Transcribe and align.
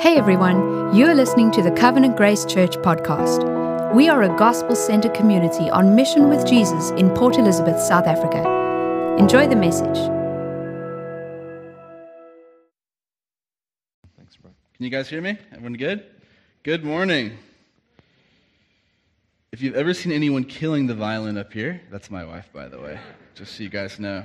Hey 0.00 0.16
everyone, 0.16 0.94
you're 0.94 1.12
listening 1.12 1.50
to 1.50 1.60
the 1.60 1.72
Covenant 1.72 2.16
Grace 2.16 2.44
Church 2.44 2.76
podcast. 2.76 3.42
We 3.92 4.08
are 4.08 4.22
a 4.22 4.28
gospel 4.38 4.76
centered 4.76 5.12
community 5.12 5.68
on 5.70 5.96
mission 5.96 6.28
with 6.28 6.46
Jesus 6.46 6.90
in 6.90 7.10
Port 7.10 7.36
Elizabeth, 7.36 7.80
South 7.80 8.06
Africa. 8.06 8.48
Enjoy 9.18 9.48
the 9.48 9.56
message. 9.56 9.96
Thanks, 14.16 14.36
bro. 14.36 14.52
Can 14.76 14.84
you 14.84 14.88
guys 14.88 15.08
hear 15.08 15.20
me? 15.20 15.36
Everyone 15.50 15.72
good? 15.72 16.06
Good 16.62 16.84
morning. 16.84 17.36
If 19.50 19.62
you've 19.62 19.74
ever 19.74 19.94
seen 19.94 20.12
anyone 20.12 20.44
killing 20.44 20.86
the 20.86 20.94
violin 20.94 21.36
up 21.36 21.52
here, 21.52 21.80
that's 21.90 22.08
my 22.08 22.24
wife, 22.24 22.48
by 22.52 22.68
the 22.68 22.78
way, 22.80 23.00
just 23.34 23.56
so 23.56 23.64
you 23.64 23.68
guys 23.68 23.98
know. 23.98 24.24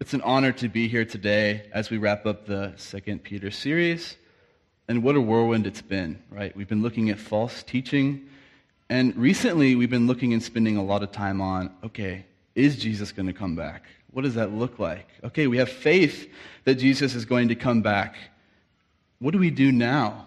It's 0.00 0.14
an 0.14 0.22
honor 0.22 0.52
to 0.52 0.70
be 0.70 0.88
here 0.88 1.04
today 1.04 1.68
as 1.74 1.90
we 1.90 1.98
wrap 1.98 2.24
up 2.24 2.46
the 2.46 2.72
Second 2.76 3.22
Peter 3.22 3.50
series. 3.50 4.16
And 4.88 5.02
what 5.02 5.16
a 5.16 5.20
whirlwind 5.20 5.66
it's 5.66 5.82
been, 5.82 6.22
right? 6.30 6.56
We've 6.56 6.68
been 6.68 6.82
looking 6.82 7.10
at 7.10 7.18
false 7.18 7.62
teaching. 7.62 8.28
And 8.88 9.16
recently, 9.16 9.74
we've 9.74 9.90
been 9.90 10.06
looking 10.06 10.32
and 10.32 10.42
spending 10.42 10.76
a 10.76 10.84
lot 10.84 11.02
of 11.02 11.10
time 11.10 11.40
on 11.40 11.74
okay, 11.82 12.24
is 12.54 12.76
Jesus 12.76 13.12
going 13.12 13.26
to 13.26 13.32
come 13.32 13.56
back? 13.56 13.84
What 14.12 14.22
does 14.22 14.34
that 14.34 14.52
look 14.52 14.78
like? 14.78 15.08
Okay, 15.24 15.46
we 15.46 15.58
have 15.58 15.68
faith 15.68 16.32
that 16.64 16.76
Jesus 16.76 17.14
is 17.14 17.24
going 17.24 17.48
to 17.48 17.54
come 17.54 17.82
back. 17.82 18.16
What 19.18 19.32
do 19.32 19.38
we 19.38 19.50
do 19.50 19.72
now? 19.72 20.26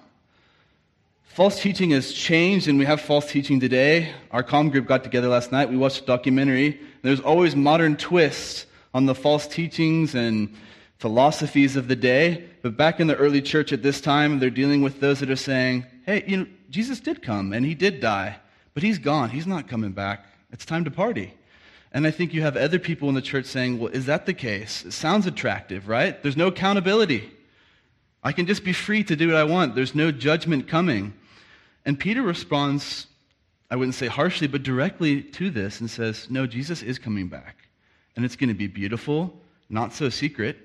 False 1.24 1.62
teaching 1.62 1.92
has 1.92 2.12
changed, 2.12 2.68
and 2.68 2.78
we 2.78 2.86
have 2.86 3.00
false 3.00 3.32
teaching 3.32 3.60
today. 3.60 4.12
Our 4.32 4.44
com 4.44 4.70
group 4.70 4.88
got 4.88 5.04
together 5.04 5.30
last 5.30 5.52
night. 5.52 5.70
We 5.70 5.78
watched 5.78 6.02
a 6.02 6.06
documentary. 6.06 6.82
There's 7.02 7.22
always 7.22 7.56
modern 7.56 7.96
twists 7.96 8.66
on 8.94 9.06
the 9.06 9.16
false 9.16 9.48
teachings 9.48 10.16
and 10.16 10.54
philosophies 10.98 11.76
of 11.76 11.88
the 11.88 11.96
day. 11.96 12.49
But 12.62 12.76
back 12.76 13.00
in 13.00 13.08
the 13.08 13.16
early 13.16 13.42
church 13.42 13.72
at 13.72 13.84
this 13.84 14.02
time, 14.02 14.40
they're 14.40 14.50
dealing 14.50 14.82
with 14.82 15.00
those 15.00 15.20
that 15.20 15.30
are 15.30 15.36
saying, 15.36 15.86
hey, 16.06 16.24
you 16.28 16.38
know, 16.38 16.48
Jesus 16.70 17.00
did 17.00 17.22
come 17.22 17.54
and 17.54 17.66
he 17.66 17.74
did 17.74 18.00
die, 18.00 18.38
but 18.74 18.84
he's 18.84 19.00
gone. 19.00 19.30
He's 19.30 19.48
not 19.48 19.68
coming 19.68 19.92
back. 19.92 20.26
It's 20.52 20.66
time 20.66 20.84
to 20.86 20.92
party. 20.92 21.34
And 21.92 22.06
I 22.06 22.12
think 22.12 22.34
you 22.34 22.42
have 22.42 22.58
other 22.58 22.78
people 22.78 23.10
in 23.10 23.16
the 23.16 23.22
church 23.22 23.46
saying, 23.46 23.80
well, 23.80 23.92
is 23.92 24.06
that 24.06 24.26
the 24.26 24.34
case? 24.34 24.86
It 24.86 24.92
sounds 24.92 25.26
attractive, 25.26 25.88
right? 25.88 26.22
There's 26.22 26.38
no 26.38 26.48
accountability. 26.48 27.32
I 28.24 28.32
can 28.32 28.46
just 28.46 28.64
be 28.64 28.74
free 28.74 29.04
to 29.06 29.16
do 29.16 29.28
what 29.28 29.38
I 29.38 29.46
want. 29.46 29.74
There's 29.74 29.96
no 29.96 30.12
judgment 30.12 30.68
coming. 30.68 31.14
And 31.86 32.00
Peter 32.00 32.22
responds, 32.22 33.08
I 33.72 33.76
wouldn't 33.76 33.96
say 33.96 34.08
harshly, 34.08 34.48
but 34.48 34.64
directly 34.64 35.22
to 35.22 35.50
this 35.50 35.80
and 35.80 35.90
says, 35.90 36.30
No, 36.30 36.46
Jesus 36.46 36.84
is 36.84 37.00
coming 37.00 37.28
back. 37.28 37.56
And 38.16 38.26
it's 38.26 38.36
going 38.36 38.50
to 38.50 38.56
be 38.56 38.68
beautiful, 38.68 39.42
not 39.70 39.94
so 39.94 40.10
secret 40.10 40.58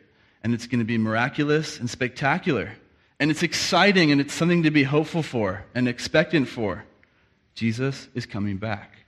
and 0.45 0.53
it's 0.53 0.67
going 0.67 0.79
to 0.79 0.85
be 0.85 0.99
miraculous 0.99 1.81
and 1.81 1.89
spectacular. 1.89 2.71
And 3.19 3.31
it's 3.31 3.43
exciting 3.43 4.13
and 4.13 4.21
it's 4.21 4.35
something 4.35 4.65
to 4.65 4.71
be 4.71 4.83
hopeful 4.83 5.23
for 5.23 5.65
and 5.75 5.89
expectant 5.89 6.49
for. 6.49 6.85
Jesus 7.55 8.09
is 8.15 8.27
coming 8.27 8.59
back. 8.59 8.99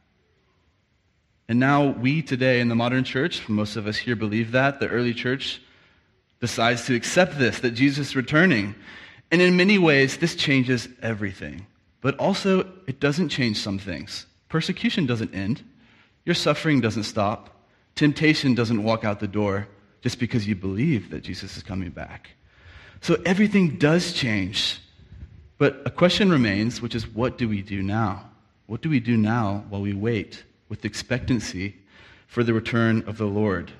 And 1.48 1.60
now, 1.60 1.88
we 1.90 2.22
today 2.22 2.58
in 2.58 2.68
the 2.68 2.74
modern 2.74 3.04
church, 3.04 3.48
most 3.48 3.76
of 3.76 3.86
us 3.86 3.96
here 3.96 4.16
believe 4.16 4.52
that. 4.52 4.80
The 4.80 4.88
early 4.88 5.14
church 5.14 5.60
decides 6.40 6.86
to 6.86 6.94
accept 6.94 7.38
this, 7.38 7.60
that 7.60 7.72
Jesus 7.72 8.08
is 8.08 8.16
returning. 8.16 8.74
And 9.30 9.42
in 9.42 9.56
many 9.56 9.78
ways, 9.78 10.16
this 10.16 10.34
changes 10.34 10.88
everything. 11.02 11.66
But 12.00 12.18
also, 12.18 12.60
it 12.86 12.98
doesn't 12.98 13.28
change 13.28 13.58
some 13.58 13.78
things. 13.78 14.26
Persecution 14.48 15.06
doesn't 15.06 15.34
end, 15.34 15.62
your 16.24 16.34
suffering 16.34 16.80
doesn't 16.80 17.04
stop, 17.04 17.64
temptation 17.94 18.54
doesn't 18.54 18.82
walk 18.82 19.04
out 19.04 19.20
the 19.20 19.28
door 19.28 19.68
just 20.06 20.20
because 20.20 20.46
you 20.46 20.54
believe 20.54 21.10
that 21.10 21.20
Jesus 21.20 21.56
is 21.56 21.64
coming 21.64 21.90
back. 21.90 22.30
So 23.00 23.20
everything 23.26 23.76
does 23.76 24.12
change. 24.12 24.78
But 25.58 25.82
a 25.84 25.90
question 25.90 26.30
remains, 26.30 26.80
which 26.80 26.94
is 26.94 27.08
what 27.08 27.38
do 27.38 27.48
we 27.48 27.60
do 27.60 27.82
now? 27.82 28.30
What 28.66 28.82
do 28.82 28.88
we 28.88 29.00
do 29.00 29.16
now 29.16 29.64
while 29.68 29.80
we 29.80 29.94
wait 29.94 30.44
with 30.68 30.84
expectancy 30.84 31.74
for 32.28 32.44
the 32.44 32.54
return 32.54 33.02
of 33.08 33.18
the 33.18 33.24
Lord? 33.24 33.72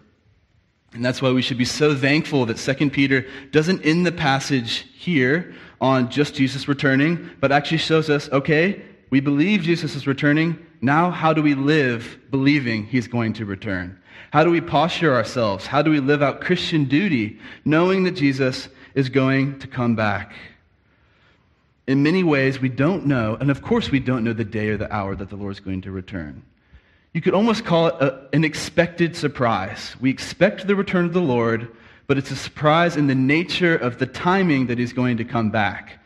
And 0.93 1.05
that's 1.05 1.23
why 1.23 1.31
we 1.31 1.43
should 1.43 1.59
be 1.59 1.65
so 1.65 1.95
thankful 1.95 2.45
that 2.47 2.57
2 2.57 2.91
Peter 2.91 3.25
doesn't 3.53 3.87
end 3.87 4.05
the 4.05 4.11
passage 4.11 4.85
here 4.99 5.55
on 5.81 6.11
just 6.11 6.35
Jesus 6.35 6.67
returning, 6.67 7.31
but 7.39 7.53
actually 7.53 7.79
shows 7.79 8.11
us 8.11 8.29
okay, 8.33 8.83
we 9.11 9.21
believe 9.21 9.63
Jesus 9.63 9.95
is 9.95 10.07
returning. 10.07 10.59
Now, 10.81 11.11
how 11.11 11.33
do 11.33 11.43
we 11.43 11.55
live 11.55 12.19
believing 12.31 12.87
he's 12.87 13.09
going 13.09 13.35
to 13.35 13.45
return? 13.45 14.01
How 14.33 14.45
do 14.45 14.51
we 14.51 14.61
posture 14.61 15.15
ourselves? 15.15 15.67
How 15.67 15.83
do 15.83 15.91
we 15.91 16.01
live 16.01 16.23
out 16.23 16.41
Christian 16.41 16.85
duty 16.85 17.39
knowing 17.65 18.05
that 18.05 18.13
Jesus 18.13 18.69
is 18.95 19.09
going 19.09 19.59
to 19.61 19.67
come 19.67 19.95
back? 19.95 20.35
In 21.87 22.03
many 22.03 22.25
ways, 22.25 22.61
we 22.61 22.69
don't 22.69 23.07
know, 23.07 23.37
and 23.41 23.51
of 23.51 23.63
course, 23.63 23.91
we 23.91 24.01
don't 24.01 24.25
know 24.25 24.33
the 24.33 24.45
day 24.45 24.71
or 24.71 24.77
the 24.77 24.93
hour 24.93 25.15
that 25.15 25.31
the 25.31 25.37
Lord 25.37 25.53
is 25.53 25.61
going 25.61 25.83
to 25.83 25.93
return. 25.93 26.43
You 27.13 27.21
could 27.21 27.33
almost 27.33 27.65
call 27.65 27.87
it 27.87 27.95
a, 28.01 28.29
an 28.33 28.45
expected 28.45 29.15
surprise. 29.17 29.95
We 30.01 30.11
expect 30.11 30.67
the 30.67 30.75
return 30.75 31.05
of 31.05 31.13
the 31.13 31.21
Lord, 31.23 31.69
but 32.09 32.19
it's 32.19 32.33
a 32.33 32.37
surprise 32.37 32.97
in 32.97 33.07
the 33.07 33.15
nature 33.15 33.77
of 33.77 33.99
the 33.99 34.07
timing 34.07 34.67
that 34.67 34.79
he's 34.79 34.93
going 34.93 35.17
to 35.19 35.25
come 35.25 35.51
back. 35.51 36.05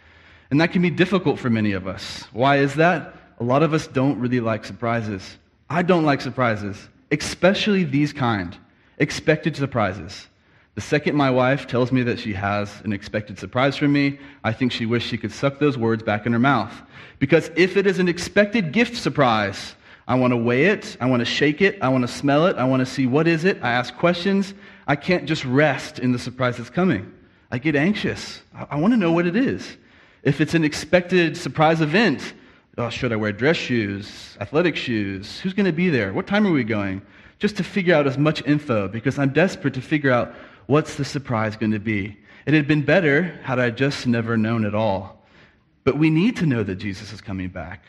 And 0.50 0.60
that 0.60 0.72
can 0.72 0.82
be 0.82 0.90
difficult 0.90 1.38
for 1.38 1.50
many 1.50 1.72
of 1.72 1.86
us. 1.86 2.24
Why 2.32 2.58
is 2.58 2.74
that? 2.74 3.14
A 3.38 3.44
lot 3.44 3.62
of 3.62 3.72
us 3.72 3.86
don't 3.86 4.18
really 4.18 4.40
like 4.40 4.64
surprises. 4.64 5.38
I 5.68 5.82
don't 5.82 6.04
like 6.04 6.20
surprises 6.20 6.88
especially 7.10 7.84
these 7.84 8.12
kind, 8.12 8.56
expected 8.98 9.56
surprises. 9.56 10.26
The 10.74 10.80
second 10.80 11.16
my 11.16 11.30
wife 11.30 11.66
tells 11.66 11.90
me 11.90 12.02
that 12.04 12.18
she 12.18 12.32
has 12.34 12.80
an 12.84 12.92
expected 12.92 13.38
surprise 13.38 13.76
from 13.76 13.92
me, 13.92 14.18
I 14.44 14.52
think 14.52 14.72
she 14.72 14.86
wished 14.86 15.08
she 15.08 15.18
could 15.18 15.32
suck 15.32 15.58
those 15.58 15.76
words 15.76 16.02
back 16.02 16.26
in 16.26 16.32
her 16.32 16.38
mouth. 16.38 16.72
Because 17.18 17.50
if 17.56 17.76
it 17.76 17.86
is 17.86 17.98
an 17.98 18.08
expected 18.08 18.72
gift 18.72 18.96
surprise, 18.96 19.74
I 20.06 20.14
want 20.14 20.32
to 20.32 20.36
weigh 20.36 20.66
it, 20.66 20.96
I 21.00 21.06
want 21.06 21.20
to 21.20 21.26
shake 21.26 21.60
it, 21.60 21.78
I 21.82 21.88
want 21.88 22.02
to 22.02 22.08
smell 22.08 22.46
it, 22.46 22.56
I 22.56 22.64
want 22.64 22.80
to 22.80 22.86
see 22.86 23.06
what 23.06 23.26
is 23.26 23.44
it, 23.44 23.58
I 23.62 23.72
ask 23.72 23.94
questions. 23.96 24.54
I 24.86 24.96
can't 24.96 25.26
just 25.26 25.44
rest 25.44 25.98
in 25.98 26.12
the 26.12 26.18
surprise 26.18 26.56
that's 26.56 26.70
coming. 26.70 27.12
I 27.52 27.58
get 27.58 27.76
anxious. 27.76 28.40
I, 28.54 28.68
I 28.70 28.76
want 28.76 28.92
to 28.92 28.96
know 28.96 29.12
what 29.12 29.26
it 29.26 29.36
is. 29.36 29.76
If 30.22 30.40
it's 30.40 30.54
an 30.54 30.64
expected 30.64 31.36
surprise 31.36 31.80
event, 31.80 32.34
oh, 32.76 32.90
should 32.90 33.12
I 33.12 33.16
wear 33.16 33.32
dress 33.32 33.56
shoes, 33.56 34.36
athletic 34.40 34.76
shoes? 34.76 35.40
Who's 35.40 35.54
going 35.54 35.66
to 35.66 35.72
be 35.72 35.88
there? 35.88 36.12
What 36.12 36.26
time 36.26 36.46
are 36.46 36.52
we 36.52 36.64
going? 36.64 37.02
Just 37.38 37.56
to 37.56 37.64
figure 37.64 37.94
out 37.94 38.06
as 38.06 38.18
much 38.18 38.42
info 38.46 38.86
because 38.88 39.18
I'm 39.18 39.32
desperate 39.32 39.74
to 39.74 39.80
figure 39.80 40.10
out 40.10 40.34
what's 40.66 40.96
the 40.96 41.04
surprise 41.04 41.56
going 41.56 41.72
to 41.72 41.78
be. 41.78 42.18
It 42.44 42.54
had 42.54 42.68
been 42.68 42.84
better 42.84 43.22
had 43.42 43.58
I 43.58 43.70
just 43.70 44.06
never 44.06 44.36
known 44.36 44.66
at 44.66 44.74
all. 44.74 45.24
But 45.84 45.98
we 45.98 46.10
need 46.10 46.36
to 46.36 46.46
know 46.46 46.62
that 46.62 46.76
Jesus 46.76 47.12
is 47.12 47.20
coming 47.20 47.48
back. 47.48 47.84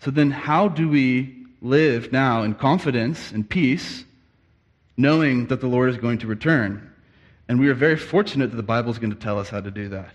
So 0.00 0.10
then, 0.10 0.30
how 0.30 0.68
do 0.68 0.88
we 0.88 1.46
live 1.62 2.12
now 2.12 2.42
in 2.42 2.54
confidence 2.54 3.32
and 3.32 3.48
peace, 3.48 4.04
knowing 4.96 5.46
that 5.46 5.60
the 5.60 5.66
Lord 5.66 5.90
is 5.90 5.96
going 5.96 6.18
to 6.18 6.26
return? 6.26 6.90
And 7.48 7.58
we 7.58 7.68
are 7.68 7.74
very 7.74 7.96
fortunate 7.96 8.50
that 8.50 8.56
the 8.56 8.62
Bible 8.62 8.90
is 8.90 8.98
going 8.98 9.12
to 9.12 9.18
tell 9.18 9.38
us 9.38 9.48
how 9.48 9.60
to 9.60 9.70
do 9.70 9.88
that. 9.90 10.14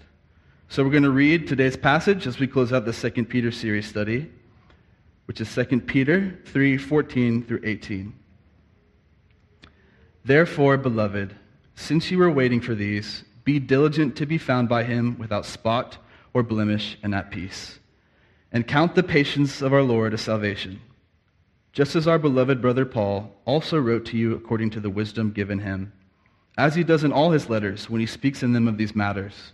So 0.68 0.84
we're 0.84 0.90
going 0.90 1.04
to 1.04 1.12
read 1.12 1.48
today's 1.48 1.78
passage 1.78 2.28
as 2.28 2.40
we 2.40 2.48
close 2.48 2.74
out 2.74 2.86
the 2.86 2.92
2 2.92 3.26
Peter 3.26 3.52
series 3.52 3.88
study, 3.88 4.30
which 5.26 5.40
is 5.40 5.54
2 5.54 5.82
Peter 5.82 6.38
3 6.46 6.78
14 6.78 7.44
through 7.44 7.62
18. 7.64 8.14
Therefore, 10.26 10.76
beloved, 10.78 11.36
since 11.76 12.10
you 12.10 12.22
are 12.24 12.32
waiting 12.32 12.60
for 12.60 12.74
these, 12.74 13.24
be 13.46 13.60
diligent 13.60 14.18
to 14.18 14.26
be 14.26 14.40
found 14.40 14.68
by 14.68 14.84
him 14.84 15.18
without 15.20 15.46
spot 15.46 15.98
or 16.34 16.42
blemish 16.42 16.98
and 17.04 17.14
at 17.14 17.32
peace. 17.32 17.80
And 18.52 18.68
count 18.68 18.96
the 18.96 19.04
patience 19.04 19.62
of 19.62 19.72
our 19.72 19.84
Lord 19.84 20.14
a 20.14 20.18
salvation, 20.18 20.82
just 21.74 21.96
as 21.96 22.08
our 22.08 22.20
beloved 22.20 22.60
brother 22.62 22.86
Paul 22.86 23.32
also 23.46 23.80
wrote 23.80 24.06
to 24.08 24.18
you 24.18 24.34
according 24.34 24.72
to 24.72 24.80
the 24.80 24.90
wisdom 24.90 25.32
given 25.32 25.60
him, 25.60 25.94
as 26.58 26.74
he 26.74 26.84
does 26.84 27.04
in 27.04 27.14
all 27.14 27.32
his 27.32 27.50
letters 27.50 27.90
when 27.90 28.02
he 28.02 28.08
speaks 28.08 28.42
in 28.42 28.52
them 28.52 28.68
of 28.68 28.78
these 28.78 28.96
matters. 28.96 29.54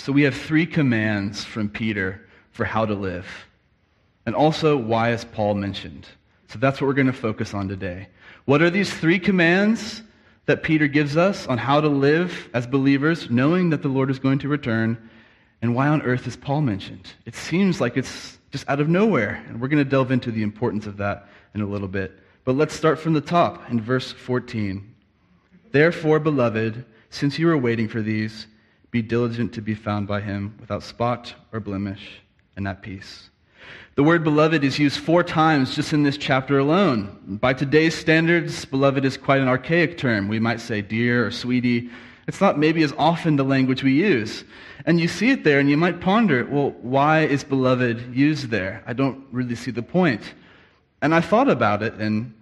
So 0.00 0.12
we 0.12 0.22
have 0.22 0.34
three 0.34 0.64
commands 0.64 1.44
from 1.44 1.68
Peter 1.68 2.26
for 2.52 2.64
how 2.64 2.86
to 2.86 2.94
live. 2.94 3.26
And 4.24 4.34
also, 4.34 4.74
why 4.74 5.12
is 5.12 5.26
Paul 5.26 5.54
mentioned? 5.54 6.06
So 6.48 6.58
that's 6.58 6.80
what 6.80 6.86
we're 6.86 6.94
going 6.94 7.06
to 7.08 7.12
focus 7.12 7.52
on 7.52 7.68
today. 7.68 8.08
What 8.46 8.62
are 8.62 8.70
these 8.70 8.90
three 8.90 9.18
commands 9.18 10.02
that 10.46 10.62
Peter 10.62 10.86
gives 10.88 11.18
us 11.18 11.46
on 11.48 11.58
how 11.58 11.82
to 11.82 11.88
live 11.88 12.48
as 12.54 12.66
believers, 12.66 13.28
knowing 13.28 13.68
that 13.70 13.82
the 13.82 13.88
Lord 13.88 14.10
is 14.10 14.18
going 14.18 14.38
to 14.38 14.48
return? 14.48 15.10
And 15.60 15.74
why 15.74 15.88
on 15.88 16.00
earth 16.00 16.26
is 16.26 16.34
Paul 16.34 16.62
mentioned? 16.62 17.12
It 17.26 17.34
seems 17.34 17.78
like 17.78 17.98
it's 17.98 18.38
just 18.52 18.66
out 18.70 18.80
of 18.80 18.88
nowhere. 18.88 19.44
And 19.48 19.60
we're 19.60 19.68
going 19.68 19.84
to 19.84 19.90
delve 19.90 20.12
into 20.12 20.30
the 20.30 20.42
importance 20.42 20.86
of 20.86 20.96
that 20.96 21.28
in 21.54 21.60
a 21.60 21.66
little 21.66 21.88
bit. 21.88 22.18
But 22.46 22.56
let's 22.56 22.74
start 22.74 22.98
from 22.98 23.12
the 23.12 23.20
top 23.20 23.70
in 23.70 23.82
verse 23.82 24.12
14. 24.12 24.94
Therefore, 25.72 26.18
beloved, 26.18 26.86
since 27.10 27.38
you 27.38 27.50
are 27.50 27.58
waiting 27.58 27.86
for 27.86 28.00
these, 28.00 28.46
be 28.90 29.02
diligent 29.02 29.52
to 29.54 29.60
be 29.60 29.74
found 29.74 30.06
by 30.06 30.20
him 30.20 30.54
without 30.60 30.82
spot 30.82 31.34
or 31.52 31.60
blemish 31.60 32.20
and 32.56 32.66
at 32.66 32.82
peace. 32.82 33.30
The 33.94 34.02
word 34.02 34.24
beloved 34.24 34.64
is 34.64 34.78
used 34.78 34.98
four 34.98 35.22
times 35.22 35.74
just 35.74 35.92
in 35.92 36.02
this 36.02 36.16
chapter 36.16 36.58
alone. 36.58 37.38
By 37.40 37.52
today's 37.52 37.96
standards, 37.96 38.64
beloved 38.64 39.04
is 39.04 39.16
quite 39.16 39.40
an 39.40 39.48
archaic 39.48 39.98
term. 39.98 40.28
We 40.28 40.38
might 40.38 40.60
say 40.60 40.80
dear 40.80 41.26
or 41.26 41.30
sweetie. 41.30 41.90
It's 42.26 42.40
not 42.40 42.58
maybe 42.58 42.82
as 42.82 42.94
often 42.96 43.36
the 43.36 43.44
language 43.44 43.82
we 43.82 43.92
use. 43.92 44.44
And 44.86 44.98
you 45.00 45.08
see 45.08 45.30
it 45.30 45.44
there 45.44 45.60
and 45.60 45.68
you 45.68 45.76
might 45.76 46.00
ponder, 46.00 46.46
well, 46.46 46.70
why 46.80 47.24
is 47.24 47.44
beloved 47.44 48.14
used 48.14 48.48
there? 48.48 48.82
I 48.86 48.92
don't 48.92 49.24
really 49.32 49.54
see 49.54 49.70
the 49.70 49.82
point. 49.82 50.22
And 51.02 51.14
I 51.14 51.20
thought 51.20 51.48
about 51.48 51.82
it 51.82 51.94
and 51.94 52.34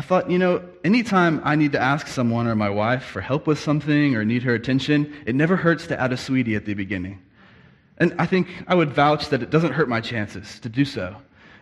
I 0.00 0.02
thought, 0.02 0.30
you 0.30 0.38
know, 0.38 0.62
anytime 0.82 1.42
I 1.44 1.56
need 1.56 1.72
to 1.72 1.78
ask 1.78 2.06
someone 2.06 2.46
or 2.46 2.56
my 2.56 2.70
wife 2.70 3.04
for 3.04 3.20
help 3.20 3.46
with 3.46 3.58
something 3.58 4.16
or 4.16 4.24
need 4.24 4.42
her 4.44 4.54
attention, 4.54 5.14
it 5.26 5.34
never 5.34 5.56
hurts 5.56 5.88
to 5.88 6.00
add 6.00 6.10
a 6.10 6.16
sweetie 6.16 6.54
at 6.54 6.64
the 6.64 6.72
beginning. 6.72 7.20
And 7.98 8.14
I 8.18 8.24
think 8.24 8.48
I 8.66 8.74
would 8.74 8.94
vouch 8.94 9.28
that 9.28 9.42
it 9.42 9.50
doesn't 9.50 9.74
hurt 9.74 9.90
my 9.90 10.00
chances 10.00 10.58
to 10.60 10.70
do 10.70 10.86
so. 10.86 11.14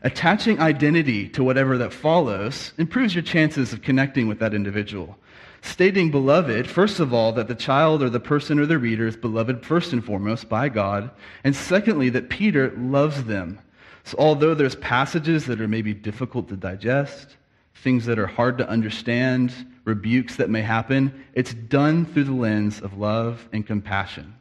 Attaching 0.04 0.60
identity 0.60 1.28
to 1.30 1.42
whatever 1.42 1.76
that 1.78 1.92
follows 1.92 2.74
improves 2.78 3.12
your 3.12 3.24
chances 3.24 3.72
of 3.72 3.82
connecting 3.82 4.28
with 4.28 4.38
that 4.38 4.54
individual. 4.54 5.18
Stating 5.62 6.12
beloved, 6.12 6.70
first 6.70 7.00
of 7.00 7.12
all, 7.12 7.32
that 7.32 7.48
the 7.48 7.56
child 7.56 8.04
or 8.04 8.08
the 8.08 8.20
person 8.20 8.60
or 8.60 8.66
the 8.66 8.78
reader 8.78 9.08
is 9.08 9.16
beloved 9.16 9.66
first 9.66 9.92
and 9.92 10.04
foremost 10.04 10.48
by 10.48 10.68
God, 10.68 11.10
and 11.42 11.56
secondly, 11.56 12.08
that 12.10 12.30
Peter 12.30 12.70
loves 12.76 13.24
them. 13.24 13.58
So, 14.04 14.16
although 14.16 14.54
there's 14.54 14.76
passages 14.76 15.46
that 15.46 15.60
are 15.60 15.66
maybe 15.66 15.92
difficult 15.92 16.48
to 16.50 16.56
digest, 16.56 17.34
things 17.82 18.06
that 18.06 18.18
are 18.18 18.26
hard 18.26 18.58
to 18.58 18.68
understand, 18.68 19.52
rebukes 19.84 20.36
that 20.36 20.50
may 20.50 20.62
happen, 20.62 21.24
it's 21.34 21.54
done 21.54 22.04
through 22.06 22.24
the 22.24 22.32
lens 22.32 22.80
of 22.80 22.98
love 22.98 23.48
and 23.52 23.66
compassion. 23.66 24.34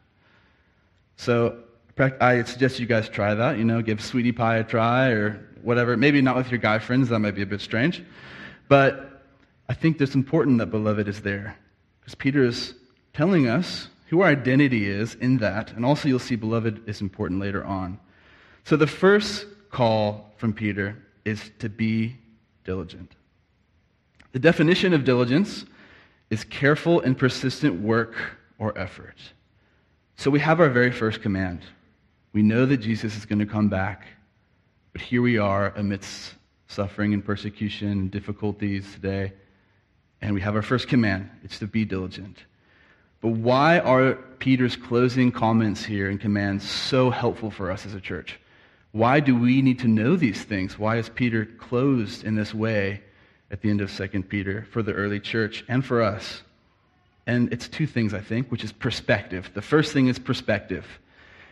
So, 1.18 1.60
I 2.00 2.44
suggest 2.44 2.80
you 2.80 2.86
guys 2.86 3.10
try 3.10 3.34
that. 3.34 3.58
You 3.58 3.64
know, 3.64 3.82
give 3.82 4.04
sweetie 4.04 4.32
pie 4.32 4.58
a 4.58 4.64
try 4.64 5.10
or 5.10 5.44
whatever. 5.64 5.98
Maybe 5.98 6.22
not 6.22 6.36
with 6.36 6.52
your 6.52 6.60
guy 6.60 6.78
friends, 6.78 7.10
that 7.10 7.20
might 7.20 7.34
be 7.34 7.42
a 7.42 7.48
bit 7.48 7.60
strange. 7.60 8.04
But 8.68 9.24
I 9.68 9.74
think 9.74 10.00
it's 10.00 10.14
important 10.14 10.60
that 10.60 10.68
beloved 10.68 11.08
is 11.08 11.22
there 11.22 11.58
because 12.00 12.14
Peter 12.14 12.44
is 12.44 12.76
telling 13.14 13.48
us 13.48 13.88
who 14.10 14.22
our 14.22 14.30
identity 14.30 14.88
is 14.88 15.16
in 15.16 15.38
that. 15.38 15.74
And 15.74 15.84
also, 15.84 16.08
you'll 16.08 16.20
see 16.20 16.36
beloved 16.36 16.88
is 16.88 17.02
important 17.02 17.40
later 17.40 17.66
on. 17.66 18.00
So, 18.64 18.76
the 18.76 18.88
first 18.88 19.48
call 19.72 20.34
from 20.38 20.54
Peter 20.54 20.96
is 21.26 21.52
to 21.60 21.68
be 21.68 22.16
diligent. 22.64 23.17
The 24.32 24.40
definition 24.40 24.94
of 24.94 25.04
diligence 25.04 25.66
is 26.30 26.44
careful 26.44 27.02
and 27.02 27.18
persistent 27.18 27.82
work 27.82 28.16
or 28.60 28.78
effort. 28.78 29.18
So, 30.16 30.32
we 30.32 30.40
have 30.40 30.60
our 30.60 30.70
very 30.70 30.92
first 30.92 31.22
command 31.22 31.62
we 32.38 32.44
know 32.44 32.68
that 32.68 32.78
Jesus 32.78 33.18
is 33.18 33.26
going 33.26 33.40
to 33.40 33.48
come 33.48 33.68
back, 33.68 34.06
but 34.94 35.02
here 35.02 35.24
we 35.24 35.40
are 35.40 35.74
amidst 35.76 36.36
suffering 36.68 37.16
and 37.16 37.26
persecution 37.26 37.88
and 37.88 38.12
difficulties 38.12 38.86
today, 38.94 39.34
and 40.22 40.36
we 40.36 40.42
have 40.42 40.56
our 40.56 40.62
first 40.62 40.88
command 40.88 41.32
it's 41.44 41.58
to 41.58 41.66
be 41.66 41.84
diligent. 41.84 42.38
But 43.22 43.30
why 43.30 43.80
are 43.80 44.14
Peter's 44.38 44.76
closing 44.76 45.32
comments 45.32 45.84
here 45.84 46.12
and 46.12 46.22
commands 46.22 46.70
so 46.70 47.10
helpful 47.10 47.50
for 47.50 47.72
us 47.72 47.88
as 47.88 47.96
a 47.96 48.00
church? 48.00 48.40
Why 48.92 49.20
do 49.20 49.36
we 49.36 49.64
need 49.64 49.80
to 49.80 49.88
know 49.88 50.16
these 50.16 50.44
things? 50.44 50.78
Why 50.78 50.98
is 50.98 51.10
Peter 51.10 51.44
closed 51.44 52.24
in 52.24 52.36
this 52.36 52.54
way 52.54 53.02
at 53.52 53.62
the 53.62 53.70
end 53.70 53.82
of 53.82 53.96
2 53.96 54.24
Peter 54.24 54.68
for 54.72 54.82
the 54.84 54.94
early 54.94 55.20
church 55.20 55.64
and 55.68 55.86
for 55.86 56.02
us? 56.02 56.42
And 57.26 57.52
it's 57.52 57.68
two 57.68 57.86
things, 57.86 58.14
I 58.14 58.22
think, 58.22 58.50
which 58.50 58.64
is 58.64 58.72
perspective. 58.72 59.52
The 59.54 59.62
first 59.62 59.92
thing 59.92 60.08
is 60.08 60.18
perspective. 60.18 60.86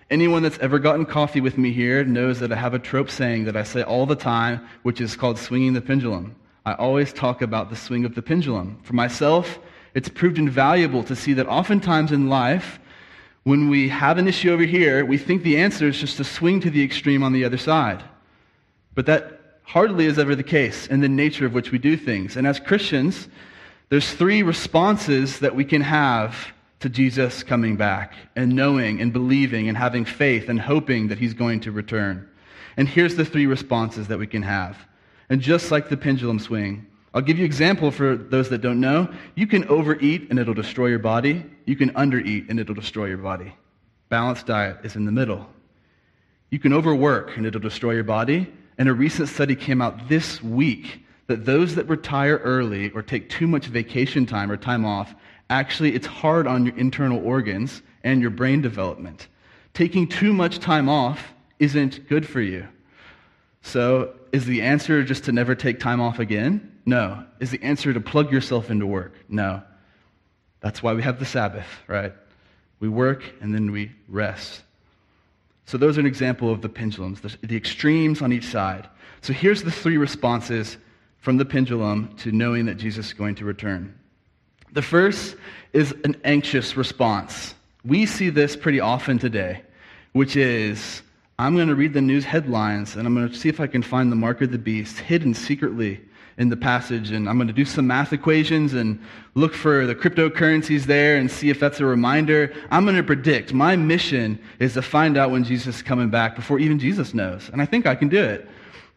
Anyone 0.09 0.43
that's 0.43 0.59
ever 0.59 0.79
gotten 0.79 1.05
coffee 1.05 1.41
with 1.41 1.57
me 1.57 1.73
here 1.73 2.03
knows 2.05 2.39
that 2.39 2.51
I 2.51 2.55
have 2.55 2.73
a 2.73 2.79
trope 2.79 3.09
saying 3.09 3.45
that 3.45 3.57
I 3.57 3.63
say 3.63 3.81
all 3.81 4.05
the 4.05 4.15
time, 4.15 4.65
which 4.83 5.01
is 5.01 5.15
called 5.15 5.37
swinging 5.39 5.73
the 5.73 5.81
pendulum. 5.81 6.35
I 6.65 6.73
always 6.73 7.11
talk 7.11 7.41
about 7.41 7.69
the 7.69 7.75
swing 7.75 8.05
of 8.05 8.15
the 8.15 8.21
pendulum. 8.21 8.79
For 8.83 8.93
myself, 8.93 9.59
it's 9.93 10.09
proved 10.09 10.37
invaluable 10.37 11.03
to 11.03 11.15
see 11.15 11.33
that 11.33 11.47
oftentimes 11.47 12.11
in 12.11 12.29
life, 12.29 12.79
when 13.43 13.69
we 13.69 13.89
have 13.89 14.17
an 14.17 14.27
issue 14.27 14.51
over 14.51 14.63
here, 14.63 15.05
we 15.05 15.17
think 15.17 15.43
the 15.43 15.57
answer 15.57 15.87
is 15.87 15.99
just 15.99 16.17
to 16.17 16.23
swing 16.23 16.59
to 16.61 16.69
the 16.69 16.83
extreme 16.83 17.21
on 17.21 17.33
the 17.33 17.43
other 17.43 17.57
side. 17.57 18.03
But 18.93 19.05
that 19.07 19.34
hardly 19.65 20.05
is 20.05 20.17
ever 20.17 20.35
the 20.35 20.43
case 20.43 20.87
in 20.87 21.01
the 21.01 21.09
nature 21.09 21.45
of 21.45 21.53
which 21.53 21.71
we 21.71 21.77
do 21.77 21.97
things. 21.97 22.37
And 22.37 22.47
as 22.47 22.59
Christians, 22.59 23.27
there's 23.89 24.11
three 24.13 24.43
responses 24.43 25.39
that 25.39 25.55
we 25.55 25.65
can 25.65 25.81
have 25.81 26.35
to 26.79 26.89
Jesus 26.89 27.43
coming 27.43 27.75
back 27.75 28.13
and 28.35 28.55
knowing 28.55 29.01
and 29.01 29.11
believing 29.11 29.67
and 29.67 29.77
having 29.77 30.05
faith 30.05 30.49
and 30.49 30.59
hoping 30.59 31.07
that 31.07 31.17
he's 31.17 31.33
going 31.33 31.59
to 31.61 31.71
return. 31.71 32.29
And 32.77 32.87
here's 32.87 33.15
the 33.15 33.25
three 33.25 33.45
responses 33.45 34.07
that 34.07 34.19
we 34.19 34.27
can 34.27 34.43
have. 34.43 34.77
And 35.29 35.41
just 35.41 35.71
like 35.71 35.89
the 35.89 35.97
pendulum 35.97 36.39
swing, 36.39 36.85
I'll 37.13 37.21
give 37.21 37.39
you 37.39 37.45
example 37.45 37.91
for 37.91 38.15
those 38.17 38.49
that 38.49 38.61
don't 38.61 38.81
know. 38.81 39.11
You 39.35 39.47
can 39.47 39.65
overeat 39.69 40.29
and 40.29 40.37
it'll 40.37 40.53
destroy 40.53 40.87
your 40.87 40.99
body. 40.99 41.45
You 41.65 41.75
can 41.75 41.91
undereat 41.91 42.49
and 42.49 42.59
it'll 42.59 42.75
destroy 42.75 43.05
your 43.05 43.17
body. 43.17 43.53
Balanced 44.09 44.45
diet 44.45 44.77
is 44.83 44.95
in 44.95 45.05
the 45.05 45.11
middle. 45.11 45.47
You 46.51 46.59
can 46.59 46.73
overwork 46.73 47.37
and 47.37 47.45
it'll 47.45 47.61
destroy 47.61 47.93
your 47.93 48.03
body. 48.03 48.51
And 48.77 48.89
a 48.89 48.93
recent 48.93 49.29
study 49.29 49.55
came 49.55 49.81
out 49.81 50.09
this 50.09 50.43
week 50.43 51.05
that 51.27 51.45
those 51.45 51.75
that 51.75 51.87
retire 51.87 52.37
early 52.37 52.91
or 52.91 53.01
take 53.01 53.29
too 53.29 53.47
much 53.47 53.67
vacation 53.67 54.25
time 54.25 54.51
or 54.51 54.57
time 54.57 54.85
off 54.85 55.15
actually 55.49 55.93
it's 55.93 56.07
hard 56.07 56.47
on 56.47 56.65
your 56.65 56.75
internal 56.77 57.23
organs 57.25 57.81
and 58.03 58.21
your 58.21 58.29
brain 58.29 58.61
development. 58.61 59.27
Taking 59.73 60.07
too 60.07 60.33
much 60.33 60.59
time 60.59 60.89
off 60.89 61.33
isn't 61.59 62.07
good 62.07 62.27
for 62.27 62.41
you. 62.41 62.67
So, 63.61 64.13
is 64.31 64.45
the 64.45 64.61
answer 64.61 65.03
just 65.03 65.25
to 65.25 65.31
never 65.31 65.55
take 65.55 65.79
time 65.79 65.99
off 65.99 66.19
again? 66.19 66.79
No. 66.85 67.25
Is 67.39 67.51
the 67.51 67.61
answer 67.63 67.93
to 67.93 67.99
plug 67.99 68.31
yourself 68.31 68.69
into 68.69 68.85
work? 68.85 69.13
No. 69.27 69.63
That's 70.59 70.83
why 70.83 70.93
we 70.93 71.01
have 71.01 71.19
the 71.19 71.25
Sabbath, 71.25 71.67
right? 71.87 72.13
We 72.79 72.89
work 72.89 73.23
and 73.41 73.53
then 73.53 73.71
we 73.71 73.91
rest. 74.07 74.61
So, 75.65 75.77
those 75.77 75.97
are 75.97 76.01
an 76.01 76.05
example 76.05 76.51
of 76.51 76.61
the 76.61 76.69
pendulums, 76.69 77.21
the, 77.21 77.35
the 77.41 77.57
extremes 77.57 78.21
on 78.21 78.31
each 78.31 78.45
side. 78.45 78.87
So, 79.21 79.33
here's 79.33 79.63
the 79.63 79.71
three 79.71 79.97
responses 79.97 80.77
from 81.19 81.37
the 81.37 81.45
pendulum 81.45 82.15
to 82.17 82.31
knowing 82.31 82.65
that 82.65 82.75
Jesus 82.75 83.07
is 83.07 83.13
going 83.13 83.35
to 83.35 83.45
return. 83.45 83.97
The 84.73 84.81
first 84.81 85.35
is 85.73 85.93
an 86.03 86.15
anxious 86.23 86.77
response. 86.77 87.55
We 87.83 88.05
see 88.05 88.29
this 88.29 88.55
pretty 88.55 88.79
often 88.79 89.17
today, 89.17 89.61
which 90.11 90.35
is 90.35 91.01
I'm 91.37 91.55
going 91.55 91.67
to 91.67 91.75
read 91.75 91.93
the 91.93 92.01
news 92.01 92.25
headlines 92.25 92.95
and 92.95 93.07
I'm 93.07 93.15
going 93.15 93.27
to 93.27 93.35
see 93.35 93.49
if 93.49 93.59
I 93.59 93.67
can 93.67 93.81
find 93.81 94.11
the 94.11 94.15
mark 94.15 94.41
of 94.41 94.51
the 94.51 94.57
beast 94.57 94.99
hidden 94.99 95.33
secretly 95.33 96.01
in 96.37 96.49
the 96.49 96.57
passage. 96.57 97.11
And 97.11 97.29
I'm 97.29 97.37
going 97.37 97.47
to 97.47 97.53
do 97.53 97.65
some 97.65 97.87
math 97.87 98.13
equations 98.13 98.73
and 98.73 98.99
look 99.35 99.53
for 99.53 99.85
the 99.85 99.95
cryptocurrencies 99.95 100.83
there 100.83 101.17
and 101.17 101.29
see 101.29 101.49
if 101.49 101.59
that's 101.59 101.79
a 101.79 101.85
reminder. 101.85 102.53
I'm 102.71 102.83
going 102.83 102.97
to 102.97 103.03
predict. 103.03 103.53
My 103.53 103.75
mission 103.75 104.39
is 104.59 104.73
to 104.73 104.81
find 104.81 105.17
out 105.17 105.31
when 105.31 105.43
Jesus 105.43 105.77
is 105.77 105.81
coming 105.81 106.09
back 106.09 106.35
before 106.35 106.59
even 106.59 106.79
Jesus 106.79 107.13
knows. 107.13 107.49
And 107.51 107.61
I 107.61 107.65
think 107.65 107.85
I 107.85 107.95
can 107.95 108.09
do 108.09 108.23
it. 108.23 108.47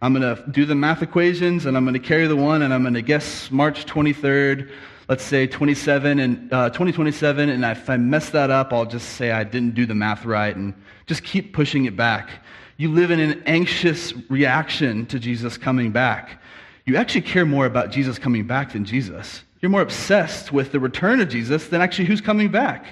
I'm 0.00 0.14
going 0.14 0.36
to 0.36 0.50
do 0.50 0.64
the 0.64 0.74
math 0.74 1.02
equations 1.02 1.66
and 1.66 1.76
I'm 1.76 1.84
going 1.84 1.94
to 1.94 2.00
carry 2.00 2.26
the 2.26 2.36
one 2.36 2.62
and 2.62 2.72
I'm 2.72 2.82
going 2.82 2.94
to 2.94 3.02
guess 3.02 3.50
March 3.50 3.86
23rd 3.86 4.70
let's 5.08 5.24
say 5.24 5.46
27 5.46 6.18
and 6.18 6.52
uh, 6.52 6.68
2027, 6.68 7.48
and 7.48 7.64
if 7.64 7.88
I 7.88 7.96
mess 7.96 8.28
that 8.30 8.50
up, 8.50 8.72
I'll 8.72 8.84
just 8.84 9.14
say 9.14 9.30
I 9.30 9.42
didn't 9.42 9.74
do 9.74 9.86
the 9.86 9.94
math 9.94 10.24
right 10.26 10.54
and 10.54 10.74
just 11.06 11.24
keep 11.24 11.54
pushing 11.54 11.86
it 11.86 11.96
back. 11.96 12.44
You 12.76 12.92
live 12.92 13.10
in 13.10 13.18
an 13.18 13.42
anxious 13.46 14.12
reaction 14.28 15.06
to 15.06 15.18
Jesus 15.18 15.56
coming 15.56 15.90
back. 15.90 16.42
You 16.88 16.96
actually 16.96 17.20
care 17.20 17.44
more 17.44 17.66
about 17.66 17.90
Jesus 17.90 18.18
coming 18.18 18.46
back 18.46 18.72
than 18.72 18.86
Jesus. 18.86 19.42
You're 19.60 19.68
more 19.68 19.82
obsessed 19.82 20.52
with 20.52 20.72
the 20.72 20.80
return 20.80 21.20
of 21.20 21.28
Jesus 21.28 21.68
than 21.68 21.82
actually 21.82 22.06
who's 22.06 22.22
coming 22.22 22.50
back. 22.50 22.86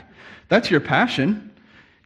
That's 0.51 0.71
your 0.71 0.81
passion. 0.81 1.51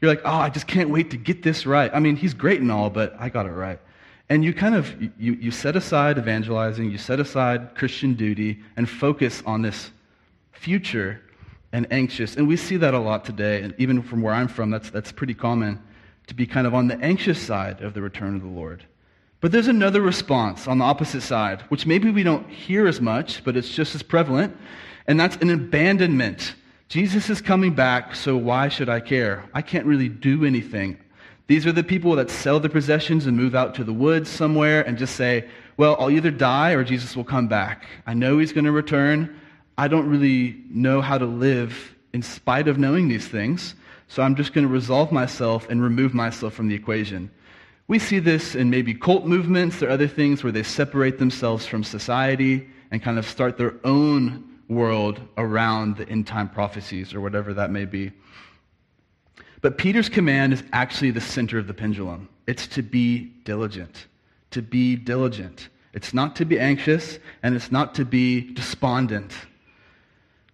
You're 0.00 0.08
like, 0.08 0.20
oh, 0.24 0.36
I 0.36 0.50
just 0.50 0.68
can't 0.68 0.90
wait 0.90 1.10
to 1.10 1.16
get 1.16 1.42
this 1.42 1.66
right. 1.66 1.90
I 1.92 1.98
mean, 1.98 2.14
he's 2.14 2.32
great 2.32 2.60
and 2.60 2.70
all, 2.70 2.90
but 2.90 3.16
I 3.18 3.28
got 3.28 3.46
it 3.46 3.50
right. 3.50 3.80
And 4.28 4.44
you 4.44 4.54
kind 4.54 4.76
of 4.76 5.02
you, 5.18 5.32
you 5.32 5.50
set 5.50 5.74
aside 5.74 6.16
evangelizing, 6.16 6.92
you 6.92 6.96
set 6.96 7.18
aside 7.18 7.74
Christian 7.74 8.14
duty, 8.14 8.60
and 8.76 8.88
focus 8.88 9.42
on 9.44 9.62
this 9.62 9.90
future 10.52 11.20
and 11.72 11.92
anxious. 11.92 12.36
And 12.36 12.46
we 12.46 12.56
see 12.56 12.76
that 12.76 12.94
a 12.94 13.00
lot 13.00 13.24
today. 13.24 13.62
And 13.62 13.74
even 13.78 14.00
from 14.00 14.22
where 14.22 14.32
I'm 14.32 14.46
from, 14.46 14.70
that's, 14.70 14.90
that's 14.90 15.10
pretty 15.10 15.34
common 15.34 15.82
to 16.28 16.34
be 16.34 16.46
kind 16.46 16.68
of 16.68 16.74
on 16.74 16.86
the 16.86 17.00
anxious 17.00 17.44
side 17.44 17.82
of 17.82 17.94
the 17.94 18.00
return 18.00 18.36
of 18.36 18.42
the 18.42 18.48
Lord. 18.48 18.84
But 19.40 19.52
there's 19.52 19.68
another 19.68 20.02
response 20.02 20.68
on 20.68 20.78
the 20.78 20.84
opposite 20.84 21.22
side, 21.22 21.62
which 21.70 21.86
maybe 21.86 22.10
we 22.10 22.22
don't 22.22 22.48
hear 22.48 22.86
as 22.86 23.00
much, 23.00 23.42
but 23.42 23.56
it's 23.56 23.70
just 23.70 23.94
as 23.94 24.02
prevalent, 24.02 24.54
and 25.06 25.18
that's 25.18 25.36
an 25.36 25.50
abandonment. 25.50 26.54
Jesus 26.88 27.30
is 27.30 27.40
coming 27.40 27.74
back, 27.74 28.14
so 28.14 28.36
why 28.36 28.68
should 28.68 28.88
I 28.88 29.00
care? 29.00 29.44
I 29.54 29.62
can't 29.62 29.86
really 29.86 30.08
do 30.08 30.44
anything. 30.44 30.98
These 31.46 31.66
are 31.66 31.72
the 31.72 31.82
people 31.82 32.14
that 32.16 32.30
sell 32.30 32.60
their 32.60 32.70
possessions 32.70 33.26
and 33.26 33.36
move 33.36 33.54
out 33.54 33.74
to 33.76 33.84
the 33.84 33.92
woods 33.92 34.28
somewhere 34.28 34.82
and 34.82 34.98
just 34.98 35.16
say, 35.16 35.48
Well, 35.76 35.96
I'll 35.98 36.10
either 36.10 36.30
die 36.30 36.72
or 36.72 36.84
Jesus 36.84 37.16
will 37.16 37.24
come 37.24 37.48
back. 37.48 37.86
I 38.06 38.14
know 38.14 38.38
he's 38.38 38.52
going 38.52 38.66
to 38.66 38.72
return. 38.72 39.40
I 39.78 39.88
don't 39.88 40.08
really 40.08 40.62
know 40.68 41.00
how 41.00 41.16
to 41.16 41.24
live 41.24 41.94
in 42.12 42.22
spite 42.22 42.68
of 42.68 42.78
knowing 42.78 43.08
these 43.08 43.26
things, 43.26 43.74
so 44.06 44.22
I'm 44.22 44.36
just 44.36 44.52
going 44.52 44.66
to 44.66 44.72
resolve 44.72 45.10
myself 45.10 45.68
and 45.70 45.82
remove 45.82 46.12
myself 46.12 46.54
from 46.54 46.68
the 46.68 46.74
equation. 46.74 47.30
We 47.90 47.98
see 47.98 48.20
this 48.20 48.54
in 48.54 48.70
maybe 48.70 48.94
cult 48.94 49.26
movements 49.26 49.82
or 49.82 49.90
other 49.90 50.06
things 50.06 50.44
where 50.44 50.52
they 50.52 50.62
separate 50.62 51.18
themselves 51.18 51.66
from 51.66 51.82
society 51.82 52.68
and 52.92 53.02
kind 53.02 53.18
of 53.18 53.26
start 53.26 53.58
their 53.58 53.74
own 53.82 54.44
world 54.68 55.20
around 55.36 55.96
the 55.96 56.08
end 56.08 56.28
time 56.28 56.48
prophecies 56.48 57.12
or 57.12 57.20
whatever 57.20 57.52
that 57.54 57.72
may 57.72 57.86
be. 57.86 58.12
But 59.60 59.76
Peter's 59.76 60.08
command 60.08 60.52
is 60.52 60.62
actually 60.72 61.10
the 61.10 61.20
center 61.20 61.58
of 61.58 61.66
the 61.66 61.74
pendulum. 61.74 62.28
It's 62.46 62.68
to 62.68 62.82
be 62.82 63.32
diligent. 63.42 64.06
To 64.52 64.62
be 64.62 64.94
diligent. 64.94 65.68
It's 65.92 66.14
not 66.14 66.36
to 66.36 66.44
be 66.44 66.60
anxious, 66.60 67.18
and 67.42 67.56
it's 67.56 67.72
not 67.72 67.96
to 67.96 68.04
be 68.04 68.52
despondent. 68.52 69.34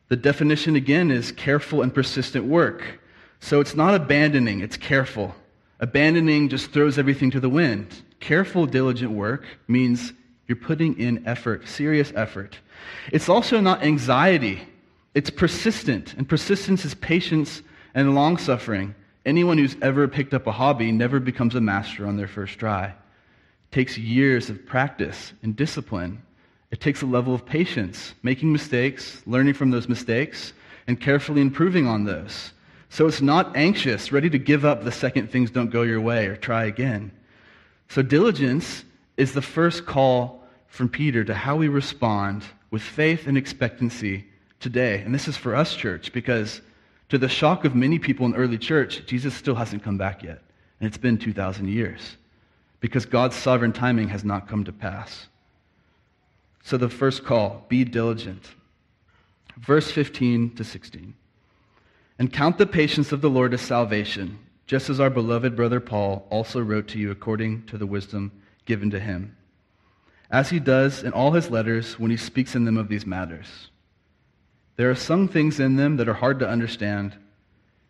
The 0.08 0.16
definition 0.16 0.74
again 0.74 1.10
is 1.10 1.32
careful 1.32 1.82
and 1.82 1.92
persistent 1.92 2.46
work. 2.46 2.98
So 3.40 3.60
it's 3.60 3.74
not 3.74 3.94
abandoning, 3.94 4.60
it's 4.60 4.78
careful. 4.78 5.34
Abandoning 5.80 6.48
just 6.48 6.70
throws 6.70 6.98
everything 6.98 7.30
to 7.32 7.40
the 7.40 7.48
wind. 7.48 8.02
Careful, 8.20 8.66
diligent 8.66 9.12
work 9.12 9.44
means 9.68 10.12
you're 10.46 10.56
putting 10.56 10.98
in 10.98 11.26
effort, 11.26 11.68
serious 11.68 12.12
effort. 12.14 12.58
It's 13.12 13.28
also 13.28 13.60
not 13.60 13.82
anxiety, 13.82 14.66
it's 15.14 15.30
persistent. 15.30 16.14
And 16.14 16.28
persistence 16.28 16.84
is 16.84 16.94
patience 16.94 17.62
and 17.94 18.14
long 18.14 18.36
suffering. 18.36 18.94
Anyone 19.24 19.58
who's 19.58 19.76
ever 19.82 20.06
picked 20.06 20.34
up 20.34 20.46
a 20.46 20.52
hobby 20.52 20.92
never 20.92 21.18
becomes 21.18 21.54
a 21.54 21.60
master 21.60 22.06
on 22.06 22.16
their 22.16 22.28
first 22.28 22.58
try. 22.58 22.86
It 22.86 22.94
takes 23.72 23.98
years 23.98 24.48
of 24.48 24.64
practice 24.64 25.32
and 25.42 25.56
discipline. 25.56 26.22
It 26.70 26.80
takes 26.80 27.02
a 27.02 27.06
level 27.06 27.34
of 27.34 27.44
patience, 27.44 28.14
making 28.22 28.52
mistakes, 28.52 29.22
learning 29.26 29.54
from 29.54 29.70
those 29.70 29.88
mistakes, 29.88 30.52
and 30.86 31.00
carefully 31.00 31.40
improving 31.40 31.86
on 31.86 32.04
those. 32.04 32.52
So 32.88 33.06
it's 33.06 33.20
not 33.20 33.56
anxious, 33.56 34.12
ready 34.12 34.30
to 34.30 34.38
give 34.38 34.64
up 34.64 34.84
the 34.84 34.92
second 34.92 35.30
things 35.30 35.50
don't 35.50 35.70
go 35.70 35.82
your 35.82 36.00
way 36.00 36.26
or 36.26 36.36
try 36.36 36.64
again. 36.64 37.10
So 37.88 38.02
diligence 38.02 38.84
is 39.16 39.32
the 39.32 39.42
first 39.42 39.86
call 39.86 40.42
from 40.68 40.88
Peter 40.88 41.24
to 41.24 41.34
how 41.34 41.56
we 41.56 41.68
respond 41.68 42.44
with 42.70 42.82
faith 42.82 43.26
and 43.26 43.36
expectancy 43.36 44.26
today. 44.60 45.00
And 45.00 45.14
this 45.14 45.28
is 45.28 45.36
for 45.36 45.54
us, 45.54 45.74
church, 45.74 46.12
because 46.12 46.60
to 47.08 47.18
the 47.18 47.28
shock 47.28 47.64
of 47.64 47.74
many 47.74 47.98
people 47.98 48.26
in 48.26 48.34
early 48.34 48.58
church, 48.58 49.06
Jesus 49.06 49.34
still 49.34 49.54
hasn't 49.54 49.82
come 49.82 49.96
back 49.96 50.22
yet. 50.22 50.42
And 50.80 50.86
it's 50.86 50.98
been 50.98 51.18
2,000 51.18 51.68
years 51.68 52.16
because 52.80 53.06
God's 53.06 53.36
sovereign 53.36 53.72
timing 53.72 54.08
has 54.08 54.24
not 54.24 54.48
come 54.48 54.64
to 54.64 54.72
pass. 54.72 55.28
So 56.62 56.76
the 56.76 56.88
first 56.88 57.24
call 57.24 57.64
be 57.68 57.84
diligent. 57.84 58.44
Verse 59.56 59.90
15 59.90 60.56
to 60.56 60.64
16. 60.64 61.05
And 62.18 62.32
count 62.32 62.56
the 62.58 62.66
patience 62.66 63.12
of 63.12 63.20
the 63.20 63.30
Lord 63.30 63.52
as 63.52 63.60
salvation, 63.60 64.38
just 64.66 64.88
as 64.88 65.00
our 65.00 65.10
beloved 65.10 65.54
brother 65.54 65.80
Paul 65.80 66.26
also 66.30 66.60
wrote 66.60 66.88
to 66.88 66.98
you 66.98 67.10
according 67.10 67.66
to 67.66 67.78
the 67.78 67.86
wisdom 67.86 68.32
given 68.64 68.90
to 68.90 69.00
him, 69.00 69.36
as 70.30 70.50
he 70.50 70.58
does 70.58 71.02
in 71.02 71.12
all 71.12 71.32
his 71.32 71.50
letters 71.50 71.98
when 71.98 72.10
he 72.10 72.16
speaks 72.16 72.54
in 72.54 72.64
them 72.64 72.76
of 72.76 72.88
these 72.88 73.06
matters. 73.06 73.70
There 74.76 74.90
are 74.90 74.96
some 74.96 75.28
things 75.28 75.60
in 75.60 75.76
them 75.76 75.96
that 75.98 76.08
are 76.08 76.14
hard 76.14 76.38
to 76.40 76.48
understand, 76.48 77.16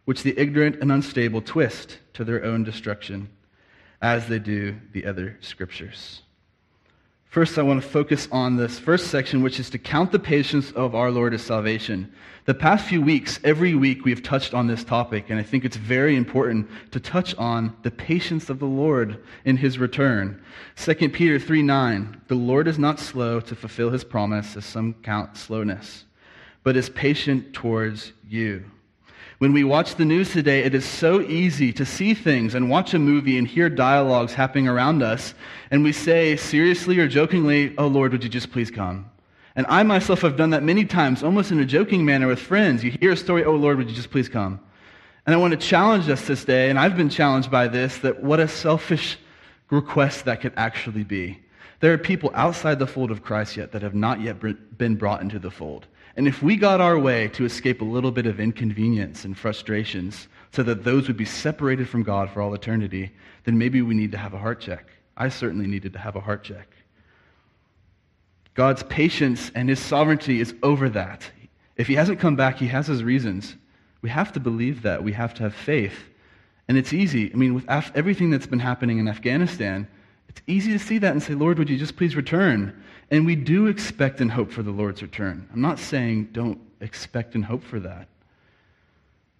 which 0.04 0.23
the 0.23 0.38
ignorant 0.38 0.76
and 0.80 0.92
unstable 0.92 1.40
twist 1.40 1.99
to 2.14 2.25
their 2.25 2.45
own 2.45 2.62
destruction, 2.62 3.30
as 4.02 4.28
they 4.28 4.38
do 4.38 4.76
the 4.92 5.06
other 5.06 5.38
scriptures. 5.40 6.23
First, 7.37 7.59
I 7.59 7.62
want 7.62 7.83
to 7.83 7.87
focus 7.87 8.28
on 8.33 8.57
this 8.57 8.78
first 8.78 9.09
section, 9.09 9.43
which 9.43 9.61
is 9.61 9.69
to 9.69 9.76
count 9.76 10.11
the 10.11 10.19
patience 10.19 10.73
of 10.73 10.95
our 10.95 11.11
Lord 11.11 11.35
as 11.35 11.43
salvation. 11.43 12.11
The 12.47 12.55
past 12.55 12.87
few 12.87 13.02
weeks, 13.02 13.38
every 13.45 13.75
week, 13.75 14.07
we've 14.07 14.23
touched 14.23 14.55
on 14.55 14.69
this 14.69 14.83
topic, 14.83 15.26
and 15.28 15.38
I 15.38 15.43
think 15.43 15.62
it's 15.66 15.76
very 15.76 16.16
important 16.16 16.66
to 16.93 16.99
touch 16.99 17.35
on 17.35 17.76
the 17.83 17.90
patience 17.90 18.49
of 18.49 18.59
the 18.59 18.64
Lord 18.64 19.23
in 19.45 19.59
his 19.59 19.78
return. 19.78 20.43
2 20.76 21.11
Peter 21.11 21.38
3 21.38 21.61
9, 21.61 22.23
the 22.28 22.35
Lord 22.35 22.69
is 22.69 22.78
not 22.78 22.99
slow 22.99 23.40
to 23.40 23.55
fulfill 23.55 23.90
his 23.90 24.02
promise, 24.02 24.57
as 24.57 24.64
some 24.64 24.95
count 25.02 25.37
slowness 25.37 26.07
but 26.66 26.76
is 26.76 26.88
patient 26.88 27.52
towards 27.52 28.12
you. 28.28 28.64
When 29.38 29.52
we 29.52 29.64
watch 29.64 29.97
the 29.97 30.07
news 30.07 30.33
today, 30.33 30.61
it 30.61 30.75
is 30.75 30.87
so 30.87 31.21
easy 31.21 31.71
to 31.75 31.85
see 31.85 32.14
things 32.14 32.55
and 32.55 32.71
watch 32.71 32.95
a 32.95 32.99
movie 32.99 33.37
and 33.37 33.47
hear 33.47 33.69
dialogues 33.69 34.33
happening 34.33 34.66
around 34.66 35.02
us, 35.02 35.35
and 35.71 35.85
we 35.85 35.93
say 35.93 36.37
seriously 36.37 36.99
or 36.99 37.07
jokingly, 37.07 37.75
Oh 37.76 37.87
Lord, 37.87 38.12
would 38.12 38.25
you 38.25 38.31
just 38.31 38.50
please 38.50 38.71
come? 38.71 39.11
And 39.55 39.66
I 39.69 39.83
myself 39.83 40.23
have 40.23 40.38
done 40.38 40.50
that 40.50 40.62
many 40.62 40.87
times, 40.87 41.23
almost 41.23 41.52
in 41.52 41.61
a 41.61 41.66
joking 41.66 42.02
manner 42.02 42.28
with 42.28 42.38
friends. 42.38 42.83
You 42.83 42.93
hear 42.93 43.12
a 43.12 43.16
story, 43.16 43.45
Oh 43.45 43.57
Lord, 43.57 43.76
would 43.76 43.90
you 43.90 43.95
just 43.95 44.11
please 44.11 44.28
come? 44.28 44.59
And 45.26 45.35
I 45.35 45.38
want 45.38 45.50
to 45.50 45.59
challenge 45.59 46.09
us 46.09 46.26
this 46.26 46.47
day, 46.47 46.71
and 46.71 46.78
I've 46.78 46.97
been 46.97 47.11
challenged 47.11 47.50
by 47.50 47.69
this, 47.69 47.99
that 47.99 48.23
what 48.23 48.40
a 48.40 48.49
selfish 48.49 49.19
request 49.69 50.25
that 50.25 50.40
could 50.40 50.55
actually 50.57 51.05
be. 51.05 51.40
There 51.80 51.92
are 51.92 51.99
people 51.99 52.30
outside 52.35 52.78
the 52.78 52.87
fold 52.87 53.11
of 53.11 53.23
Christ 53.23 53.56
yet 53.56 53.73
that 53.73 53.83
have 53.83 53.95
not 53.95 54.21
yet 54.21 54.38
been 54.78 54.97
brought 54.97 55.21
into 55.21 55.38
the 55.38 55.50
fold. 55.50 55.87
And 56.16 56.26
if 56.26 56.42
we 56.42 56.56
got 56.56 56.80
our 56.80 56.99
way 56.99 57.28
to 57.28 57.45
escape 57.45 57.83
a 57.83 57.85
little 57.85 58.11
bit 58.11 58.26
of 58.26 58.40
inconvenience 58.40 59.25
and 59.26 59.37
frustrations 59.37 60.28
so 60.52 60.62
that 60.62 60.85
those 60.85 61.09
would 61.09 61.18
be 61.18 61.26
separated 61.26 61.88
from 61.88 62.02
God 62.02 62.30
for 62.30 62.40
all 62.40 62.54
eternity, 62.54 63.12
then 63.45 63.59
maybe 63.59 63.83
we 63.83 63.95
need 63.95 64.12
to 64.12 64.18
have 64.18 64.33
a 64.33 64.38
heart 64.38 64.61
check. 64.61 64.87
I 65.16 65.28
certainly 65.28 65.66
needed 65.66 65.92
to 65.92 65.99
have 65.99 66.16
a 66.16 66.21
heart 66.21 66.45
check. 66.45 66.68
God's 68.54 68.83
patience 68.85 69.50
and 69.54 69.68
his 69.68 69.78
sovereignty 69.78 70.40
is 70.40 70.54
over 70.62 70.88
that. 70.90 71.30
If 71.76 71.87
he 71.87 71.95
hasn't 71.95 72.21
come 72.21 72.37
back, 72.37 72.56
he 72.56 72.68
has 72.68 72.87
his 72.87 73.04
reasons. 73.04 73.54
We 74.00 74.09
have 74.09 74.33
to 74.33 74.40
believe 74.40 74.83
that. 74.83 75.04
We 75.04 75.12
have 75.12 75.35
to 75.35 75.42
have 75.42 75.54
faith. 75.54 75.99
And 76.68 76.78
it's 76.78 76.95
easy. 76.95 77.30
I 77.33 77.37
mean, 77.37 77.52
with 77.54 77.66
Af- 77.68 77.92
everything 77.95 78.30
that's 78.30 78.47
been 78.47 78.59
happening 78.59 78.99
in 78.99 79.09
Afghanistan, 79.09 79.87
it's 80.28 80.42
easy 80.47 80.73
to 80.73 80.78
see 80.78 80.99
that 80.99 81.12
and 81.12 81.23
say, 81.23 81.35
Lord, 81.35 81.59
would 81.59 81.71
you 81.71 81.78
just 81.78 81.97
please 81.97 82.16
return? 82.16 82.83
And 83.11 83.25
we 83.25 83.37
do 83.37 83.66
expect 83.66 84.21
and 84.21 84.30
hope 84.30 84.50
for 84.50 84.62
the 84.62 84.71
Lord's 84.71 85.02
return. 85.02 85.49
I'm 85.52 85.61
not 85.61 85.78
saying 85.78 86.30
don't 86.33 86.61
expect 86.80 87.35
and 87.35 87.45
hope 87.45 87.62
for 87.62 87.80
that. 87.80 88.09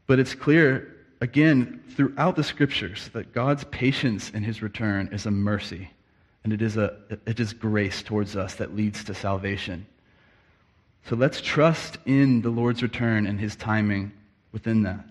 But 0.07 0.19
it's 0.19 0.35
clear, 0.35 0.95
again, 1.21 1.83
throughout 1.91 2.37
the 2.37 2.45
scriptures, 2.45 3.11
that 3.13 3.33
God's 3.33 3.65
patience 3.65 4.31
in 4.31 4.45
his 4.45 4.63
return 4.63 5.09
is 5.13 5.27
a 5.27 5.31
mercy. 5.31 5.91
And 6.45 6.53
it 6.53 6.63
is, 6.63 6.77
a, 6.77 6.97
it 7.27 7.41
is 7.41 7.53
grace 7.53 8.03
towards 8.03 8.37
us 8.37 8.55
that 8.55 8.77
leads 8.77 9.03
to 9.05 9.15
salvation. 9.15 9.85
So 11.09 11.17
let's 11.17 11.41
trust 11.41 11.99
in 12.07 12.43
the 12.43 12.51
Lord's 12.51 12.83
return 12.83 13.27
and 13.27 13.39
his 13.39 13.57
timing 13.57 14.13
within 14.53 14.85
that. 14.85 15.05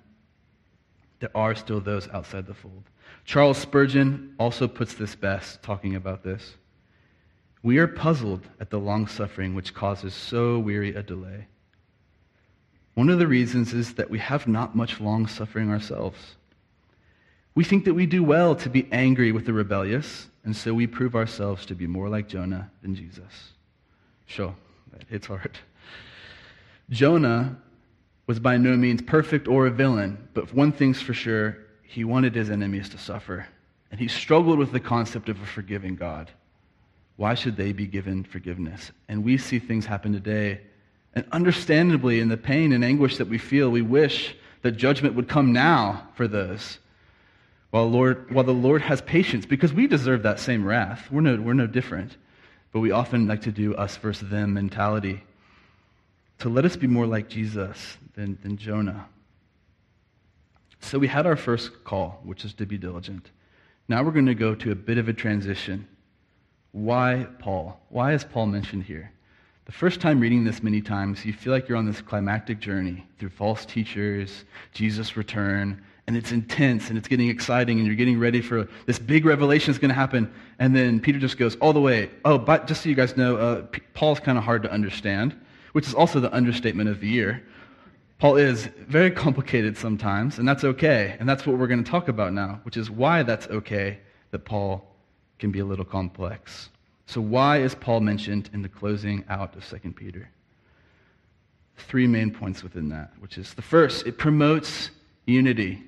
There 1.19 1.31
are 1.35 1.55
still 1.55 1.81
those 1.81 2.07
outside 2.09 2.47
the 2.47 2.53
fold. 2.53 2.83
Charles 3.25 3.57
Spurgeon 3.57 4.35
also 4.39 4.67
puts 4.67 4.93
this 4.93 5.15
best, 5.15 5.63
talking 5.63 5.95
about 5.95 6.23
this. 6.23 6.55
We 7.63 7.79
are 7.79 7.87
puzzled 7.87 8.47
at 8.59 8.69
the 8.69 8.79
long 8.79 9.07
suffering 9.07 9.55
which 9.55 9.73
causes 9.73 10.13
so 10.13 10.59
weary 10.59 10.93
a 10.93 11.01
delay. 11.01 11.47
One 12.93 13.09
of 13.09 13.17
the 13.17 13.27
reasons 13.27 13.73
is 13.73 13.95
that 13.95 14.11
we 14.11 14.19
have 14.19 14.47
not 14.47 14.75
much 14.75 15.01
long 15.01 15.25
suffering 15.25 15.71
ourselves. 15.71 16.35
We 17.55 17.63
think 17.63 17.85
that 17.85 17.95
we 17.95 18.05
do 18.05 18.23
well 18.23 18.55
to 18.57 18.69
be 18.69 18.87
angry 18.91 19.31
with 19.31 19.45
the 19.45 19.53
rebellious, 19.53 20.27
and 20.43 20.55
so 20.55 20.73
we 20.73 20.85
prove 20.85 21.15
ourselves 21.15 21.65
to 21.65 21.75
be 21.75 21.87
more 21.87 22.07
like 22.07 22.27
Jonah 22.27 22.69
than 22.83 22.95
Jesus. 22.95 23.53
Sure, 24.27 24.55
that 24.93 25.07
hits 25.09 25.25
hard. 25.25 25.57
Jonah 26.91 27.57
was 28.27 28.39
by 28.39 28.57
no 28.57 28.77
means 28.77 29.01
perfect 29.01 29.47
or 29.47 29.65
a 29.65 29.71
villain, 29.71 30.27
but 30.35 30.53
one 30.53 30.71
thing's 30.71 31.01
for 31.01 31.13
sure 31.13 31.64
he 31.87 32.03
wanted 32.03 32.35
his 32.35 32.49
enemies 32.49 32.89
to 32.89 32.97
suffer, 32.97 33.47
and 33.91 33.99
he 33.99 34.07
struggled 34.07 34.59
with 34.59 34.71
the 34.71 34.79
concept 34.79 35.29
of 35.29 35.41
a 35.41 35.45
forgiving 35.45 35.95
God. 35.95 36.31
Why 37.17 37.33
should 37.33 37.55
they 37.55 37.71
be 37.71 37.87
given 37.87 38.23
forgiveness? 38.23 38.91
And 39.07 39.23
we 39.23 39.37
see 39.37 39.59
things 39.59 39.85
happen 39.85 40.11
today. 40.11 40.61
And 41.13 41.25
understandably, 41.31 42.19
in 42.19 42.27
the 42.27 42.37
pain 42.37 42.73
and 42.73 42.83
anguish 42.83 43.17
that 43.17 43.29
we 43.29 43.37
feel, 43.37 43.69
we 43.69 43.81
wish 43.81 44.35
that 44.63 44.71
judgment 44.71 45.15
would 45.15 45.29
come 45.29 45.53
now 45.53 46.09
for 46.15 46.27
those. 46.27 46.79
While, 47.69 47.89
Lord, 47.89 48.33
while 48.33 48.43
the 48.43 48.53
Lord 48.53 48.81
has 48.81 49.01
patience, 49.01 49.45
because 49.45 49.71
we 49.71 49.87
deserve 49.87 50.23
that 50.23 50.39
same 50.39 50.65
wrath. 50.65 51.09
We're 51.11 51.21
no, 51.21 51.39
we're 51.39 51.53
no 51.53 51.67
different. 51.67 52.17
But 52.73 52.81
we 52.81 52.91
often 52.91 53.27
like 53.27 53.43
to 53.43 53.51
do 53.51 53.75
us 53.75 53.95
versus 53.95 54.29
them 54.29 54.53
mentality. 54.53 55.23
So 56.39 56.49
let 56.49 56.65
us 56.65 56.75
be 56.75 56.87
more 56.87 57.05
like 57.05 57.29
Jesus 57.29 57.97
than, 58.15 58.37
than 58.43 58.57
Jonah. 58.57 59.05
So 60.85 60.99
we 60.99 61.07
had 61.07 61.25
our 61.25 61.35
first 61.35 61.83
call, 61.83 62.21
which 62.23 62.45
is 62.45 62.53
to 62.53 62.65
be 62.67 62.77
diligent. 62.77 63.31
Now 63.87 64.03
we're 64.03 64.11
going 64.11 64.27
to 64.27 64.35
go 64.35 64.53
to 64.53 64.71
a 64.71 64.75
bit 64.75 64.99
of 64.99 65.09
a 65.09 65.13
transition 65.13 65.87
why 66.73 67.25
Paul? 67.39 67.79
Why 67.87 68.13
is 68.13 68.25
Paul 68.25 68.47
mentioned 68.47 68.83
here? 68.83 69.11
The 69.63 69.71
first 69.71 70.01
time 70.01 70.19
reading 70.19 70.43
this 70.43 70.61
many 70.61 70.81
times, 70.81 71.25
you 71.25 71.31
feel 71.31 71.53
like 71.53 71.69
you're 71.69 71.77
on 71.77 71.85
this 71.85 72.01
climactic 72.01 72.59
journey 72.59 73.07
through 73.17 73.29
false 73.29 73.65
teachers, 73.65 74.43
Jesus' 74.73 75.15
return, 75.15 75.81
and 76.05 76.17
it's 76.17 76.33
intense 76.33 76.89
and 76.89 76.97
it's 76.97 77.07
getting 77.07 77.29
exciting 77.29 77.79
and 77.79 77.87
you're 77.87 77.95
getting 77.95 78.19
ready 78.19 78.41
for 78.41 78.67
this 78.85 78.99
big 78.99 79.25
revelation 79.25 79.71
is 79.71 79.79
going 79.79 79.89
to 79.89 79.95
happen. 79.95 80.31
And 80.59 80.75
then 80.75 80.99
Peter 80.99 81.17
just 81.17 81.37
goes 81.37 81.55
all 81.55 81.71
the 81.71 81.79
way. 81.79 82.11
Oh, 82.25 82.37
but 82.37 82.67
just 82.67 82.83
so 82.83 82.89
you 82.89 82.95
guys 82.95 83.15
know, 83.15 83.37
uh, 83.37 83.65
Paul's 83.93 84.19
kind 84.19 84.37
of 84.37 84.43
hard 84.43 84.61
to 84.63 84.71
understand, 84.71 85.35
which 85.71 85.87
is 85.87 85.95
also 85.95 86.19
the 86.19 86.31
understatement 86.33 86.89
of 86.89 86.99
the 86.99 87.07
year. 87.07 87.41
Paul 88.17 88.37
is 88.37 88.67
very 88.87 89.11
complicated 89.11 89.77
sometimes, 89.77 90.39
and 90.39 90.47
that's 90.47 90.63
okay. 90.63 91.17
And 91.19 91.27
that's 91.27 91.45
what 91.45 91.57
we're 91.57 91.67
going 91.67 91.83
to 91.83 91.89
talk 91.89 92.07
about 92.07 92.33
now, 92.33 92.61
which 92.63 92.77
is 92.77 92.89
why 92.89 93.23
that's 93.23 93.47
okay 93.47 93.99
that 94.31 94.45
Paul 94.45 94.85
can 95.37 95.51
be 95.51 95.59
a 95.59 95.65
little 95.65 95.85
complex. 95.85 96.69
So, 97.07 97.21
why 97.21 97.57
is 97.57 97.75
Paul 97.75 97.99
mentioned 97.99 98.49
in 98.53 98.61
the 98.61 98.69
closing 98.69 99.25
out 99.29 99.55
of 99.55 99.67
2 99.67 99.91
Peter? 99.91 100.29
Three 101.77 102.07
main 102.07 102.31
points 102.31 102.63
within 102.63 102.89
that, 102.89 103.11
which 103.19 103.37
is 103.37 103.53
the 103.53 103.61
first, 103.61 104.07
it 104.07 104.17
promotes 104.17 104.91
unity. 105.25 105.83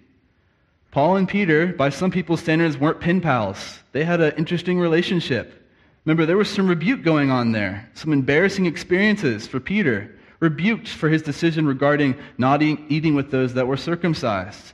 Paul 0.91 1.15
and 1.15 1.29
Peter, 1.29 1.67
by 1.67 1.89
some 1.89 2.11
people's 2.11 2.41
standards, 2.41 2.77
weren't 2.77 2.99
pen 2.99 3.21
pals. 3.21 3.79
They 3.93 4.03
had 4.03 4.19
an 4.19 4.33
interesting 4.37 4.79
relationship. 4.79 5.65
Remember, 6.05 6.25
there 6.25 6.37
was 6.37 6.49
some 6.49 6.67
rebuke 6.67 7.03
going 7.03 7.31
on 7.31 7.51
there, 7.51 7.89
some 7.93 8.13
embarrassing 8.13 8.65
experiences 8.65 9.47
for 9.47 9.59
Peter, 9.59 10.16
rebuked 10.39 10.87
for 10.87 11.09
his 11.09 11.21
decision 11.21 11.65
regarding 11.65 12.15
not 12.37 12.61
eating 12.61 13.15
with 13.15 13.31
those 13.31 13.53
that 13.53 13.67
were 13.67 13.77
circumcised. 13.77 14.73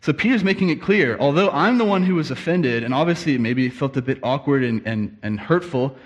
So 0.00 0.12
Peter's 0.12 0.42
making 0.42 0.70
it 0.70 0.82
clear, 0.82 1.16
although 1.18 1.50
I'm 1.50 1.78
the 1.78 1.84
one 1.84 2.02
who 2.02 2.16
was 2.16 2.30
offended, 2.30 2.82
and 2.82 2.92
obviously 2.92 3.38
maybe 3.38 3.68
felt 3.68 3.96
a 3.96 4.02
bit 4.02 4.18
awkward 4.22 4.64
and, 4.64 4.82
and, 4.84 5.16
and 5.22 5.38
hurtful, 5.38 5.96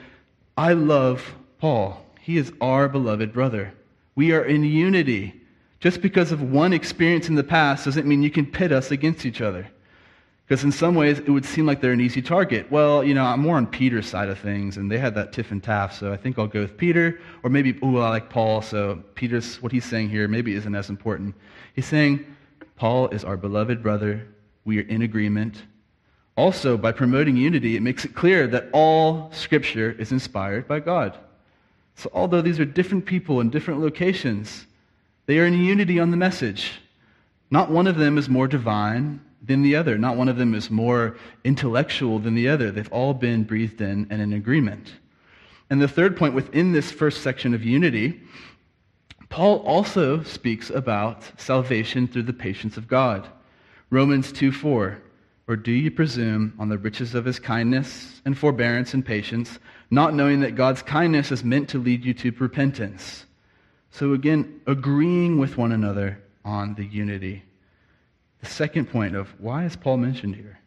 I 0.56 0.74
love 0.74 1.34
Paul. 1.58 2.04
He 2.20 2.36
is 2.36 2.52
our 2.60 2.88
beloved 2.88 3.32
brother. 3.32 3.72
We 4.14 4.32
are 4.32 4.44
in 4.44 4.64
unity. 4.64 5.40
Just 5.80 6.02
because 6.02 6.32
of 6.32 6.42
one 6.42 6.72
experience 6.72 7.28
in 7.28 7.36
the 7.36 7.44
past 7.44 7.84
doesn't 7.84 8.06
mean 8.06 8.22
you 8.22 8.30
can 8.30 8.46
pit 8.46 8.72
us 8.72 8.90
against 8.90 9.24
each 9.24 9.40
other. 9.40 9.66
Because 10.46 10.62
in 10.62 10.70
some 10.70 10.94
ways, 10.94 11.18
it 11.18 11.28
would 11.28 11.44
seem 11.44 11.66
like 11.66 11.80
they're 11.80 11.92
an 11.92 12.00
easy 12.00 12.22
target. 12.22 12.70
Well, 12.70 13.02
you 13.02 13.14
know, 13.14 13.24
I'm 13.24 13.40
more 13.40 13.56
on 13.56 13.66
Peter's 13.66 14.06
side 14.06 14.28
of 14.28 14.38
things, 14.38 14.76
and 14.76 14.88
they 14.88 14.98
had 14.98 15.16
that 15.16 15.32
tiff 15.32 15.50
and 15.50 15.60
taff, 15.60 15.98
so 15.98 16.12
I 16.12 16.16
think 16.16 16.38
I'll 16.38 16.46
go 16.46 16.60
with 16.60 16.76
Peter. 16.76 17.20
Or 17.42 17.50
maybe, 17.50 17.76
oh, 17.82 17.96
I 17.96 18.10
like 18.10 18.30
Paul, 18.30 18.62
so 18.62 19.02
Peter's, 19.16 19.60
what 19.60 19.72
he's 19.72 19.84
saying 19.84 20.08
here 20.08 20.28
maybe 20.28 20.54
isn't 20.54 20.74
as 20.74 20.88
important. 20.88 21.34
He's 21.74 21.86
saying, 21.86 22.24
Paul 22.76 23.08
is 23.08 23.24
our 23.24 23.36
beloved 23.36 23.82
brother. 23.82 24.28
We 24.64 24.78
are 24.78 24.86
in 24.86 25.02
agreement. 25.02 25.64
Also, 26.36 26.76
by 26.76 26.92
promoting 26.92 27.36
unity, 27.36 27.76
it 27.76 27.82
makes 27.82 28.04
it 28.04 28.14
clear 28.14 28.46
that 28.46 28.68
all 28.72 29.32
Scripture 29.32 29.96
is 29.98 30.12
inspired 30.12 30.68
by 30.68 30.78
God. 30.78 31.18
So, 31.96 32.08
although 32.12 32.42
these 32.42 32.60
are 32.60 32.64
different 32.64 33.04
people 33.04 33.40
in 33.40 33.50
different 33.50 33.80
locations, 33.80 34.66
they 35.24 35.40
are 35.40 35.46
in 35.46 35.54
unity 35.54 35.98
on 35.98 36.12
the 36.12 36.16
message. 36.16 36.72
Not 37.50 37.70
one 37.70 37.88
of 37.88 37.96
them 37.96 38.16
is 38.16 38.28
more 38.28 38.46
divine 38.46 39.22
than 39.46 39.62
the 39.62 39.76
other. 39.76 39.96
Not 39.98 40.16
one 40.16 40.28
of 40.28 40.36
them 40.36 40.54
is 40.54 40.70
more 40.70 41.16
intellectual 41.44 42.18
than 42.18 42.34
the 42.34 42.48
other. 42.48 42.70
They've 42.70 42.92
all 42.92 43.14
been 43.14 43.44
breathed 43.44 43.80
in 43.80 44.06
and 44.10 44.20
in 44.20 44.32
agreement. 44.32 44.92
And 45.70 45.80
the 45.80 45.88
third 45.88 46.16
point 46.16 46.34
within 46.34 46.72
this 46.72 46.90
first 46.92 47.22
section 47.22 47.54
of 47.54 47.64
unity, 47.64 48.20
Paul 49.28 49.58
also 49.58 50.22
speaks 50.22 50.70
about 50.70 51.24
salvation 51.40 52.06
through 52.06 52.24
the 52.24 52.32
patience 52.32 52.76
of 52.76 52.88
God. 52.88 53.28
Romans 53.90 54.32
2 54.32 54.52
4. 54.52 55.02
Or 55.48 55.56
do 55.56 55.70
you 55.70 55.92
presume 55.92 56.54
on 56.58 56.68
the 56.68 56.78
riches 56.78 57.14
of 57.14 57.24
his 57.24 57.38
kindness 57.38 58.20
and 58.24 58.36
forbearance 58.36 58.94
and 58.94 59.06
patience, 59.06 59.60
not 59.90 60.12
knowing 60.12 60.40
that 60.40 60.56
God's 60.56 60.82
kindness 60.82 61.30
is 61.30 61.44
meant 61.44 61.68
to 61.68 61.78
lead 61.78 62.04
you 62.04 62.14
to 62.14 62.32
repentance? 62.32 63.26
So, 63.90 64.12
again, 64.12 64.60
agreeing 64.66 65.38
with 65.38 65.56
one 65.56 65.70
another 65.70 66.20
on 66.44 66.74
the 66.74 66.84
unity. 66.84 67.44
The 68.40 68.46
second 68.46 68.86
point 68.90 69.16
of 69.16 69.28
why 69.40 69.64
is 69.64 69.76
Paul 69.76 69.96
mentioned 69.96 70.36
here? 70.36 70.58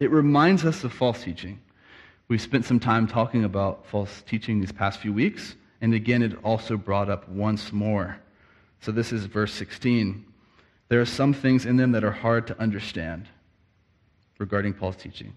It 0.00 0.10
reminds 0.10 0.64
us 0.64 0.84
of 0.84 0.92
false 0.92 1.22
teaching. 1.22 1.60
We've 2.28 2.40
spent 2.40 2.64
some 2.64 2.78
time 2.78 3.06
talking 3.06 3.44
about 3.44 3.86
false 3.86 4.22
teaching 4.26 4.60
these 4.60 4.72
past 4.72 5.00
few 5.00 5.12
weeks, 5.12 5.56
and 5.80 5.94
again, 5.94 6.22
it 6.22 6.36
also 6.44 6.76
brought 6.76 7.08
up 7.08 7.28
once 7.28 7.72
more. 7.72 8.18
So, 8.80 8.92
this 8.92 9.12
is 9.12 9.24
verse 9.24 9.52
16. 9.54 10.24
There 10.88 11.00
are 11.00 11.06
some 11.06 11.32
things 11.32 11.66
in 11.66 11.76
them 11.76 11.92
that 11.92 12.04
are 12.04 12.12
hard 12.12 12.46
to 12.48 12.60
understand 12.60 13.28
regarding 14.38 14.74
Paul's 14.74 14.96
teaching, 14.96 15.34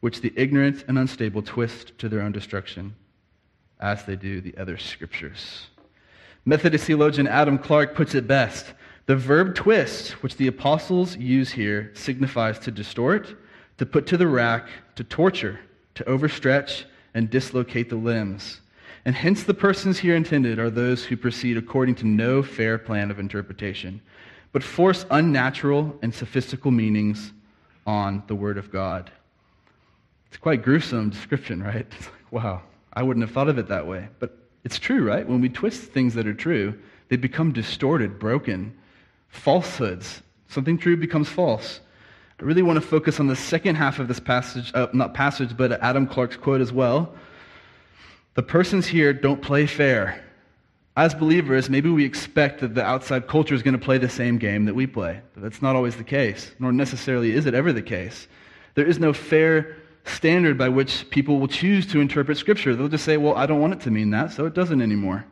which 0.00 0.20
the 0.20 0.32
ignorant 0.36 0.84
and 0.86 0.98
unstable 0.98 1.42
twist 1.42 1.96
to 1.98 2.08
their 2.08 2.20
own 2.20 2.32
destruction, 2.32 2.94
as 3.80 4.04
they 4.04 4.16
do 4.16 4.40
the 4.40 4.56
other 4.56 4.76
scriptures. 4.76 5.66
Methodist 6.44 6.84
theologian 6.84 7.26
Adam 7.26 7.58
Clarke 7.58 7.94
puts 7.94 8.14
it 8.14 8.26
best. 8.26 8.74
The 9.06 9.16
verb 9.16 9.54
twist, 9.54 10.12
which 10.22 10.36
the 10.36 10.46
apostles 10.46 11.16
use 11.16 11.50
here, 11.50 11.90
signifies 11.94 12.58
to 12.60 12.70
distort, 12.70 13.36
to 13.76 13.84
put 13.84 14.06
to 14.06 14.16
the 14.16 14.26
rack, 14.26 14.66
to 14.96 15.04
torture, 15.04 15.60
to 15.96 16.04
overstretch, 16.04 16.84
and 17.12 17.28
dislocate 17.28 17.90
the 17.90 17.96
limbs. 17.96 18.60
And 19.04 19.14
hence 19.14 19.42
the 19.42 19.52
persons 19.52 19.98
here 19.98 20.16
intended 20.16 20.58
are 20.58 20.70
those 20.70 21.04
who 21.04 21.16
proceed 21.18 21.58
according 21.58 21.96
to 21.96 22.06
no 22.06 22.42
fair 22.42 22.78
plan 22.78 23.10
of 23.10 23.18
interpretation, 23.18 24.00
but 24.52 24.62
force 24.62 25.04
unnatural 25.10 25.98
and 26.00 26.14
sophistical 26.14 26.70
meanings 26.70 27.32
on 27.86 28.22
the 28.26 28.34
Word 28.34 28.56
of 28.56 28.72
God. 28.72 29.10
It's 30.28 30.38
quite 30.38 30.62
gruesome 30.62 31.10
description, 31.10 31.62
right? 31.62 31.86
Like, 31.90 32.32
wow, 32.32 32.62
I 32.94 33.02
wouldn't 33.02 33.24
have 33.24 33.34
thought 33.34 33.50
of 33.50 33.58
it 33.58 33.68
that 33.68 33.86
way. 33.86 34.08
But 34.18 34.38
it's 34.64 34.78
true, 34.78 35.06
right? 35.06 35.28
When 35.28 35.42
we 35.42 35.50
twist 35.50 35.92
things 35.92 36.14
that 36.14 36.26
are 36.26 36.34
true, 36.34 36.74
they 37.08 37.16
become 37.16 37.52
distorted, 37.52 38.18
broken, 38.18 38.74
falsehoods. 39.34 40.22
Something 40.48 40.78
true 40.78 40.96
becomes 40.96 41.28
false. 41.28 41.80
I 42.40 42.44
really 42.44 42.62
want 42.62 42.80
to 42.80 42.86
focus 42.86 43.20
on 43.20 43.26
the 43.26 43.36
second 43.36 43.76
half 43.76 43.98
of 43.98 44.08
this 44.08 44.20
passage, 44.20 44.72
uh, 44.74 44.88
not 44.92 45.14
passage, 45.14 45.56
but 45.56 45.72
Adam 45.82 46.06
Clarke's 46.06 46.36
quote 46.36 46.60
as 46.60 46.72
well. 46.72 47.14
The 48.34 48.42
persons 48.42 48.86
here 48.86 49.12
don't 49.12 49.40
play 49.40 49.66
fair. 49.66 50.20
As 50.96 51.14
believers, 51.14 51.68
maybe 51.68 51.88
we 51.88 52.04
expect 52.04 52.60
that 52.60 52.74
the 52.74 52.84
outside 52.84 53.26
culture 53.26 53.54
is 53.54 53.62
going 53.62 53.78
to 53.78 53.84
play 53.84 53.98
the 53.98 54.08
same 54.08 54.38
game 54.38 54.64
that 54.64 54.74
we 54.74 54.86
play. 54.86 55.20
But 55.34 55.42
that's 55.42 55.62
not 55.62 55.76
always 55.76 55.96
the 55.96 56.04
case, 56.04 56.52
nor 56.58 56.72
necessarily 56.72 57.32
is 57.32 57.46
it 57.46 57.54
ever 57.54 57.72
the 57.72 57.82
case. 57.82 58.28
There 58.74 58.86
is 58.86 58.98
no 58.98 59.12
fair 59.12 59.76
standard 60.04 60.58
by 60.58 60.68
which 60.68 61.08
people 61.10 61.40
will 61.40 61.48
choose 61.48 61.86
to 61.86 62.00
interpret 62.00 62.38
Scripture. 62.38 62.74
They'll 62.76 62.88
just 62.88 63.04
say, 63.04 63.16
well, 63.16 63.34
I 63.34 63.46
don't 63.46 63.60
want 63.60 63.72
it 63.72 63.80
to 63.82 63.90
mean 63.90 64.10
that, 64.10 64.32
so 64.32 64.46
it 64.46 64.54
doesn't 64.54 64.80
anymore. 64.80 65.24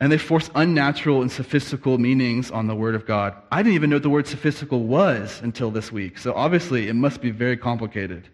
And 0.00 0.12
they 0.12 0.18
force 0.18 0.48
unnatural 0.54 1.22
and 1.22 1.30
sophistical 1.30 1.98
meanings 1.98 2.50
on 2.50 2.68
the 2.68 2.74
Word 2.74 2.94
of 2.94 3.04
God. 3.04 3.34
I 3.50 3.62
didn't 3.62 3.74
even 3.74 3.90
know 3.90 3.96
what 3.96 4.02
the 4.04 4.10
word 4.10 4.26
sophistical 4.28 4.84
was 4.84 5.40
until 5.42 5.70
this 5.70 5.90
week, 5.90 6.18
so 6.18 6.32
obviously 6.34 6.88
it 6.88 6.94
must 6.94 7.20
be 7.20 7.30
very 7.32 7.56
complicated. 7.56 8.28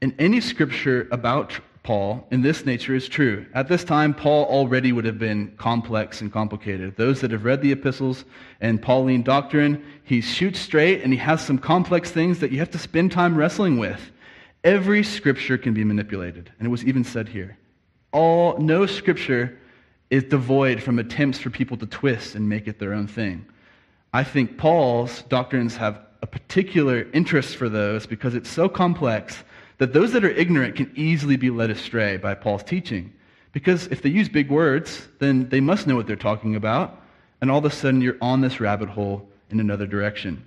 In 0.00 0.14
any 0.18 0.40
scripture 0.40 1.08
about 1.10 1.58
Paul 1.82 2.26
in 2.30 2.42
this 2.42 2.64
nature 2.64 2.94
is 2.94 3.08
true. 3.08 3.44
At 3.54 3.66
this 3.68 3.82
time, 3.82 4.14
Paul 4.14 4.44
already 4.44 4.92
would 4.92 5.04
have 5.04 5.18
been 5.18 5.52
complex 5.56 6.20
and 6.20 6.32
complicated. 6.32 6.96
Those 6.96 7.20
that 7.20 7.32
have 7.32 7.44
read 7.44 7.60
the 7.60 7.72
epistles 7.72 8.24
and 8.60 8.80
Pauline 8.80 9.22
doctrine, 9.22 9.84
he 10.04 10.20
shoots 10.20 10.60
straight 10.60 11.02
and 11.02 11.12
he 11.12 11.18
has 11.18 11.44
some 11.44 11.58
complex 11.58 12.10
things 12.10 12.38
that 12.38 12.52
you 12.52 12.58
have 12.60 12.70
to 12.70 12.78
spend 12.78 13.10
time 13.10 13.36
wrestling 13.36 13.78
with. 13.78 14.12
Every 14.62 15.02
scripture 15.02 15.58
can 15.58 15.74
be 15.74 15.82
manipulated, 15.82 16.52
and 16.58 16.66
it 16.66 16.70
was 16.70 16.84
even 16.84 17.02
said 17.02 17.28
here. 17.28 17.58
All 18.12 18.58
no 18.58 18.86
scripture 18.86 19.58
is 20.10 20.24
devoid 20.24 20.82
from 20.82 20.98
attempts 20.98 21.38
for 21.38 21.50
people 21.50 21.76
to 21.78 21.86
twist 21.86 22.34
and 22.34 22.48
make 22.48 22.68
it 22.68 22.78
their 22.78 22.92
own 22.92 23.06
thing. 23.06 23.46
I 24.12 24.24
think 24.24 24.58
Paul's 24.58 25.22
doctrines 25.22 25.76
have 25.76 26.00
a 26.20 26.26
particular 26.26 27.06
interest 27.12 27.56
for 27.56 27.68
those 27.68 28.06
because 28.06 28.34
it's 28.34 28.50
so 28.50 28.68
complex 28.68 29.42
that 29.78 29.92
those 29.92 30.12
that 30.12 30.24
are 30.24 30.30
ignorant 30.30 30.76
can 30.76 30.92
easily 30.94 31.36
be 31.36 31.50
led 31.50 31.70
astray 31.70 32.18
by 32.18 32.34
Paul's 32.34 32.62
teaching. 32.62 33.12
Because 33.52 33.86
if 33.88 34.02
they 34.02 34.10
use 34.10 34.28
big 34.28 34.50
words, 34.50 35.08
then 35.18 35.48
they 35.48 35.60
must 35.60 35.86
know 35.86 35.96
what 35.96 36.06
they're 36.06 36.16
talking 36.16 36.56
about, 36.56 37.02
and 37.40 37.50
all 37.50 37.58
of 37.58 37.64
a 37.64 37.70
sudden 37.70 38.00
you're 38.00 38.16
on 38.20 38.40
this 38.40 38.60
rabbit 38.60 38.88
hole 38.88 39.28
in 39.50 39.60
another 39.60 39.86
direction. 39.86 40.44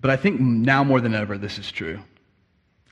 But 0.00 0.10
I 0.10 0.16
think 0.16 0.40
now 0.40 0.84
more 0.84 1.00
than 1.00 1.14
ever, 1.14 1.38
this 1.38 1.58
is 1.58 1.70
true. 1.70 2.00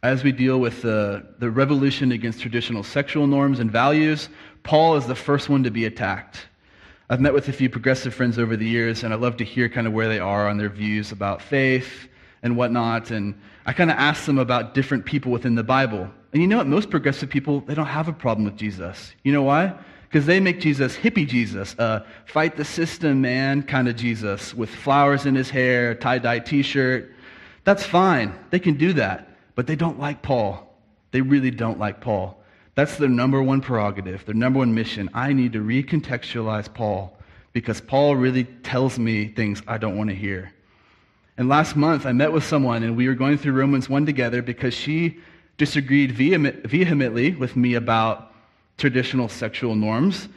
As 0.02 0.24
we 0.24 0.32
deal 0.32 0.60
with 0.60 0.80
the, 0.80 1.26
the 1.40 1.50
revolution 1.50 2.12
against 2.12 2.40
traditional 2.40 2.82
sexual 2.82 3.26
norms 3.26 3.60
and 3.60 3.70
values, 3.70 4.30
Paul 4.62 4.96
is 4.96 5.06
the 5.06 5.14
first 5.14 5.50
one 5.50 5.62
to 5.64 5.70
be 5.70 5.84
attacked. 5.84 6.46
I've 7.10 7.20
met 7.20 7.34
with 7.34 7.48
a 7.48 7.52
few 7.52 7.68
progressive 7.68 8.14
friends 8.14 8.38
over 8.38 8.56
the 8.56 8.66
years, 8.66 9.04
and 9.04 9.12
I 9.12 9.18
love 9.18 9.36
to 9.38 9.44
hear 9.44 9.68
kind 9.68 9.86
of 9.86 9.92
where 9.92 10.08
they 10.08 10.18
are 10.18 10.48
on 10.48 10.56
their 10.56 10.70
views 10.70 11.12
about 11.12 11.42
faith 11.42 12.08
and 12.42 12.56
whatnot. 12.56 13.10
And 13.10 13.38
I 13.66 13.74
kind 13.74 13.90
of 13.90 13.98
ask 13.98 14.24
them 14.24 14.38
about 14.38 14.72
different 14.72 15.04
people 15.04 15.32
within 15.32 15.54
the 15.54 15.62
Bible. 15.62 16.08
And 16.32 16.40
you 16.40 16.48
know 16.48 16.56
what? 16.56 16.66
Most 16.66 16.88
progressive 16.88 17.28
people, 17.28 17.60
they 17.60 17.74
don't 17.74 17.84
have 17.84 18.08
a 18.08 18.12
problem 18.12 18.46
with 18.46 18.56
Jesus. 18.56 19.12
You 19.22 19.32
know 19.32 19.42
why? 19.42 19.74
Because 20.08 20.24
they 20.24 20.40
make 20.40 20.60
Jesus 20.60 20.96
hippie 20.96 21.28
Jesus, 21.28 21.78
uh, 21.78 22.06
fight 22.24 22.56
the 22.56 22.64
system 22.64 23.20
man 23.20 23.62
kind 23.64 23.86
of 23.86 23.96
Jesus 23.96 24.54
with 24.54 24.70
flowers 24.70 25.26
in 25.26 25.34
his 25.34 25.50
hair, 25.50 25.94
tie 25.94 26.18
dye 26.18 26.38
t 26.38 26.62
shirt. 26.62 27.12
That's 27.64 27.84
fine. 27.84 28.34
They 28.48 28.60
can 28.60 28.74
do 28.74 28.94
that. 28.94 29.30
But 29.54 29.66
they 29.66 29.76
don't 29.76 29.98
like 29.98 30.22
Paul. 30.22 30.66
They 31.10 31.20
really 31.20 31.50
don't 31.50 31.78
like 31.78 32.00
Paul. 32.00 32.40
That's 32.74 32.96
their 32.96 33.08
number 33.08 33.42
one 33.42 33.60
prerogative, 33.60 34.24
their 34.24 34.34
number 34.34 34.58
one 34.60 34.74
mission. 34.74 35.10
I 35.12 35.32
need 35.32 35.52
to 35.54 35.60
recontextualize 35.60 36.72
Paul 36.72 37.16
because 37.52 37.80
Paul 37.80 38.16
really 38.16 38.44
tells 38.44 38.98
me 38.98 39.28
things 39.28 39.62
I 39.66 39.76
don't 39.76 39.96
want 39.96 40.08
to 40.10 40.16
hear. 40.16 40.52
And 41.36 41.48
last 41.48 41.74
month, 41.74 42.06
I 42.06 42.12
met 42.12 42.32
with 42.32 42.44
someone, 42.44 42.82
and 42.82 42.96
we 42.96 43.08
were 43.08 43.14
going 43.14 43.38
through 43.38 43.52
Romans 43.52 43.88
1 43.88 44.06
together 44.06 44.42
because 44.42 44.72
she 44.72 45.18
disagreed 45.56 46.12
vehemently 46.12 47.32
with 47.32 47.56
me 47.56 47.74
about 47.74 48.32
traditional 48.78 49.28
sexual 49.28 49.74
norms. 49.74 50.28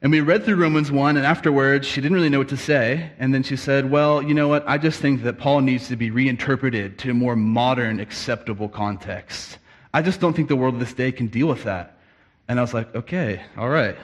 And 0.00 0.12
we 0.12 0.20
read 0.20 0.44
through 0.44 0.56
Romans 0.56 0.92
1, 0.92 1.16
and 1.16 1.26
afterwards, 1.26 1.86
she 1.86 2.00
didn't 2.00 2.16
really 2.16 2.28
know 2.28 2.38
what 2.38 2.50
to 2.50 2.56
say. 2.56 3.10
And 3.18 3.34
then 3.34 3.42
she 3.42 3.56
said, 3.56 3.90
Well, 3.90 4.22
you 4.22 4.32
know 4.32 4.46
what? 4.46 4.68
I 4.68 4.78
just 4.78 5.00
think 5.00 5.24
that 5.24 5.38
Paul 5.38 5.60
needs 5.60 5.88
to 5.88 5.96
be 5.96 6.10
reinterpreted 6.10 6.98
to 7.00 7.10
a 7.10 7.14
more 7.14 7.34
modern, 7.34 7.98
acceptable 7.98 8.68
context. 8.68 9.58
I 9.92 10.02
just 10.02 10.20
don't 10.20 10.34
think 10.34 10.48
the 10.48 10.56
world 10.56 10.74
of 10.74 10.80
this 10.80 10.94
day 10.94 11.10
can 11.10 11.26
deal 11.26 11.48
with 11.48 11.64
that. 11.64 11.98
And 12.46 12.60
I 12.60 12.62
was 12.62 12.72
like, 12.72 12.94
Okay, 12.94 13.42
all 13.56 13.68
right. 13.68 13.96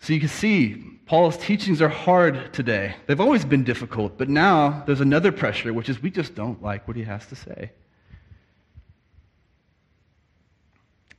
So 0.00 0.12
you 0.12 0.20
can 0.20 0.28
see 0.28 0.84
Paul's 1.06 1.38
teachings 1.38 1.80
are 1.80 1.88
hard 1.88 2.52
today. 2.52 2.94
They've 3.06 3.20
always 3.20 3.46
been 3.46 3.64
difficult, 3.64 4.18
but 4.18 4.28
now 4.28 4.82
there's 4.86 5.00
another 5.00 5.32
pressure, 5.32 5.72
which 5.72 5.88
is 5.88 6.02
we 6.02 6.10
just 6.10 6.34
don't 6.34 6.62
like 6.62 6.86
what 6.86 6.96
he 6.98 7.04
has 7.04 7.26
to 7.28 7.36
say. 7.36 7.70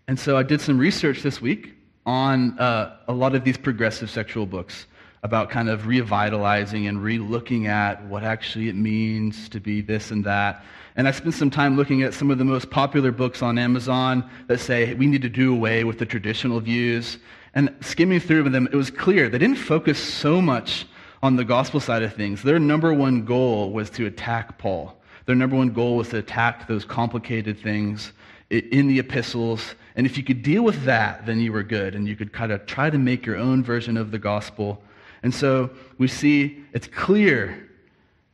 And 0.08 0.20
so 0.20 0.38
I 0.38 0.44
did 0.44 0.62
some 0.62 0.78
research 0.78 1.24
this 1.24 1.42
week 1.42 1.75
on 2.06 2.58
uh, 2.60 2.98
a 3.08 3.14
lot 3.14 3.36
of 3.36 3.44
these 3.44 3.58
progressive 3.58 4.10
sexual 4.10 4.46
books 4.46 4.86
about 5.24 5.50
kind 5.50 5.70
of 5.70 5.88
revitalizing 5.88 6.86
and 6.86 7.02
re-looking 7.02 7.66
at 7.66 8.06
what 8.06 8.24
actually 8.24 8.70
it 8.70 8.76
means 8.76 9.50
to 9.50 9.60
be 9.60 9.82
this 9.82 10.12
and 10.12 10.24
that. 10.24 10.64
And 10.96 11.08
I 11.08 11.12
spent 11.12 11.34
some 11.34 11.50
time 11.50 11.76
looking 11.76 12.04
at 12.04 12.14
some 12.14 12.30
of 12.30 12.38
the 12.38 12.46
most 12.46 12.70
popular 12.70 13.12
books 13.12 13.42
on 13.42 13.58
Amazon 13.58 14.30
that 14.48 14.60
say 14.60 14.94
we 14.94 15.08
need 15.08 15.24
to 15.24 15.30
do 15.30 15.52
away 15.52 15.84
with 15.84 15.98
the 15.98 16.06
traditional 16.06 16.60
views. 16.60 17.18
And 17.56 17.74
skimming 17.82 18.20
through 18.20 18.48
them, 18.50 18.68
it 18.72 18.76
was 18.76 18.92
clear 18.92 19.28
they 19.28 19.40
didn't 19.40 19.58
focus 19.58 19.98
so 19.98 20.42
much 20.42 20.86
on 21.24 21.38
the 21.38 21.44
gospel 21.44 21.80
side 21.80 22.04
of 22.04 22.14
things. 22.14 22.44
Their 22.44 22.60
number 22.60 22.94
one 22.94 23.26
goal 23.26 23.72
was 23.72 23.90
to 23.92 24.06
attack 24.06 24.60
Paul. 24.60 24.96
Their 25.26 25.36
number 25.36 25.56
one 25.56 25.72
goal 25.72 25.98
was 25.98 26.10
to 26.10 26.18
attack 26.18 26.68
those 26.68 26.86
complicated 26.86 27.60
things 27.60 28.14
in 28.50 28.88
the 28.88 29.00
epistles 29.00 29.76
and 29.96 30.06
if 30.06 30.18
you 30.18 30.24
could 30.24 30.44
deal 30.44 30.62
with 30.62 30.84
that, 30.84 31.26
then 31.26 31.40
you 31.40 31.54
were 31.54 31.64
good, 31.64 31.96
and 31.96 32.08
you 32.08 32.16
could 32.16 32.34
kind 32.34 32.52
of 32.52 32.66
try 32.66 32.90
to 32.90 32.98
make 32.98 33.26
your 33.26 33.38
own 33.38 33.64
version 33.64 33.96
of 33.96 34.12
the 34.12 34.20
gospel. 34.20 34.84
And 35.24 35.34
so 35.34 35.70
we 35.98 36.08
see 36.08 36.64
it's 36.74 36.88
clear 36.88 37.70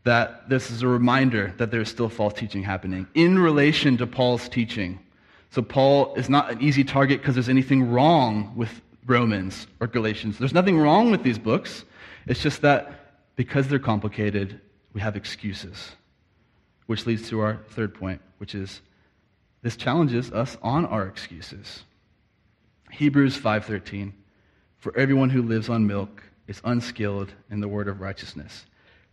that 0.03 0.49
this 0.49 0.71
is 0.71 0.81
a 0.81 0.87
reminder 0.87 1.53
that 1.57 1.69
there's 1.69 1.89
still 1.89 2.09
false 2.09 2.33
teaching 2.33 2.63
happening 2.63 3.07
in 3.13 3.37
relation 3.37 3.97
to 3.97 4.07
Paul's 4.07 4.49
teaching. 4.49 4.99
So 5.51 5.61
Paul 5.61 6.15
is 6.15 6.27
not 6.27 6.51
an 6.51 6.61
easy 6.61 6.83
target 6.83 7.21
because 7.21 7.35
there's 7.35 7.49
anything 7.49 7.91
wrong 7.91 8.53
with 8.55 8.81
Romans 9.05 9.67
or 9.79 9.85
Galatians. 9.85 10.39
There's 10.39 10.53
nothing 10.53 10.79
wrong 10.79 11.11
with 11.11 11.21
these 11.21 11.37
books. 11.37 11.85
It's 12.25 12.41
just 12.41 12.63
that 12.63 13.13
because 13.35 13.67
they're 13.67 13.77
complicated, 13.77 14.59
we 14.93 15.01
have 15.01 15.15
excuses. 15.15 15.91
Which 16.87 17.05
leads 17.05 17.29
to 17.29 17.41
our 17.41 17.59
third 17.69 17.93
point, 17.93 18.21
which 18.39 18.55
is 18.55 18.81
this 19.61 19.75
challenges 19.75 20.31
us 20.31 20.57
on 20.61 20.85
our 20.85 21.05
excuses. 21.07 21.83
Hebrews 22.91 23.37
5:13 23.37 24.13
For 24.77 24.95
everyone 24.97 25.29
who 25.29 25.41
lives 25.41 25.69
on 25.69 25.87
milk 25.87 26.23
is 26.47 26.61
unskilled 26.63 27.31
in 27.49 27.61
the 27.61 27.67
word 27.67 27.87
of 27.87 28.01
righteousness 28.01 28.65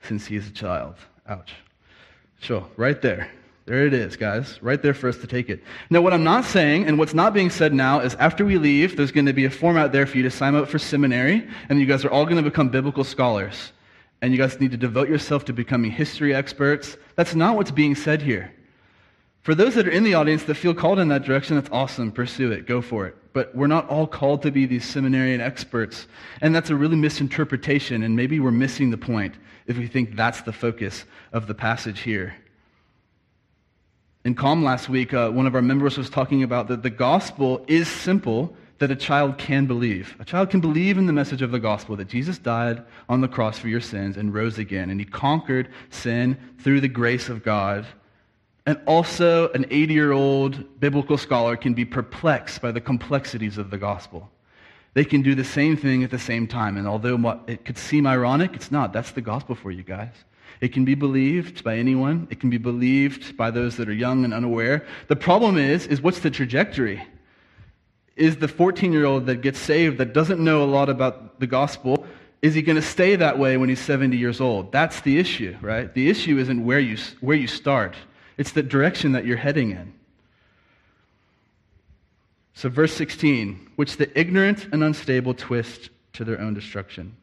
since 0.03 0.27
he 0.27 0.37
is 0.37 0.49
a 0.49 0.53
child. 0.53 0.95
Ouch. 1.27 1.55
Sure, 2.41 2.67
right 2.77 3.01
there. 3.03 3.31
There 3.67 3.87
it 3.87 3.93
is, 3.93 4.17
guys. 4.17 4.59
Right 4.63 4.81
there 4.81 4.95
for 4.95 5.09
us 5.09 5.19
to 5.19 5.27
take 5.27 5.51
it. 5.51 5.63
Now, 5.91 6.01
what 6.01 6.15
I'm 6.15 6.25
not 6.25 6.47
saying, 6.47 6.87
and 6.87 6.99
what's 6.99 7.13
not 7.13 7.35
being 7.35 7.51
said 7.51 7.75
now, 7.75 8.01
is 8.01 8.15
after 8.15 8.47
we 8.47 8.57
leave, 8.57 8.97
there's 8.97 9.13
going 9.13 9.27
to 9.27 9.35
be 9.35 9.45
a 9.45 9.51
form 9.51 9.77
out 9.77 9.93
there 9.93 10.07
for 10.07 10.17
you 10.17 10.23
to 10.23 10.31
sign 10.31 10.55
up 10.55 10.69
for 10.69 10.79
seminary, 10.79 11.47
and 11.69 11.79
you 11.79 11.85
guys 11.85 12.03
are 12.03 12.11
all 12.11 12.25
going 12.25 12.43
to 12.43 12.51
become 12.51 12.71
biblical 12.71 13.05
scholars. 13.05 13.73
And 14.23 14.33
you 14.33 14.39
guys 14.39 14.59
need 14.59 14.71
to 14.71 14.79
devote 14.79 15.11
yourself 15.11 15.45
to 15.45 15.53
becoming 15.53 15.91
history 15.91 16.35
experts. 16.35 16.97
That's 17.15 17.35
not 17.35 17.57
what's 17.57 17.71
being 17.71 17.95
said 17.95 18.23
here. 18.23 18.55
For 19.49 19.55
those 19.55 19.77
that 19.77 19.89
are 19.89 19.91
in 19.91 20.05
the 20.05 20.13
audience 20.13 20.45
that 20.45 20.57
feel 20.57 20.75
called 20.75 20.99
in 20.99 21.09
that 21.09 21.23
direction, 21.23 21.57
that's 21.57 21.71
awesome. 21.73 22.13
Pursue 22.13 22.53
it. 22.53 22.67
Go 22.67 22.83
for 22.83 23.07
it. 23.07 23.17
But 23.33 23.55
we're 23.55 23.67
not 23.67 23.89
all 23.89 24.07
called 24.07 24.43
to 24.43 24.51
be 24.51 24.67
these 24.67 24.85
seminarian 24.85 25.41
experts. 25.41 26.07
And 26.43 26.55
that's 26.55 26.69
a 26.69 26.75
really 26.75 26.97
misinterpretation, 26.97 28.03
and 28.03 28.15
maybe 28.15 28.41
we're 28.41 28.51
missing 28.51 28.91
the 28.91 28.99
point 28.99 29.37
if 29.67 29.79
we 29.79 29.87
think 29.87 30.17
that's 30.17 30.43
the 30.43 30.53
focus 30.53 31.07
of 31.33 31.47
the 31.47 31.55
passage 31.55 32.01
here. 32.01 32.37
In 34.23 34.35
Com 34.35 34.65
last 34.65 34.91
week, 34.91 35.15
uh, 35.15 35.31
one 35.31 35.47
of 35.47 35.55
our 35.55 35.63
members 35.63 35.97
was 35.97 36.11
talking 36.11 36.43
about 36.43 36.69
that 36.69 36.83
the 36.83 36.91
gospel 36.91 37.65
is 37.69 37.89
simple 37.89 38.55
that 38.81 38.91
a 38.91 38.97
child 38.97 39.39
can 39.39 39.65
believe. 39.65 40.15
A 40.21 40.27
child 40.27 40.51
can 40.51 40.61
believe 40.61 40.99
in 40.99 41.07
the 41.07 41.15
message 41.15 41.41
of 41.41 41.53
the 41.53 41.59
gospel 41.59 41.97
that 41.97 42.09
Jesus 42.09 42.37
died 42.37 42.83
on 43.09 43.23
the 43.23 43.29
cross 43.29 43.59
for 43.59 43.69
your 43.69 43.81
sins 43.81 44.19
and 44.19 44.35
rose 44.35 44.59
again, 44.59 44.91
and 44.91 45.01
he 45.01 45.07
conquered 45.07 45.71
sin 45.89 46.37
through 46.59 46.83
the 46.83 46.89
grace 46.89 47.31
of 47.31 47.43
God 47.43 47.87
and 48.69 48.79
also, 48.87 49.51
an 49.53 49.65
80 49.71 49.95
year 49.95 50.13
old 50.13 50.79
biblical 50.79 51.17
scholar 51.17 51.57
can 51.57 51.73
be 51.73 51.87
perplexed 51.87 52.61
by 52.61 52.71
the 52.71 52.83
complexities 52.83 53.57
of 53.57 53.71
the 53.71 53.79
gospel. 53.79 54.31
They 54.93 55.07
can 55.07 55.23
do 55.23 55.35
the 55.35 55.43
same 55.43 55.75
thing 55.75 56.05
at 56.05 56.11
the 56.11 56.19
same 56.19 56.47
time. 56.47 56.77
And 56.77 56.87
although 56.87 57.41
it 57.47 57.65
could 57.65 57.79
seem 57.79 58.07
ironic, 58.07 58.53
it's 58.53 58.71
not. 58.71 58.93
That's 58.93 59.13
the 59.13 59.23
gospel 59.23 59.55
for 59.55 59.71
you 59.71 59.83
guys. 59.83 60.13
It 60.61 60.75
can 60.75 60.85
be 60.85 60.95
believed 60.95 61.65
by 61.65 61.79
anyone. 61.79 62.29
It 62.31 62.41
can 62.41 62.51
be 62.51 62.59
believed 62.59 63.39
by 63.39 63.51
those 63.51 63.79
that 63.79 63.89
are 63.89 63.95
young 63.95 64.23
and 64.23 64.35
unaware. 64.35 64.85
The 65.07 65.17
problem 65.17 65.57
is, 65.57 65.87
is 65.87 66.03
what's 66.03 66.19
the 66.19 66.31
trajectory? 66.31 67.03
Is 68.17 68.37
the 68.37 68.49
14 68.49 68.93
year 68.93 69.07
old 69.07 69.25
that 69.29 69.37
gets 69.37 69.59
saved 69.59 69.97
that 69.97 70.13
doesn't 70.13 70.45
know 70.45 70.63
a 70.63 70.69
lot 70.69 70.91
about 70.91 71.41
the 71.41 71.47
gospel, 71.47 72.05
is 72.43 72.53
he 72.53 72.61
going 72.61 72.77
to 72.77 72.83
stay 72.83 73.17
that 73.17 73.39
way 73.39 73.57
when 73.57 73.71
he's 73.71 73.81
70 73.81 74.15
years 74.19 74.43
old? 74.43 74.73
That's 74.73 75.01
the 75.01 75.19
issue, 75.19 75.57
right? 75.63 75.91
The 75.95 76.11
issue 76.11 76.37
isn't 76.37 76.63
where 76.63 76.81
you, 76.81 76.99
where 77.23 77.35
you 77.39 77.47
start. 77.47 77.95
It's 78.39 78.53
the 78.53 78.63
direction 78.63 79.13
that 79.13 79.27
you're 79.27 79.37
heading 79.37 79.73
in. 79.73 79.93
So, 82.55 82.69
verse 82.69 82.93
16, 82.95 83.73
which 83.77 83.99
the 83.99 84.19
ignorant 84.19 84.69
and 84.73 84.83
unstable 84.83 85.35
twist 85.35 85.91
to 86.15 86.25
their 86.25 86.41
own 86.41 86.55
destruction. 86.55 87.15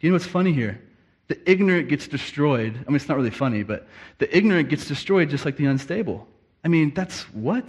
You 0.00 0.10
know 0.10 0.14
what's 0.14 0.26
funny 0.26 0.52
here? 0.52 0.82
The 1.28 1.50
ignorant 1.50 1.88
gets 1.88 2.06
destroyed. 2.06 2.74
I 2.74 2.90
mean, 2.90 2.96
it's 2.96 3.08
not 3.08 3.16
really 3.16 3.30
funny, 3.30 3.62
but 3.62 3.86
the 4.18 4.36
ignorant 4.36 4.68
gets 4.68 4.86
destroyed 4.86 5.30
just 5.30 5.46
like 5.46 5.56
the 5.56 5.64
unstable. 5.64 6.28
I 6.62 6.68
mean, 6.68 6.92
that's 6.92 7.22
what? 7.32 7.64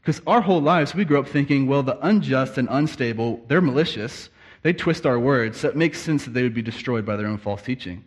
Because 0.00 0.20
our 0.26 0.40
whole 0.40 0.60
lives, 0.60 0.94
we 0.94 1.04
grew 1.04 1.18
up 1.18 1.28
thinking, 1.28 1.66
well, 1.66 1.82
the 1.82 1.98
unjust 2.06 2.58
and 2.58 2.68
unstable, 2.70 3.40
they're 3.48 3.60
malicious. 3.60 4.30
They 4.62 4.72
twist 4.72 5.06
our 5.06 5.18
words, 5.18 5.58
so 5.58 5.68
it 5.68 5.76
makes 5.76 6.00
sense 6.00 6.24
that 6.24 6.34
they 6.34 6.44
would 6.44 6.54
be 6.54 6.62
destroyed 6.62 7.04
by 7.04 7.16
their 7.16 7.26
own 7.26 7.38
false 7.38 7.62
teaching. 7.62 8.04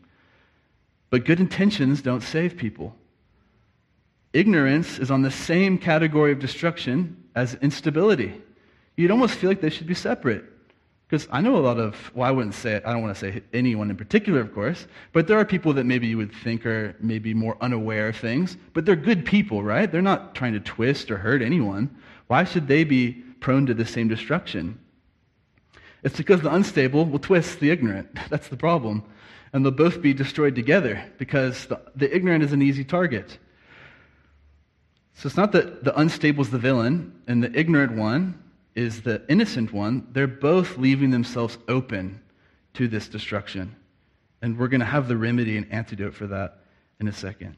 But 1.09 1.25
good 1.25 1.41
intentions 1.41 2.01
don't 2.01 2.21
save 2.21 2.55
people. 2.55 2.95
Ignorance 4.35 4.99
is 4.99 5.11
on 5.11 5.21
the 5.21 5.31
same 5.31 5.77
category 5.77 6.33
of 6.33 6.39
destruction 6.39 7.15
as 7.35 7.53
instability. 7.61 8.33
You'd 8.97 9.09
almost 9.09 9.35
feel 9.35 9.49
like 9.49 9.61
they 9.61 9.69
should 9.69 9.87
be 9.87 9.93
separate. 9.93 10.43
Because 11.07 11.25
I 11.31 11.39
know 11.39 11.55
a 11.55 11.63
lot 11.63 11.79
of, 11.79 12.11
well, 12.13 12.27
I 12.27 12.31
wouldn't 12.31 12.53
say 12.53 12.81
I 12.83 12.91
don't 12.91 13.01
want 13.01 13.15
to 13.15 13.19
say 13.31 13.43
anyone 13.53 13.89
in 13.89 13.95
particular, 13.95 14.41
of 14.41 14.53
course, 14.53 14.87
but 15.13 15.27
there 15.27 15.39
are 15.39 15.45
people 15.45 15.71
that 15.75 15.85
maybe 15.85 16.07
you 16.07 16.17
would 16.17 16.33
think 16.33 16.65
are 16.65 16.97
maybe 16.99 17.33
more 17.33 17.55
unaware 17.61 18.09
of 18.09 18.17
things, 18.17 18.57
but 18.73 18.85
they're 18.85 18.97
good 18.97 19.23
people, 19.23 19.63
right? 19.63 19.89
They're 19.89 20.01
not 20.01 20.35
trying 20.35 20.51
to 20.51 20.59
twist 20.59 21.11
or 21.11 21.17
hurt 21.17 21.41
anyone. 21.41 21.95
Why 22.27 22.43
should 22.43 22.67
they 22.67 22.83
be 22.83 23.13
prone 23.39 23.65
to 23.67 23.73
the 23.73 23.85
same 23.85 24.09
destruction? 24.09 24.77
It's 26.03 26.17
because 26.17 26.41
the 26.41 26.53
unstable 26.53 27.05
will 27.05 27.19
twist 27.19 27.61
the 27.61 27.69
ignorant. 27.69 28.09
That's 28.29 28.49
the 28.49 28.57
problem. 28.57 29.05
And 29.53 29.63
they'll 29.63 29.71
both 29.71 30.01
be 30.01 30.13
destroyed 30.13 30.55
together 30.55 31.09
because 31.19 31.67
the, 31.67 31.79
the 31.95 32.13
ignorant 32.13 32.43
is 32.43 32.51
an 32.51 32.61
easy 32.61 32.83
target. 32.83 33.37
So 35.15 35.27
it's 35.27 35.37
not 35.37 35.53
that 35.53 35.83
the 35.83 35.97
unstable 35.97 36.41
is 36.41 36.51
the 36.51 36.57
villain 36.57 37.13
and 37.27 37.41
the 37.41 37.57
ignorant 37.57 37.93
one 37.93 38.37
is 38.75 39.01
the 39.01 39.23
innocent 39.29 39.71
one. 39.71 40.07
They're 40.11 40.27
both 40.27 40.77
leaving 40.77 41.09
themselves 41.09 41.57
open 41.69 42.21
to 42.73 42.87
this 42.87 43.07
destruction. 43.07 43.75
And 44.41 44.59
we're 44.59 44.67
going 44.67 44.81
to 44.81 44.85
have 44.85 45.07
the 45.07 45.15
remedy 45.15 45.57
and 45.57 45.71
antidote 45.71 46.13
for 46.13 46.27
that 46.27 46.59
in 46.99 47.07
a 47.07 47.13
second. 47.13 47.55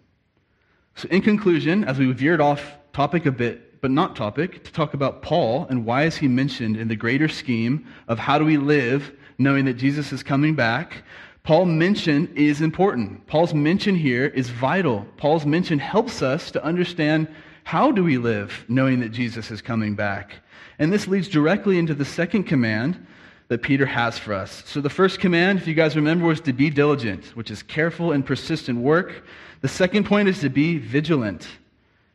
So, 0.95 1.07
in 1.09 1.21
conclusion, 1.21 1.83
as 1.83 1.97
we 1.97 2.11
veered 2.11 2.41
off 2.41 2.77
topic 2.93 3.25
a 3.25 3.31
bit, 3.31 3.81
but 3.81 3.91
not 3.91 4.15
topic, 4.15 4.63
to 4.63 4.71
talk 4.71 4.93
about 4.93 5.21
Paul 5.21 5.67
and 5.69 5.85
why 5.85 6.03
is 6.03 6.17
he 6.17 6.27
mentioned 6.27 6.77
in 6.77 6.87
the 6.87 6.95
greater 6.95 7.27
scheme 7.27 7.87
of 8.07 8.19
how 8.19 8.37
do 8.37 8.45
we 8.45 8.57
live 8.57 9.11
knowing 9.37 9.65
that 9.65 9.75
Jesus 9.75 10.11
is 10.11 10.23
coming 10.23 10.55
back, 10.55 11.03
Paul 11.47 11.63
mention 11.63 12.29
is 12.35 12.59
important. 12.59 13.25
Paul's 13.25 13.53
mention 13.53 13.95
here 13.95 14.25
is 14.25 14.49
vital. 14.49 15.05
Paul's 15.15 15.45
mention 15.45 15.79
helps 15.79 16.21
us 16.21 16.51
to 16.51 16.61
understand 16.61 17.33
how 17.63 17.89
do 17.89 18.03
we 18.03 18.17
live 18.17 18.65
knowing 18.67 18.99
that 18.99 19.13
Jesus 19.13 19.49
is 19.49 19.61
coming 19.61 19.95
back? 19.95 20.39
And 20.77 20.91
this 20.91 21.07
leads 21.07 21.29
directly 21.29 21.79
into 21.79 21.93
the 21.93 22.03
second 22.03 22.43
command 22.43 23.07
that 23.47 23.61
Peter 23.61 23.85
has 23.85 24.17
for 24.17 24.33
us. 24.33 24.61
So 24.65 24.81
the 24.81 24.89
first 24.89 25.21
command, 25.21 25.59
if 25.59 25.67
you 25.67 25.73
guys 25.73 25.95
remember, 25.95 26.25
was 26.25 26.41
to 26.41 26.51
be 26.51 26.69
diligent, 26.69 27.27
which 27.27 27.49
is 27.49 27.63
careful 27.63 28.11
and 28.11 28.25
persistent 28.25 28.79
work. 28.79 29.23
The 29.61 29.69
second 29.69 30.03
point 30.05 30.27
is 30.27 30.41
to 30.41 30.49
be 30.49 30.77
vigilant. 30.77 31.47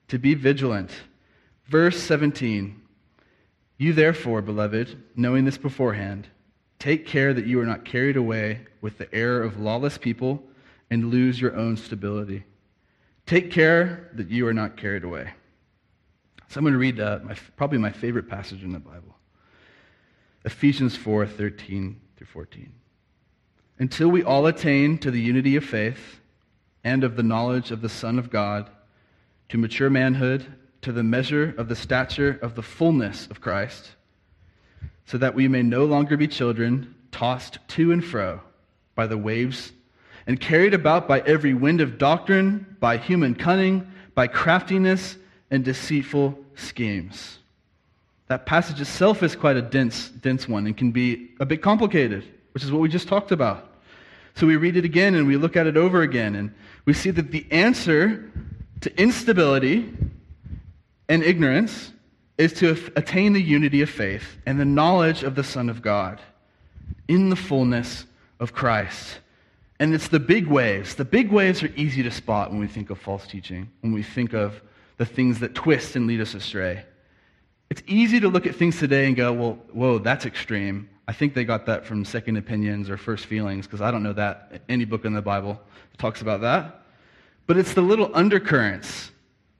To 0.09 0.19
be 0.19 0.35
vigilant. 0.35 0.91
Verse 1.69 1.99
17 2.03 2.79
You 3.79 3.95
therefore, 3.95 4.43
beloved, 4.43 4.95
knowing 5.17 5.47
this 5.47 5.57
beforehand, 5.57 6.29
Take 6.83 7.07
care 7.07 7.33
that 7.33 7.47
you 7.47 7.61
are 7.61 7.65
not 7.65 7.85
carried 7.85 8.17
away 8.17 8.63
with 8.81 8.99
the 8.99 9.15
error 9.15 9.41
of 9.45 9.61
lawless 9.61 9.99
people 9.99 10.43
and 10.91 11.13
lose 11.13 11.41
your 11.41 11.55
own 11.55 11.77
stability. 11.77 12.43
Take 13.25 13.53
care 13.53 14.11
that 14.15 14.31
you 14.31 14.49
are 14.49 14.53
not 14.53 14.77
carried 14.77 15.05
away. 15.05 15.31
So 16.49 16.59
I'm 16.59 16.65
going 16.65 16.73
to 16.73 16.81
read 16.81 16.99
uh, 16.99 17.21
my, 17.23 17.37
probably 17.55 17.79
my 17.79 17.93
favorite 17.93 18.29
passage 18.29 18.65
in 18.65 18.73
the 18.73 18.81
Bible 18.81 19.15
Ephesians 20.45 20.97
4 20.97 21.25
13 21.25 22.01
through 22.17 22.27
14. 22.27 22.73
Until 23.79 24.09
we 24.09 24.25
all 24.25 24.47
attain 24.47 24.99
to 24.99 25.13
the 25.13 25.21
unity 25.21 25.55
of 25.55 25.63
faith 25.63 26.21
and 26.83 27.05
of 27.05 27.15
the 27.15 27.23
knowledge 27.23 27.71
of 27.71 27.81
the 27.81 27.89
Son 27.89 28.19
of 28.19 28.29
God, 28.29 28.69
to 29.51 29.57
mature 29.57 29.89
manhood, 29.89 30.53
to 30.81 30.91
the 30.91 31.05
measure 31.05 31.55
of 31.57 31.69
the 31.69 31.77
stature 31.77 32.41
of 32.43 32.57
the 32.57 32.63
fullness 32.65 33.29
of 33.29 33.41
Christ, 33.41 33.93
so 35.07 35.19
that 35.19 35.35
we 35.35 35.49
may 35.49 35.63
no 35.63 35.85
longer 35.85 36.17
be 36.17 36.29
children, 36.29 36.95
tossed 37.11 37.59
to 37.69 37.93
and 37.93 38.05
fro 38.05 38.41
by 38.95 39.07
the 39.07 39.19
waves, 39.19 39.73
and 40.27 40.41
carried 40.41 40.75
about 40.75 41.09
by 41.09 41.21
every 41.21 41.55
wind 41.55 41.81
of 41.81 41.99
doctrine, 41.99 42.77
by 42.81 42.97
human 42.97 43.35
cunning, 43.35 43.91
by 44.15 44.27
craftiness, 44.27 45.17
and 45.51 45.65
deceitful 45.65 46.39
schemes. 46.55 47.39
That 48.29 48.47
passage 48.47 48.81
itself 48.81 49.23
is 49.23 49.37
quite 49.37 49.57
a 49.57 49.63
dense, 49.63 50.09
dense 50.09 50.49
one 50.49 50.67
and 50.67 50.77
can 50.77 50.91
be 50.91 51.31
a 51.41 51.45
bit 51.45 51.61
complicated, 51.61 52.25
which 52.53 52.65
is 52.65 52.73
what 52.73 52.81
we 52.81 52.89
just 52.89 53.09
talked 53.09 53.33
about. 53.33 53.69
So 54.35 54.47
we 54.47 54.57
read 54.57 54.77
it 54.77 54.85
again 54.85 55.15
and 55.15 55.27
we 55.27 55.37
look 55.37 55.57
at 55.57 55.67
it 55.67 55.77
over 55.77 56.01
again, 56.01 56.35
and 56.37 56.55
we 56.87 56.95
see 56.95 57.11
that 57.11 57.31
the 57.31 57.47
answer 57.51 58.31
to 58.81 59.01
instability 59.01 59.93
and 61.09 61.23
ignorance 61.23 61.93
is 62.43 62.53
to 62.55 62.77
attain 62.97 63.33
the 63.33 63.41
unity 63.41 63.83
of 63.83 63.89
faith 63.89 64.37
and 64.47 64.59
the 64.59 64.65
knowledge 64.65 65.23
of 65.23 65.37
the 65.37 65.45
Son 65.45 65.71
of 65.71 65.81
God 65.81 66.21
in 67.07 67.31
the 67.31 67.37
fullness 67.37 68.05
of 68.41 68.53
Christ. 68.53 69.21
And 69.79 69.95
it's 69.95 70.09
the 70.09 70.19
big 70.19 70.49
waves. 70.49 70.97
The 70.97 71.05
big 71.05 71.31
waves 71.31 71.63
are 71.63 71.71
easy 71.77 72.03
to 72.03 72.11
spot 72.11 72.51
when 72.51 72.59
we 72.59 72.67
think 72.67 72.91
of 72.91 72.99
false 72.99 73.29
teaching, 73.29 73.71
when 73.83 73.93
we 73.93 74.03
think 74.03 74.33
of 74.33 74.61
the 74.97 75.07
things 75.07 75.39
that 75.39 75.55
twist 75.55 75.95
and 75.95 76.09
lead 76.09 76.21
us 76.21 76.35
astray. 76.35 76.85
It's 77.71 77.83
easy 77.87 78.19
to 78.19 78.29
look 78.29 78.45
at 78.47 78.57
things 78.57 78.77
today 78.77 79.07
and 79.07 79.15
go, 79.15 79.33
well, 79.33 79.53
whoa, 79.73 79.99
that's 79.99 80.27
extreme. 80.27 80.91
I 81.07 81.13
think 81.13 81.35
they 81.35 81.45
got 81.45 81.67
that 81.67 81.87
from 81.87 82.05
Second 82.05 82.39
Opinions 82.39 82.91
or 82.91 82.97
First 82.97 83.27
Feelings, 83.27 83.67
because 83.67 83.81
I 83.81 83.93
don't 83.93 84.03
know 84.03 84.13
that 84.15 84.63
any 84.69 84.85
book 84.85 85.05
in 85.05 85.13
the 85.15 85.23
Bible 85.23 85.61
talks 85.97 86.23
about 86.23 86.41
that. 86.41 86.83
But 87.47 87.57
it's 87.57 87.73
the 87.73 87.83
little 87.83 88.11
undercurrents 88.15 89.12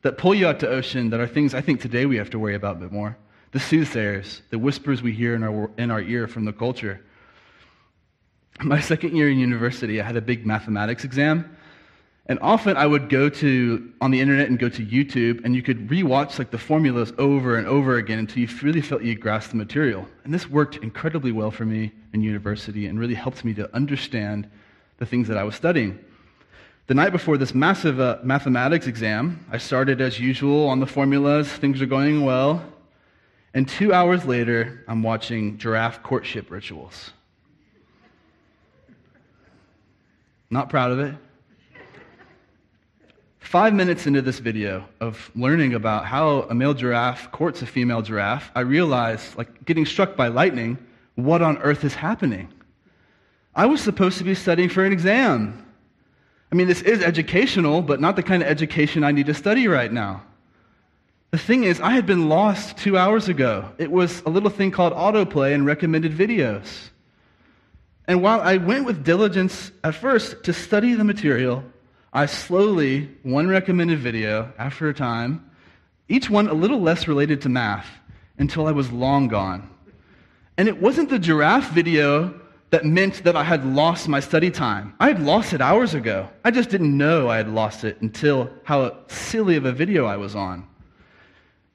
that 0.03 0.19
pull 0.19 0.35
you 0.35 0.47
out 0.47 0.61
to 0.61 0.69
ocean 0.69 1.11
that 1.11 1.21
are 1.21 1.27
things 1.27 1.55
I 1.55 1.61
think 1.61 1.81
today 1.81 2.07
we 2.07 2.17
have 2.17 2.31
to 2.31 2.39
worry 2.39 2.55
about 2.55 2.77
a 2.77 2.81
bit 2.81 2.93
more. 2.93 3.17
The 3.53 3.61
soothsayers, 3.61 4.43
the 4.51 4.59
whispers 4.59 5.03
we 5.03 5.13
hear 5.13 5.35
in 5.35 5.43
our, 5.43 5.71
in 5.79 5.91
our 5.91 6.01
ear 6.01 6.27
from 6.27 6.45
the 6.45 6.53
culture. 6.53 7.01
My 8.61 8.81
second 8.81 9.17
year 9.17 9.31
in 9.31 9.39
university, 9.39 10.01
I 10.01 10.05
had 10.05 10.17
a 10.17 10.21
big 10.21 10.45
mathematics 10.45 11.05
exam. 11.05 11.57
And 12.27 12.39
often 12.41 12.77
I 12.77 12.87
would 12.87 13.09
go 13.09 13.29
to 13.29 13.93
on 14.01 14.13
the 14.13 14.21
internet 14.21 14.49
and 14.49 14.59
go 14.59 14.69
to 14.69 14.87
YouTube, 14.87 15.45
and 15.45 15.57
you 15.57 15.63
could 15.63 15.89
rewatch 15.89 16.39
like 16.39 16.51
the 16.53 16.59
formulas 16.59 17.13
over 17.19 17.57
and 17.57 17.67
over 17.67 17.97
again 17.97 18.21
until 18.21 18.43
you 18.43 18.49
really 18.63 18.81
felt 18.81 19.03
you 19.03 19.17
grasped 19.17 19.51
the 19.51 19.57
material. 19.57 20.07
And 20.25 20.33
this 20.33 20.49
worked 20.49 20.77
incredibly 20.77 21.33
well 21.33 21.51
for 21.51 21.65
me 21.65 21.91
in 22.13 22.23
university 22.23 22.87
and 22.87 22.99
really 22.99 23.15
helped 23.15 23.45
me 23.45 23.55
to 23.55 23.75
understand 23.75 24.49
the 24.99 25.07
things 25.07 25.27
that 25.29 25.37
I 25.37 25.43
was 25.43 25.57
studying. 25.57 25.99
The 26.89 26.95
night 26.95 27.11
before 27.11 27.39
this 27.39 27.55
massive 27.55 28.01
uh, 28.01 28.19
mathematics 28.25 28.89
exam, 28.89 29.47
I 29.53 29.59
started 29.59 30.01
as 30.01 30.19
usual 30.19 30.69
on 30.69 30.81
the 30.81 30.87
formulas. 30.87 31.49
Things 31.49 31.81
are 31.81 31.87
going 31.87 32.25
well. 32.25 32.65
And 33.55 33.69
two 33.69 33.93
hours 33.93 34.25
later, 34.25 34.85
I'm 34.89 35.03
watching 35.03 35.59
giraffe 35.59 36.03
courtship 36.03 36.51
rituals. 36.51 37.13
Not 40.51 40.71
proud 40.71 40.91
of 40.91 40.99
it. 40.99 41.15
Five 43.39 43.75
minutes 43.75 44.07
into 44.07 44.23
this 44.23 44.39
video 44.39 44.85
of 45.01 45.31
learning 45.37 45.75
about 45.75 46.07
how 46.07 46.43
a 46.43 46.55
male 46.55 46.75
giraffe 46.75 47.31
courts 47.31 47.63
a 47.63 47.67
female 47.67 48.03
giraffe, 48.03 48.51
I 48.55 48.61
realized, 48.61 49.37
like 49.37 49.65
getting 49.65 49.87
struck 49.87 50.17
by 50.17 50.29
lightning, 50.29 50.79
what 51.15 51.43
on 51.43 51.59
earth 51.59 51.85
is 51.85 51.95
happening? 51.95 52.49
I 53.55 53.67
was 53.67 53.81
supposed 53.81 54.19
to 54.19 54.25
be 54.25 54.35
studying 54.35 54.69
for 54.69 54.85
an 54.85 54.93
exam. 54.93 55.67
I 56.53 56.55
mean, 56.55 56.69
this 56.69 56.83
is 56.83 57.03
educational, 57.03 57.81
but 57.81 57.99
not 57.99 58.15
the 58.15 58.23
kind 58.23 58.43
of 58.43 58.49
education 58.49 59.05
I 59.05 59.11
need 59.11 59.25
to 59.27 59.35
study 59.35 59.69
right 59.69 59.91
now. 59.91 60.23
The 61.31 61.39
thing 61.39 61.65
is, 61.65 61.81
I 61.81 61.93
had 61.93 62.05
been 62.05 62.29
lost 62.29 62.77
two 62.77 62.99
hours 62.99 63.29
ago. 63.29 63.73
It 63.79 63.91
was 63.91 64.23
a 64.27 64.29
little 64.29 64.51
thing 64.51 64.71
called 64.71 64.93
autoplay 64.93 65.55
and 65.55 65.65
recommended 65.65 66.13
videos. 66.13 66.91
And 68.07 68.23
while 68.23 68.43
I 68.43 68.59
went 68.59 68.85
with 68.85 69.03
diligence 69.03 69.73
at 69.83 69.95
first 69.95 70.45
to 70.45 70.53
study 70.53 70.93
the 70.93 71.05
material, 71.05 71.65
I 72.13 72.27
slowly, 72.27 73.09
one 73.23 73.49
recommended 73.49 74.01
video 74.01 74.53
after 74.59 74.91
a 74.91 74.95
time, 74.95 75.51
each 76.11 76.29
one 76.29 76.49
a 76.49 76.55
little 76.55 76.83
less 76.83 77.09
related 77.09 77.41
to 77.43 77.49
math, 77.49 77.89
until 78.37 78.67
I 78.67 78.73
was 78.73 78.93
long 78.93 79.29
gone. 79.29 79.71
And 80.59 80.69
it 80.69 80.83
wasn't 80.83 81.09
the 81.09 81.19
giraffe 81.19 81.71
video 81.71 82.42
that 82.73 82.87
meant 82.87 83.23
that 83.25 83.37
I 83.37 83.45
had 83.45 83.67
lost 83.67 84.09
my 84.09 84.19
study 84.19 84.51
time. 84.51 84.95
I 84.99 85.09
had 85.09 85.23
lost 85.23 85.53
it 85.53 85.61
hours 85.61 85.93
ago. 85.93 86.31
I 86.43 86.51
just 86.51 86.71
didn't 86.71 86.97
know 86.97 87.29
I 87.29 87.37
had 87.37 87.51
lost 87.51 87.85
it 87.85 88.01
until 88.01 88.51
how 88.65 88.97
silly 89.09 89.57
of 89.57 89.67
a 89.67 89.73
video 89.73 90.07
I 90.07 90.17
was 90.17 90.35
on. 90.35 90.67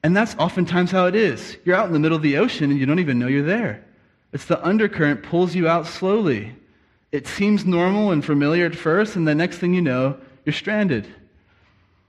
And 0.02 0.16
that's 0.16 0.34
oftentimes 0.40 0.90
how 0.90 1.06
it 1.06 1.14
is. 1.14 1.56
You're 1.64 1.76
out 1.76 1.86
in 1.86 1.92
the 1.92 2.00
middle 2.00 2.16
of 2.16 2.22
the 2.22 2.36
ocean 2.38 2.72
and 2.72 2.80
you 2.80 2.84
don't 2.84 2.98
even 2.98 3.16
know 3.16 3.28
you're 3.28 3.44
there. 3.44 3.84
It's 4.32 4.46
the 4.46 4.62
undercurrent 4.66 5.22
pulls 5.22 5.54
you 5.54 5.68
out 5.68 5.86
slowly. 5.86 6.56
It 7.12 7.28
seems 7.28 7.64
normal 7.64 8.10
and 8.10 8.24
familiar 8.24 8.66
at 8.66 8.74
first, 8.74 9.14
and 9.14 9.26
the 9.26 9.36
next 9.36 9.58
thing 9.58 9.72
you 9.72 9.80
know, 9.80 10.18
you're 10.44 10.52
stranded. 10.52 11.06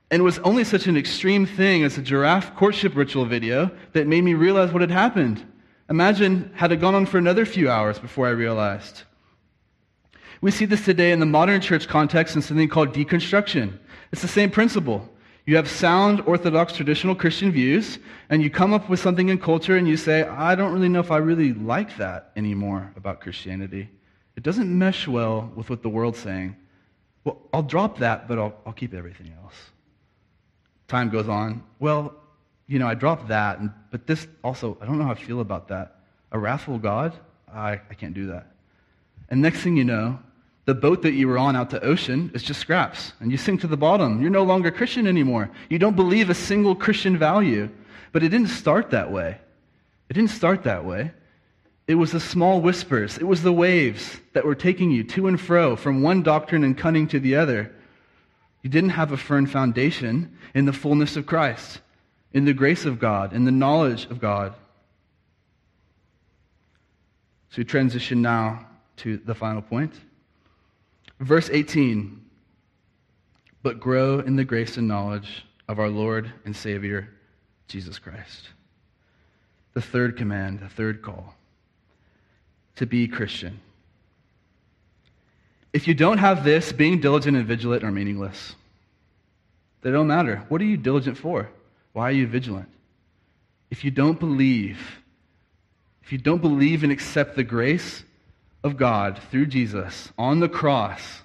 And 0.09 0.19
it 0.19 0.23
was 0.23 0.39
only 0.39 0.63
such 0.63 0.87
an 0.87 0.97
extreme 0.97 1.45
thing 1.45 1.83
as 1.83 1.99
a 1.99 2.01
giraffe 2.01 2.55
courtship 2.55 2.95
ritual 2.95 3.25
video 3.25 3.69
that 3.93 4.07
made 4.07 4.23
me 4.23 4.33
realize 4.33 4.73
what 4.73 4.81
had 4.81 4.89
happened. 4.89 5.45
Imagine 5.89 6.51
had 6.53 6.71
it 6.71 6.77
gone 6.77 6.93
on 6.93 7.05
for 7.05 7.17
another 7.17 7.45
few 7.45 7.69
hours 7.69 7.97
before 7.97 8.27
I 8.27 8.31
realized. 8.31 9.03
We 10.41 10.51
see 10.51 10.65
this 10.65 10.85
today 10.85 11.11
in 11.11 11.19
the 11.19 11.25
modern 11.25 11.61
church 11.61 11.87
context 11.87 12.35
in 12.35 12.41
something 12.41 12.69
called 12.69 12.93
deconstruction. 12.93 13.77
It's 14.11 14.21
the 14.21 14.27
same 14.27 14.51
principle. 14.51 15.09
You 15.45 15.55
have 15.55 15.67
sound, 15.67 16.21
orthodox, 16.21 16.73
traditional 16.73 17.15
Christian 17.15 17.51
views, 17.51 17.97
and 18.29 18.43
you 18.43 18.51
come 18.51 18.71
up 18.71 18.87
with 18.87 18.99
something 18.99 19.29
in 19.29 19.39
culture 19.39 19.77
and 19.77 19.87
you 19.87 19.97
say, 19.97 20.23
I 20.23 20.53
don't 20.53 20.71
really 20.71 20.89
know 20.89 20.99
if 20.99 21.09
I 21.09 21.17
really 21.17 21.53
like 21.53 21.97
that 21.97 22.31
anymore 22.35 22.93
about 22.95 23.19
Christianity. 23.19 23.89
It 24.37 24.43
doesn't 24.43 24.69
mesh 24.69 25.07
well 25.07 25.51
with 25.55 25.71
what 25.71 25.81
the 25.81 25.89
world's 25.89 26.19
saying. 26.19 26.55
Well, 27.23 27.41
I'll 27.51 27.63
drop 27.63 27.97
that, 27.97 28.27
but 28.27 28.37
I'll, 28.37 28.53
I'll 28.65 28.73
keep 28.73 28.93
everything 28.93 29.33
else. 29.43 29.55
Time 30.87 31.09
goes 31.09 31.27
on. 31.27 31.63
Well, 31.79 32.15
you 32.69 32.79
know, 32.79 32.87
I 32.87 32.93
dropped 32.93 33.27
that, 33.27 33.59
and, 33.59 33.71
but 33.91 34.07
this 34.07 34.27
also, 34.43 34.77
I 34.79 34.85
don't 34.85 34.97
know 34.97 35.05
how 35.05 35.11
I 35.11 35.15
feel 35.15 35.41
about 35.41 35.67
that. 35.69 35.95
A 36.31 36.39
wrathful 36.39 36.77
God? 36.77 37.13
I, 37.51 37.81
I 37.89 37.93
can't 37.95 38.13
do 38.13 38.27
that. 38.27 38.45
And 39.29 39.41
next 39.41 39.61
thing 39.61 39.75
you 39.75 39.83
know, 39.83 40.19
the 40.65 40.75
boat 40.75 41.01
that 41.01 41.13
you 41.13 41.27
were 41.27 41.39
on 41.39 41.55
out 41.55 41.71
to 41.71 41.83
ocean 41.83 42.29
is 42.35 42.43
just 42.43 42.61
scraps, 42.61 43.13
and 43.19 43.31
you 43.31 43.37
sink 43.37 43.61
to 43.61 43.67
the 43.67 43.75
bottom. 43.75 44.21
You're 44.21 44.29
no 44.29 44.43
longer 44.43 44.69
Christian 44.69 45.07
anymore. 45.07 45.49
You 45.67 45.79
don't 45.79 45.95
believe 45.95 46.29
a 46.29 46.35
single 46.35 46.75
Christian 46.75 47.17
value. 47.17 47.69
But 48.11 48.23
it 48.23 48.29
didn't 48.29 48.49
start 48.49 48.91
that 48.91 49.11
way. 49.11 49.37
It 50.09 50.13
didn't 50.13 50.31
start 50.31 50.63
that 50.63 50.85
way. 50.85 51.11
It 51.87 51.95
was 51.95 52.11
the 52.11 52.19
small 52.19 52.61
whispers, 52.61 53.17
it 53.17 53.23
was 53.23 53.41
the 53.41 53.51
waves 53.51 54.19
that 54.33 54.45
were 54.45 54.53
taking 54.53 54.91
you 54.91 55.03
to 55.05 55.27
and 55.27 55.41
fro 55.41 55.75
from 55.75 56.03
one 56.03 56.21
doctrine 56.21 56.63
and 56.63 56.77
cunning 56.77 57.07
to 57.07 57.19
the 57.19 57.35
other. 57.35 57.73
You 58.61 58.69
didn't 58.69 58.91
have 58.91 59.11
a 59.11 59.17
firm 59.17 59.47
foundation 59.47 60.37
in 60.53 60.65
the 60.65 60.73
fullness 60.73 61.15
of 61.15 61.25
Christ 61.25 61.79
in 62.33 62.45
the 62.45 62.53
grace 62.53 62.85
of 62.85 62.99
God, 62.99 63.33
in 63.33 63.45
the 63.45 63.51
knowledge 63.51 64.05
of 64.05 64.19
God. 64.19 64.53
So 67.49 67.57
we 67.57 67.63
transition 67.63 68.21
now 68.21 68.67
to 68.97 69.17
the 69.17 69.33
final 69.33 69.61
point. 69.61 69.93
Verse 71.19 71.49
18 71.49 72.23
But 73.63 73.79
grow 73.79 74.19
in 74.19 74.35
the 74.35 74.43
grace 74.43 74.77
and 74.77 74.87
knowledge 74.87 75.45
of 75.67 75.79
our 75.79 75.89
Lord 75.89 76.31
and 76.45 76.55
Savior, 76.55 77.09
Jesus 77.67 77.99
Christ. 77.99 78.49
The 79.73 79.81
third 79.81 80.17
command, 80.17 80.59
the 80.59 80.69
third 80.69 81.01
call 81.01 81.35
to 82.79 82.85
be 82.85 83.09
Christian. 83.09 83.59
If 85.73 85.85
you 85.85 85.93
don't 85.93 86.17
have 86.17 86.45
this, 86.45 86.71
being 86.71 87.01
diligent 87.01 87.35
and 87.35 87.45
vigilant 87.45 87.83
are 87.83 87.91
meaningless. 87.91 88.55
They 89.81 89.91
don't 89.91 90.07
matter. 90.07 90.45
What 90.47 90.61
are 90.61 90.65
you 90.65 90.77
diligent 90.77 91.17
for? 91.17 91.49
Why 91.93 92.09
are 92.09 92.13
you 92.13 92.27
vigilant? 92.27 92.69
If 93.71 93.83
you 93.83 93.91
don't 93.91 94.19
believe, 94.19 94.79
if 96.03 96.11
you 96.11 96.17
don't 96.17 96.41
believe 96.41 96.83
and 96.83 96.91
accept 96.91 97.35
the 97.35 97.43
grace 97.43 98.03
of 98.63 98.77
God 98.77 99.19
through 99.31 99.47
Jesus 99.47 100.11
on 100.17 100.39
the 100.39 100.49
cross, 100.49 101.21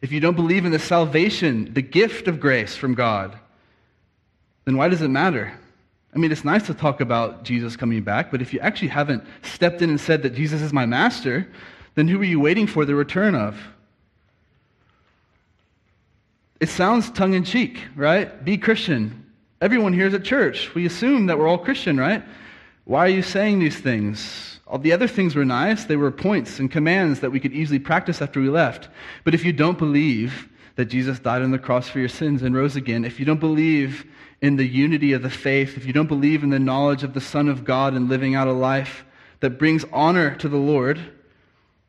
if 0.00 0.12
you 0.12 0.20
don't 0.20 0.36
believe 0.36 0.64
in 0.64 0.72
the 0.72 0.78
salvation, 0.78 1.72
the 1.72 1.82
gift 1.82 2.28
of 2.28 2.40
grace 2.40 2.76
from 2.76 2.94
God, 2.94 3.38
then 4.64 4.76
why 4.76 4.88
does 4.88 5.02
it 5.02 5.08
matter? 5.08 5.52
I 6.14 6.18
mean, 6.18 6.32
it's 6.32 6.44
nice 6.44 6.66
to 6.66 6.74
talk 6.74 7.00
about 7.00 7.44
Jesus 7.44 7.76
coming 7.76 8.02
back, 8.02 8.30
but 8.30 8.40
if 8.40 8.52
you 8.52 8.60
actually 8.60 8.88
haven't 8.88 9.24
stepped 9.42 9.82
in 9.82 9.90
and 9.90 10.00
said 10.00 10.22
that 10.22 10.34
Jesus 10.34 10.62
is 10.62 10.72
my 10.72 10.86
master, 10.86 11.48
then 11.94 12.08
who 12.08 12.20
are 12.20 12.24
you 12.24 12.40
waiting 12.40 12.66
for 12.66 12.84
the 12.84 12.94
return 12.94 13.34
of? 13.34 13.58
It 16.60 16.68
sounds 16.68 17.10
tongue 17.10 17.34
in 17.34 17.44
cheek, 17.44 17.80
right? 17.94 18.44
Be 18.44 18.58
Christian. 18.58 19.27
Everyone 19.60 19.92
here 19.92 20.06
is 20.06 20.14
at 20.14 20.22
church. 20.22 20.72
We 20.74 20.86
assume 20.86 21.26
that 21.26 21.36
we're 21.36 21.48
all 21.48 21.58
Christian, 21.58 21.98
right? 21.98 22.22
Why 22.84 23.00
are 23.00 23.08
you 23.08 23.22
saying 23.22 23.58
these 23.58 23.76
things? 23.76 24.60
All 24.68 24.78
the 24.78 24.92
other 24.92 25.08
things 25.08 25.34
were 25.34 25.44
nice. 25.44 25.84
They 25.84 25.96
were 25.96 26.12
points 26.12 26.60
and 26.60 26.70
commands 26.70 27.20
that 27.20 27.30
we 27.30 27.40
could 27.40 27.52
easily 27.52 27.80
practice 27.80 28.22
after 28.22 28.40
we 28.40 28.50
left. 28.50 28.88
But 29.24 29.34
if 29.34 29.44
you 29.44 29.52
don't 29.52 29.76
believe 29.76 30.48
that 30.76 30.84
Jesus 30.84 31.18
died 31.18 31.42
on 31.42 31.50
the 31.50 31.58
cross 31.58 31.88
for 31.88 31.98
your 31.98 32.08
sins 32.08 32.42
and 32.42 32.54
rose 32.54 32.76
again, 32.76 33.04
if 33.04 33.18
you 33.18 33.26
don't 33.26 33.40
believe 33.40 34.06
in 34.40 34.54
the 34.54 34.66
unity 34.66 35.12
of 35.12 35.22
the 35.22 35.30
faith, 35.30 35.76
if 35.76 35.84
you 35.84 35.92
don't 35.92 36.06
believe 36.06 36.44
in 36.44 36.50
the 36.50 36.58
knowledge 36.60 37.02
of 37.02 37.12
the 37.12 37.20
Son 37.20 37.48
of 37.48 37.64
God 37.64 37.94
and 37.94 38.08
living 38.08 38.36
out 38.36 38.46
a 38.46 38.52
life 38.52 39.04
that 39.40 39.58
brings 39.58 39.84
honor 39.92 40.36
to 40.36 40.48
the 40.48 40.56
Lord, 40.56 41.00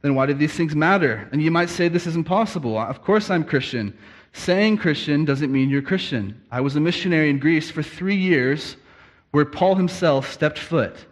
then 0.01 0.15
why 0.15 0.25
do 0.25 0.33
these 0.33 0.53
things 0.53 0.75
matter? 0.75 1.29
And 1.31 1.41
you 1.43 1.51
might 1.51 1.69
say 1.69 1.87
this 1.87 2.07
is 2.07 2.15
impossible. 2.15 2.79
Of 2.79 3.03
course 3.03 3.29
I'm 3.29 3.43
Christian. 3.43 3.95
Saying 4.33 4.77
Christian 4.77 5.25
doesn't 5.25 5.51
mean 5.51 5.69
you're 5.69 5.81
Christian. 5.81 6.41
I 6.51 6.61
was 6.61 6.75
a 6.75 6.79
missionary 6.79 7.29
in 7.29 7.39
Greece 7.39 7.71
for 7.71 7.83
three 7.83 8.15
years 8.15 8.77
where 9.31 9.45
Paul 9.45 9.75
himself 9.75 10.31
stepped 10.31 10.59
foot. 10.59 11.05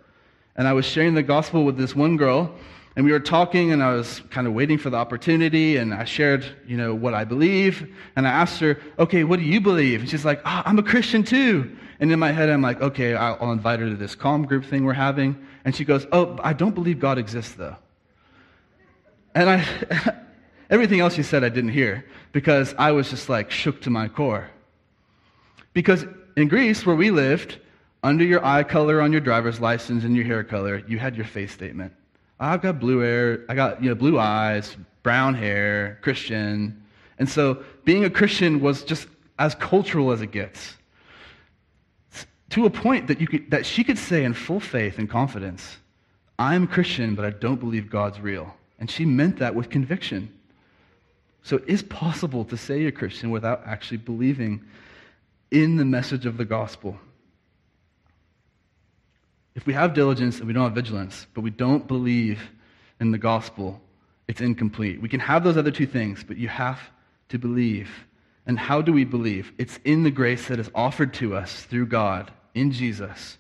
And 0.56 0.68
I 0.68 0.74
was 0.74 0.86
sharing 0.86 1.14
the 1.14 1.24
gospel 1.24 1.66
with 1.66 1.78
this 1.78 1.96
one 1.96 2.18
girl, 2.18 2.52
and 2.96 3.06
we 3.06 3.12
were 3.12 3.20
talking, 3.20 3.72
and 3.72 3.84
I 3.84 3.94
was 3.94 4.22
kind 4.32 4.48
of 4.48 4.54
waiting 4.54 4.80
for 4.80 4.90
the 4.90 4.98
opportunity, 4.98 5.78
and 5.78 5.94
I 5.94 6.04
shared, 6.04 6.44
you 6.66 6.78
know, 6.78 6.96
what 6.96 7.14
I 7.14 7.26
believe. 7.26 7.94
And 8.16 8.28
I 8.28 8.32
asked 8.32 8.60
her, 8.62 8.80
okay, 8.98 9.24
what 9.24 9.38
do 9.38 9.46
you 9.46 9.62
believe? 9.62 10.02
And 10.02 10.10
she's 10.10 10.26
like, 10.26 10.42
oh, 10.44 10.64
I'm 10.66 10.80
a 10.80 10.84
Christian 10.84 11.24
too. 11.24 11.78
And 12.00 12.12
in 12.12 12.18
my 12.18 12.32
head, 12.32 12.50
I'm 12.50 12.64
like, 12.64 12.82
okay, 12.82 13.14
I'll, 13.14 13.38
I'll 13.40 13.52
invite 13.52 13.82
her 13.82 13.90
to 13.90 13.96
this 13.96 14.16
Com 14.16 14.46
group 14.46 14.66
thing 14.66 14.84
we're 14.84 14.94
having. 14.94 15.38
And 15.64 15.76
she 15.76 15.86
goes, 15.86 16.08
oh, 16.12 16.40
I 16.44 16.54
don't 16.54 16.74
believe 16.74 17.00
God 17.00 17.20
exists, 17.20 17.54
though. 17.54 17.76
And 19.36 19.48
I, 19.48 20.16
everything 20.70 21.00
else 21.00 21.16
she 21.16 21.24
said 21.24 21.44
I 21.44 21.50
didn't 21.50 21.72
hear 21.72 22.06
because 22.32 22.76
I 22.78 22.92
was 22.92 23.10
just 23.10 23.30
like 23.30 23.52
shook 23.52 23.82
to 23.82 23.90
my 23.90 24.08
core. 24.08 24.50
Because 25.74 26.06
in 26.36 26.48
Greece, 26.48 26.86
where 26.86 26.96
we 26.96 27.12
lived, 27.12 27.60
under 28.04 28.24
your 28.24 28.44
eye 28.46 28.64
color 28.64 29.02
on 29.02 29.12
your 29.12 29.22
driver's 29.22 29.60
license 29.60 30.04
and 30.04 30.16
your 30.16 30.26
hair 30.26 30.44
color, 30.44 30.84
you 30.88 30.98
had 30.98 31.16
your 31.16 31.26
face 31.26 31.52
statement. 31.52 31.94
I've 32.40 32.62
got 32.62 32.80
blue 32.80 33.00
hair, 33.00 33.46
I 33.50 33.56
got 33.56 33.82
you 33.82 33.90
know, 33.90 33.96
blue 33.96 34.20
eyes, 34.20 34.78
brown 35.04 35.34
hair, 35.34 36.00
Christian. 36.02 36.84
And 37.18 37.28
so 37.28 37.64
being 37.86 38.06
a 38.06 38.10
Christian 38.10 38.60
was 38.60 38.84
just 38.84 39.08
as 39.40 39.56
cultural 39.56 40.12
as 40.12 40.22
it 40.22 40.32
gets. 40.32 40.76
To 42.52 42.66
a 42.66 42.70
point 42.70 43.08
that, 43.08 43.20
you 43.20 43.28
could, 43.28 43.52
that 43.52 43.66
she 43.66 43.84
could 43.84 43.98
say 43.98 44.24
in 44.24 44.34
full 44.34 44.60
faith 44.60 45.00
and 45.00 45.10
confidence, 45.10 45.78
I'm 46.40 46.68
Christian, 46.68 47.16
but 47.16 47.26
I 47.26 47.32
don't 47.32 47.60
believe 47.60 47.90
God's 47.90 48.20
real. 48.20 48.56
And 48.80 48.90
she 48.90 49.06
meant 49.06 49.38
that 49.40 49.56
with 49.56 49.70
conviction. 49.70 50.32
So 51.48 51.56
it 51.56 51.64
is 51.66 51.82
possible 51.82 52.44
to 52.44 52.58
say 52.58 52.82
you're 52.82 52.92
Christian 52.92 53.32
without 53.32 53.62
actually 53.66 54.00
believing 54.00 54.66
in 55.50 55.78
the 55.78 55.86
message 55.86 56.26
of 56.26 56.36
the 56.36 56.44
gospel. 56.44 57.00
If 59.56 59.66
we 59.66 59.72
have 59.72 59.94
diligence 59.94 60.40
and 60.40 60.48
we 60.48 60.52
don't 60.52 60.66
have 60.66 60.76
vigilance, 60.76 61.26
but 61.34 61.46
we 61.46 61.50
don't 61.50 61.88
believe 61.88 62.42
in 63.00 63.12
the 63.12 63.18
gospel, 63.18 63.80
it's 64.28 64.42
incomplete. 64.42 65.02
We 65.02 65.08
can 65.08 65.22
have 65.22 65.46
those 65.46 65.56
other 65.56 65.72
two 65.72 65.88
things, 65.88 66.22
but 66.22 66.36
you 66.36 66.50
have 66.50 66.82
to 67.30 67.40
believe. 67.40 67.90
And 68.46 68.60
how 68.60 68.82
do 68.82 68.92
we 68.92 69.06
believe? 69.06 69.54
It's 69.58 69.80
in 69.86 70.04
the 70.04 70.12
grace 70.12 70.50
that 70.50 70.60
is 70.60 70.70
offered 70.76 71.14
to 71.14 71.34
us 71.34 71.64
through 71.64 71.86
God 71.86 72.30
in 72.56 72.74
Jesus. 72.74 73.38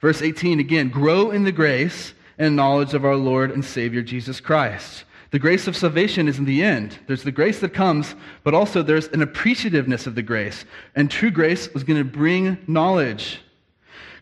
Verse 0.00 0.22
18 0.22 0.58
again, 0.58 0.88
grow 0.88 1.30
in 1.30 1.44
the 1.44 1.52
grace 1.52 2.14
and 2.36 2.56
knowledge 2.56 2.94
of 2.94 3.04
our 3.04 3.14
Lord 3.14 3.52
and 3.52 3.64
Savior 3.64 4.02
Jesus 4.02 4.40
Christ. 4.40 5.04
The 5.34 5.40
grace 5.40 5.66
of 5.66 5.76
salvation 5.76 6.28
is 6.28 6.38
in 6.38 6.44
the 6.44 6.62
end. 6.62 6.96
There's 7.08 7.24
the 7.24 7.32
grace 7.32 7.58
that 7.58 7.74
comes, 7.74 8.14
but 8.44 8.54
also 8.54 8.84
there's 8.84 9.08
an 9.08 9.20
appreciativeness 9.20 10.06
of 10.06 10.14
the 10.14 10.22
grace. 10.22 10.64
And 10.94 11.10
true 11.10 11.32
grace 11.32 11.66
is 11.74 11.82
going 11.82 11.98
to 11.98 12.08
bring 12.08 12.56
knowledge. 12.68 13.40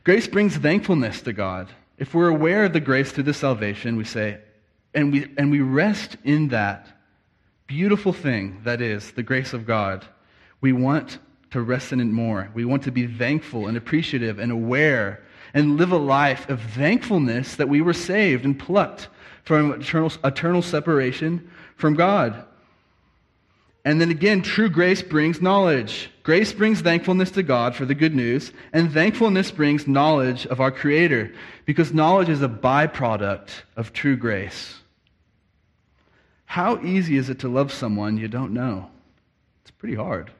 Grace 0.04 0.26
brings 0.26 0.56
thankfulness 0.56 1.20
to 1.20 1.34
God. 1.34 1.68
If 1.98 2.14
we're 2.14 2.30
aware 2.30 2.64
of 2.64 2.72
the 2.72 2.80
grace 2.80 3.12
through 3.12 3.24
the 3.24 3.34
salvation, 3.34 3.96
we 3.96 4.04
say, 4.04 4.38
and 4.94 5.12
we, 5.12 5.30
and 5.36 5.50
we 5.50 5.60
rest 5.60 6.16
in 6.24 6.48
that 6.48 6.86
beautiful 7.66 8.14
thing 8.14 8.62
that 8.64 8.80
is 8.80 9.10
the 9.10 9.22
grace 9.22 9.52
of 9.52 9.66
God, 9.66 10.06
we 10.62 10.72
want 10.72 11.18
to 11.50 11.60
rest 11.60 11.92
in 11.92 12.00
it 12.00 12.04
more. 12.04 12.50
We 12.54 12.64
want 12.64 12.84
to 12.84 12.90
be 12.90 13.06
thankful 13.06 13.66
and 13.66 13.76
appreciative 13.76 14.38
and 14.38 14.50
aware 14.50 15.22
and 15.52 15.76
live 15.76 15.92
a 15.92 15.98
life 15.98 16.48
of 16.48 16.62
thankfulness 16.62 17.56
that 17.56 17.68
we 17.68 17.82
were 17.82 17.92
saved 17.92 18.46
and 18.46 18.58
plucked 18.58 19.08
from 19.44 19.72
eternal, 19.72 20.12
eternal 20.24 20.62
separation 20.62 21.50
from 21.76 21.94
God. 21.94 22.44
And 23.84 24.00
then 24.00 24.10
again, 24.10 24.42
true 24.42 24.68
grace 24.68 25.02
brings 25.02 25.42
knowledge. 25.42 26.10
Grace 26.22 26.52
brings 26.52 26.80
thankfulness 26.80 27.32
to 27.32 27.42
God 27.42 27.74
for 27.74 27.84
the 27.84 27.96
good 27.96 28.14
news, 28.14 28.52
and 28.72 28.92
thankfulness 28.92 29.50
brings 29.50 29.88
knowledge 29.88 30.46
of 30.46 30.60
our 30.60 30.70
Creator, 30.70 31.32
because 31.64 31.92
knowledge 31.92 32.28
is 32.28 32.42
a 32.42 32.48
byproduct 32.48 33.50
of 33.76 33.92
true 33.92 34.16
grace. 34.16 34.78
How 36.44 36.80
easy 36.82 37.16
is 37.16 37.28
it 37.28 37.40
to 37.40 37.48
love 37.48 37.72
someone 37.72 38.18
you 38.18 38.28
don't 38.28 38.52
know? 38.52 38.88
It's 39.62 39.72
pretty 39.72 39.96
hard. 39.96 40.30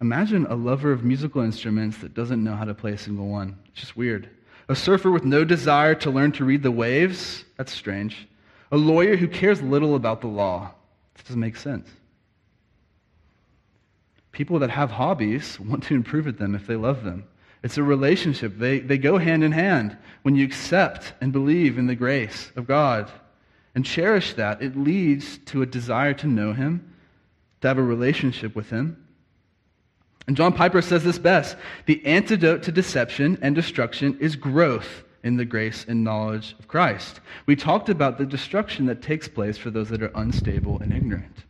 Imagine 0.00 0.46
a 0.46 0.54
lover 0.54 0.92
of 0.92 1.04
musical 1.04 1.42
instruments 1.42 1.98
that 1.98 2.14
doesn't 2.14 2.44
know 2.44 2.54
how 2.54 2.64
to 2.64 2.74
play 2.74 2.92
a 2.92 2.98
single 2.98 3.28
one. 3.28 3.56
It's 3.68 3.80
just 3.80 3.96
weird. 3.96 4.28
A 4.72 4.74
surfer 4.74 5.10
with 5.10 5.26
no 5.26 5.44
desire 5.44 5.94
to 5.96 6.10
learn 6.10 6.32
to 6.32 6.46
read 6.46 6.62
the 6.62 6.70
waves. 6.70 7.44
That's 7.58 7.74
strange. 7.74 8.26
A 8.70 8.76
lawyer 8.78 9.16
who 9.16 9.28
cares 9.28 9.60
little 9.60 9.96
about 9.96 10.22
the 10.22 10.28
law. 10.28 10.70
This 11.12 11.24
doesn't 11.24 11.38
make 11.38 11.56
sense. 11.56 11.90
People 14.30 14.58
that 14.60 14.70
have 14.70 14.90
hobbies 14.90 15.60
want 15.60 15.82
to 15.82 15.94
improve 15.94 16.26
at 16.26 16.38
them 16.38 16.54
if 16.54 16.66
they 16.66 16.76
love 16.76 17.04
them. 17.04 17.24
It's 17.62 17.76
a 17.76 17.82
relationship. 17.82 18.56
They, 18.56 18.78
they 18.78 18.96
go 18.96 19.18
hand 19.18 19.44
in 19.44 19.52
hand. 19.52 19.94
When 20.22 20.36
you 20.36 20.46
accept 20.46 21.12
and 21.20 21.34
believe 21.34 21.76
in 21.76 21.86
the 21.86 21.94
grace 21.94 22.50
of 22.56 22.66
God 22.66 23.12
and 23.74 23.84
cherish 23.84 24.32
that, 24.34 24.62
it 24.62 24.74
leads 24.74 25.36
to 25.48 25.60
a 25.60 25.66
desire 25.66 26.14
to 26.14 26.26
know 26.26 26.54
Him, 26.54 26.94
to 27.60 27.68
have 27.68 27.76
a 27.76 27.82
relationship 27.82 28.56
with 28.56 28.70
Him. 28.70 29.01
And 30.26 30.36
John 30.36 30.52
Piper 30.52 30.82
says 30.82 31.04
this 31.04 31.18
best 31.18 31.56
the 31.86 32.04
antidote 32.06 32.62
to 32.64 32.72
deception 32.72 33.38
and 33.42 33.54
destruction 33.54 34.16
is 34.20 34.36
growth 34.36 35.04
in 35.22 35.36
the 35.36 35.44
grace 35.44 35.84
and 35.88 36.02
knowledge 36.02 36.54
of 36.58 36.68
Christ. 36.68 37.20
We 37.46 37.56
talked 37.56 37.88
about 37.88 38.18
the 38.18 38.26
destruction 38.26 38.86
that 38.86 39.02
takes 39.02 39.28
place 39.28 39.56
for 39.56 39.70
those 39.70 39.88
that 39.90 40.02
are 40.02 40.12
unstable 40.14 40.80
and 40.80 40.92
ignorant. 40.92 41.44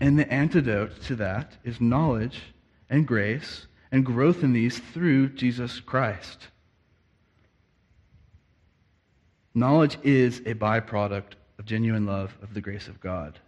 And 0.00 0.18
the 0.18 0.32
antidote 0.32 1.02
to 1.02 1.16
that 1.16 1.56
is 1.64 1.80
knowledge 1.80 2.40
and 2.88 3.06
grace 3.06 3.66
and 3.90 4.04
growth 4.04 4.42
in 4.42 4.52
these 4.52 4.78
through 4.78 5.30
Jesus 5.30 5.80
Christ. 5.80 6.48
Knowledge 9.54 9.98
is 10.04 10.38
a 10.40 10.54
byproduct 10.54 11.32
of 11.58 11.64
genuine 11.64 12.06
love 12.06 12.36
of 12.42 12.54
the 12.54 12.60
grace 12.60 12.86
of 12.86 13.00
God. 13.00 13.40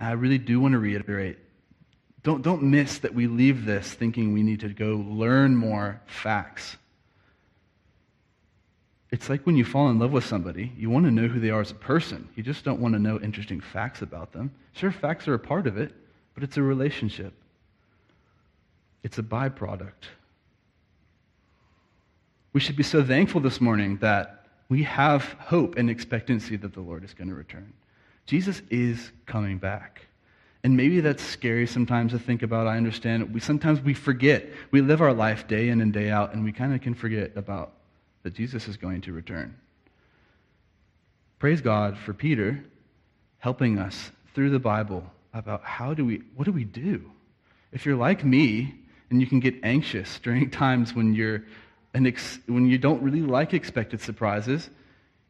I 0.00 0.12
really 0.12 0.38
do 0.38 0.60
want 0.60 0.72
to 0.72 0.78
reiterate 0.78 1.38
don't, 2.22 2.42
don't 2.42 2.62
miss 2.62 2.98
that 2.98 3.14
we 3.14 3.26
leave 3.26 3.64
this 3.64 3.92
thinking 3.92 4.32
we 4.32 4.42
need 4.42 4.60
to 4.60 4.68
go 4.68 5.04
learn 5.08 5.56
more 5.56 6.00
facts. 6.06 6.76
It's 9.10 9.28
like 9.28 9.44
when 9.44 9.56
you 9.56 9.64
fall 9.64 9.88
in 9.90 9.98
love 9.98 10.12
with 10.12 10.24
somebody, 10.24 10.72
you 10.76 10.88
want 10.88 11.06
to 11.06 11.10
know 11.10 11.26
who 11.26 11.40
they 11.40 11.50
are 11.50 11.60
as 11.60 11.70
a 11.70 11.76
person. 11.76 12.28
You 12.36 12.42
just 12.42 12.64
don't 12.64 12.80
want 12.80 12.94
to 12.94 13.00
know 13.00 13.18
interesting 13.20 13.60
facts 13.60 14.02
about 14.02 14.32
them. 14.32 14.52
Sure, 14.72 14.92
facts 14.92 15.26
are 15.26 15.34
a 15.34 15.38
part 15.38 15.66
of 15.66 15.78
it, 15.78 15.92
but 16.34 16.44
it's 16.44 16.56
a 16.56 16.62
relationship, 16.62 17.32
it's 19.02 19.18
a 19.18 19.22
byproduct. 19.22 20.08
We 22.52 22.60
should 22.60 22.76
be 22.76 22.82
so 22.82 23.02
thankful 23.02 23.40
this 23.40 23.60
morning 23.60 23.96
that 23.98 24.46
we 24.68 24.82
have 24.82 25.24
hope 25.38 25.76
and 25.76 25.88
expectancy 25.88 26.56
that 26.56 26.74
the 26.74 26.80
Lord 26.80 27.04
is 27.04 27.14
going 27.14 27.28
to 27.28 27.34
return. 27.34 27.72
Jesus 28.26 28.60
is 28.70 29.10
coming 29.26 29.58
back. 29.58 30.06
And 30.62 30.76
maybe 30.76 31.00
that's 31.00 31.22
scary 31.22 31.66
sometimes 31.66 32.12
to 32.12 32.18
think 32.18 32.42
about. 32.42 32.66
I 32.66 32.76
understand. 32.76 33.32
We 33.32 33.40
sometimes 33.40 33.80
we 33.80 33.94
forget. 33.94 34.46
We 34.70 34.82
live 34.82 35.00
our 35.00 35.14
life 35.14 35.48
day 35.48 35.68
in 35.68 35.80
and 35.80 35.92
day 35.92 36.10
out, 36.10 36.34
and 36.34 36.44
we 36.44 36.52
kind 36.52 36.74
of 36.74 36.82
can 36.82 36.94
forget 36.94 37.32
about 37.36 37.72
that 38.22 38.34
Jesus 38.34 38.68
is 38.68 38.76
going 38.76 39.00
to 39.02 39.12
return. 39.12 39.56
Praise 41.38 41.62
God 41.62 41.96
for 41.96 42.12
Peter 42.12 42.62
helping 43.38 43.78
us 43.78 44.10
through 44.34 44.50
the 44.50 44.58
Bible 44.58 45.02
about 45.32 45.64
how 45.64 45.94
do 45.94 46.04
we 46.04 46.22
what 46.36 46.44
do 46.44 46.52
we 46.52 46.64
do? 46.64 47.10
If 47.72 47.86
you're 47.86 47.96
like 47.96 48.24
me 48.24 48.74
and 49.08 49.20
you 49.20 49.26
can 49.26 49.40
get 49.40 49.54
anxious 49.62 50.18
during 50.18 50.50
times 50.64 50.94
when 50.94 51.14
you're 51.14 51.42
ex, 51.94 52.38
when 52.46 52.66
you 52.66 52.76
don't 52.76 53.02
really 53.02 53.22
like 53.22 53.54
expected 53.54 54.02
surprises, 54.02 54.68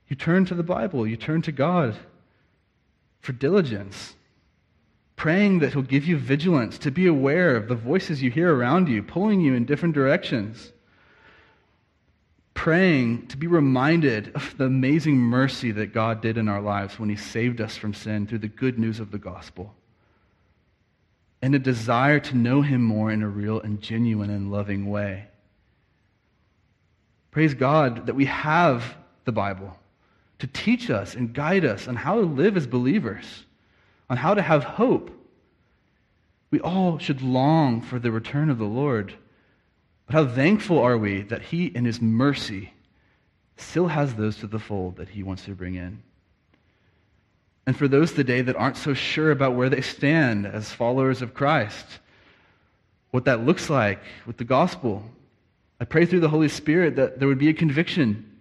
you 0.08 0.16
turn 0.16 0.44
to 0.46 0.54
the 0.56 0.64
Bible, 0.64 1.06
you 1.06 1.16
turn 1.16 1.42
to 1.42 1.52
God 1.52 1.96
for 3.20 3.32
diligence 3.32 4.16
praying 5.20 5.58
that 5.58 5.74
He'll 5.74 5.82
give 5.82 6.06
you 6.06 6.16
vigilance 6.16 6.78
to 6.78 6.90
be 6.90 7.06
aware 7.06 7.54
of 7.54 7.68
the 7.68 7.74
voices 7.74 8.22
you 8.22 8.30
hear 8.30 8.56
around 8.56 8.88
you, 8.88 9.02
pulling 9.02 9.42
you 9.42 9.52
in 9.52 9.66
different 9.66 9.94
directions. 9.94 10.72
praying 12.60 13.26
to 13.26 13.38
be 13.38 13.46
reminded 13.46 14.30
of 14.34 14.54
the 14.58 14.64
amazing 14.64 15.16
mercy 15.16 15.72
that 15.72 15.94
God 15.94 16.20
did 16.20 16.36
in 16.36 16.46
our 16.46 16.60
lives 16.60 16.98
when 16.98 17.08
He 17.08 17.16
saved 17.16 17.58
us 17.58 17.74
from 17.74 17.94
sin 17.94 18.26
through 18.26 18.40
the 18.40 18.48
good 18.48 18.78
news 18.78 19.00
of 19.00 19.10
the 19.10 19.18
gospel. 19.18 19.74
And 21.40 21.54
a 21.54 21.58
desire 21.58 22.20
to 22.20 22.36
know 22.36 22.60
Him 22.60 22.82
more 22.82 23.10
in 23.10 23.22
a 23.22 23.28
real 23.28 23.60
and 23.60 23.80
genuine 23.80 24.28
and 24.28 24.52
loving 24.52 24.90
way. 24.90 25.28
Praise 27.30 27.54
God 27.54 28.04
that 28.04 28.14
we 28.14 28.26
have 28.26 28.94
the 29.24 29.32
Bible 29.32 29.74
to 30.40 30.46
teach 30.46 30.90
us 30.90 31.14
and 31.14 31.32
guide 31.32 31.64
us 31.64 31.88
on 31.88 31.96
how 31.96 32.16
to 32.16 32.26
live 32.26 32.58
as 32.58 32.66
believers, 32.66 33.24
on 34.10 34.16
how 34.16 34.34
to 34.34 34.42
have 34.42 34.64
hope. 34.64 35.10
We 36.50 36.60
all 36.60 36.98
should 36.98 37.22
long 37.22 37.80
for 37.80 38.00
the 38.00 38.10
return 38.10 38.50
of 38.50 38.58
the 38.58 38.64
Lord. 38.64 39.14
But 40.06 40.14
how 40.14 40.26
thankful 40.26 40.80
are 40.80 40.98
we 40.98 41.22
that 41.22 41.42
He, 41.42 41.66
in 41.66 41.84
His 41.84 42.00
mercy, 42.00 42.72
still 43.56 43.86
has 43.86 44.14
those 44.14 44.38
to 44.38 44.48
the 44.48 44.58
fold 44.58 44.96
that 44.96 45.10
He 45.10 45.22
wants 45.22 45.44
to 45.44 45.54
bring 45.54 45.76
in. 45.76 46.02
And 47.66 47.76
for 47.76 47.86
those 47.86 48.12
today 48.12 48.42
that 48.42 48.56
aren't 48.56 48.76
so 48.76 48.94
sure 48.94 49.30
about 49.30 49.54
where 49.54 49.68
they 49.68 49.80
stand 49.80 50.44
as 50.44 50.72
followers 50.72 51.22
of 51.22 51.34
Christ, 51.34 51.86
what 53.12 53.26
that 53.26 53.46
looks 53.46 53.70
like 53.70 54.02
with 54.26 54.38
the 54.38 54.44
gospel, 54.44 55.04
I 55.78 55.84
pray 55.84 56.04
through 56.04 56.20
the 56.20 56.28
Holy 56.28 56.48
Spirit 56.48 56.96
that 56.96 57.20
there 57.20 57.28
would 57.28 57.38
be 57.38 57.48
a 57.48 57.54
conviction 57.54 58.40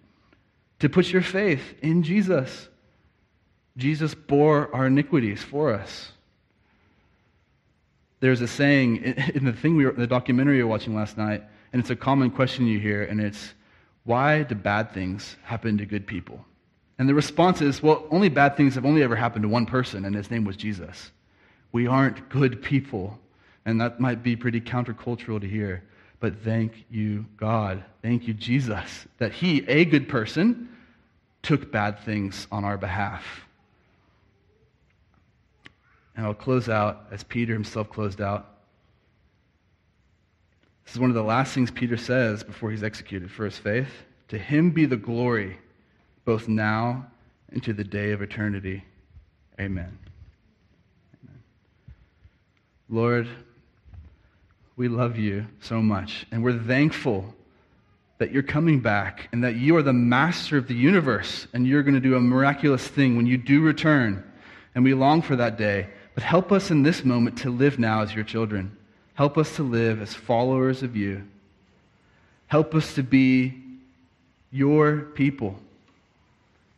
to 0.80 0.88
put 0.88 1.12
your 1.12 1.22
faith 1.22 1.74
in 1.80 2.02
Jesus. 2.02 2.68
Jesus 3.76 4.14
bore 4.14 4.74
our 4.74 4.86
iniquities 4.86 5.42
for 5.42 5.72
us. 5.72 6.12
There's 8.20 8.40
a 8.40 8.48
saying 8.48 8.96
in 9.34 9.44
the 9.44 9.52
thing 9.52 9.76
we 9.76 9.86
were, 9.86 9.92
the 9.92 10.06
documentary 10.06 10.56
we 10.56 10.62
were 10.62 10.68
watching 10.68 10.94
last 10.94 11.16
night, 11.16 11.42
and 11.72 11.80
it's 11.80 11.90
a 11.90 11.96
common 11.96 12.30
question 12.30 12.66
you 12.66 12.78
hear, 12.78 13.04
and 13.04 13.20
it's, 13.20 13.54
why 14.04 14.42
do 14.42 14.54
bad 14.54 14.92
things 14.92 15.36
happen 15.42 15.78
to 15.78 15.86
good 15.86 16.06
people? 16.06 16.44
And 16.98 17.08
the 17.08 17.14
response 17.14 17.62
is, 17.62 17.82
well, 17.82 18.04
only 18.10 18.28
bad 18.28 18.56
things 18.56 18.74
have 18.74 18.84
only 18.84 19.02
ever 19.02 19.16
happened 19.16 19.42
to 19.44 19.48
one 19.48 19.66
person, 19.66 20.04
and 20.04 20.14
his 20.14 20.30
name 20.30 20.44
was 20.44 20.56
Jesus. 20.56 21.12
We 21.72 21.86
aren't 21.86 22.28
good 22.28 22.62
people. 22.62 23.18
And 23.64 23.80
that 23.80 24.00
might 24.00 24.22
be 24.22 24.36
pretty 24.36 24.60
countercultural 24.60 25.40
to 25.40 25.48
hear. 25.48 25.82
But 26.18 26.42
thank 26.42 26.84
you, 26.90 27.26
God. 27.36 27.84
Thank 28.02 28.26
you, 28.26 28.34
Jesus, 28.34 29.06
that 29.18 29.32
He, 29.32 29.66
a 29.68 29.84
good 29.84 30.08
person, 30.08 30.68
took 31.42 31.72
bad 31.72 32.00
things 32.00 32.46
on 32.52 32.64
our 32.64 32.76
behalf. 32.76 33.24
And 36.20 36.26
I'll 36.26 36.34
close 36.34 36.68
out 36.68 37.06
as 37.10 37.24
Peter 37.24 37.54
himself 37.54 37.88
closed 37.88 38.20
out. 38.20 38.46
This 40.84 40.92
is 40.92 41.00
one 41.00 41.08
of 41.08 41.16
the 41.16 41.22
last 41.22 41.54
things 41.54 41.70
Peter 41.70 41.96
says 41.96 42.44
before 42.44 42.70
he's 42.70 42.82
executed 42.82 43.30
for 43.30 43.46
his 43.46 43.56
faith. 43.56 43.88
To 44.28 44.36
him 44.36 44.70
be 44.70 44.84
the 44.84 44.98
glory, 44.98 45.56
both 46.26 46.46
now 46.46 47.06
and 47.52 47.62
to 47.62 47.72
the 47.72 47.84
day 47.84 48.12
of 48.12 48.20
eternity. 48.20 48.84
Amen. 49.58 49.98
Amen. 51.24 51.42
Lord, 52.90 53.26
we 54.76 54.88
love 54.88 55.16
you 55.16 55.46
so 55.62 55.80
much, 55.80 56.26
and 56.30 56.44
we're 56.44 56.58
thankful 56.58 57.34
that 58.18 58.30
you're 58.30 58.42
coming 58.42 58.80
back 58.80 59.30
and 59.32 59.42
that 59.42 59.56
you 59.56 59.74
are 59.74 59.82
the 59.82 59.94
master 59.94 60.58
of 60.58 60.68
the 60.68 60.74
universe 60.74 61.46
and 61.54 61.66
you're 61.66 61.82
going 61.82 61.94
to 61.94 61.98
do 61.98 62.16
a 62.16 62.20
miraculous 62.20 62.86
thing 62.86 63.16
when 63.16 63.24
you 63.24 63.38
do 63.38 63.62
return. 63.62 64.22
And 64.74 64.84
we 64.84 64.92
long 64.92 65.22
for 65.22 65.34
that 65.36 65.56
day. 65.56 65.88
But 66.14 66.24
help 66.24 66.52
us 66.52 66.70
in 66.70 66.82
this 66.82 67.04
moment 67.04 67.38
to 67.38 67.50
live 67.50 67.78
now 67.78 68.02
as 68.02 68.14
your 68.14 68.24
children. 68.24 68.76
Help 69.14 69.38
us 69.38 69.56
to 69.56 69.62
live 69.62 70.00
as 70.02 70.14
followers 70.14 70.82
of 70.82 70.96
you. 70.96 71.26
Help 72.46 72.74
us 72.74 72.94
to 72.94 73.02
be 73.02 73.54
your 74.50 75.00
people. 75.00 75.56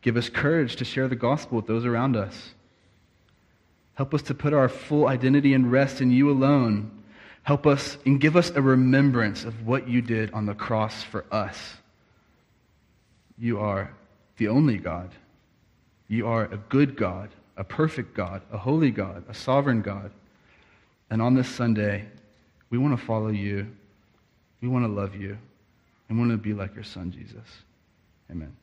Give 0.01 0.17
us 0.17 0.29
courage 0.29 0.75
to 0.77 0.85
share 0.85 1.07
the 1.07 1.15
gospel 1.15 1.57
with 1.57 1.67
those 1.67 1.85
around 1.85 2.15
us. 2.15 2.51
Help 3.95 4.13
us 4.13 4.21
to 4.23 4.33
put 4.33 4.53
our 4.53 4.69
full 4.69 5.07
identity 5.07 5.53
and 5.53 5.71
rest 5.71 6.01
in 6.01 6.11
you 6.11 6.29
alone 6.29 7.03
Help 7.43 7.67
us 7.67 7.97
and 8.05 8.21
give 8.21 8.37
us 8.37 8.51
a 8.51 8.61
remembrance 8.61 9.43
of 9.43 9.67
what 9.67 9.87
you 9.87 10.01
did 10.01 10.31
on 10.31 10.45
the 10.45 10.55
cross 10.55 11.03
for 11.03 11.25
us. 11.29 11.75
You 13.37 13.59
are 13.59 13.93
the 14.37 14.47
only 14.47 14.77
God. 14.77 15.09
You 16.07 16.27
are 16.27 16.45
a 16.45 16.57
good 16.57 16.95
God, 16.95 17.29
a 17.57 17.63
perfect 17.63 18.13
God, 18.13 18.41
a 18.51 18.57
holy 18.57 18.91
God, 18.91 19.23
a 19.29 19.33
sovereign 19.33 19.81
God. 19.81 20.11
And 21.09 21.21
on 21.21 21.35
this 21.35 21.47
Sunday, 21.47 22.05
we 22.69 22.77
want 22.77 22.97
to 22.97 23.05
follow 23.05 23.27
you. 23.27 23.67
We 24.61 24.67
want 24.67 24.85
to 24.85 24.91
love 24.91 25.15
you. 25.15 25.37
And 26.09 26.17
want 26.17 26.31
to 26.31 26.37
be 26.37 26.53
like 26.53 26.73
your 26.75 26.83
son, 26.83 27.11
Jesus. 27.11 27.47
Amen. 28.31 28.55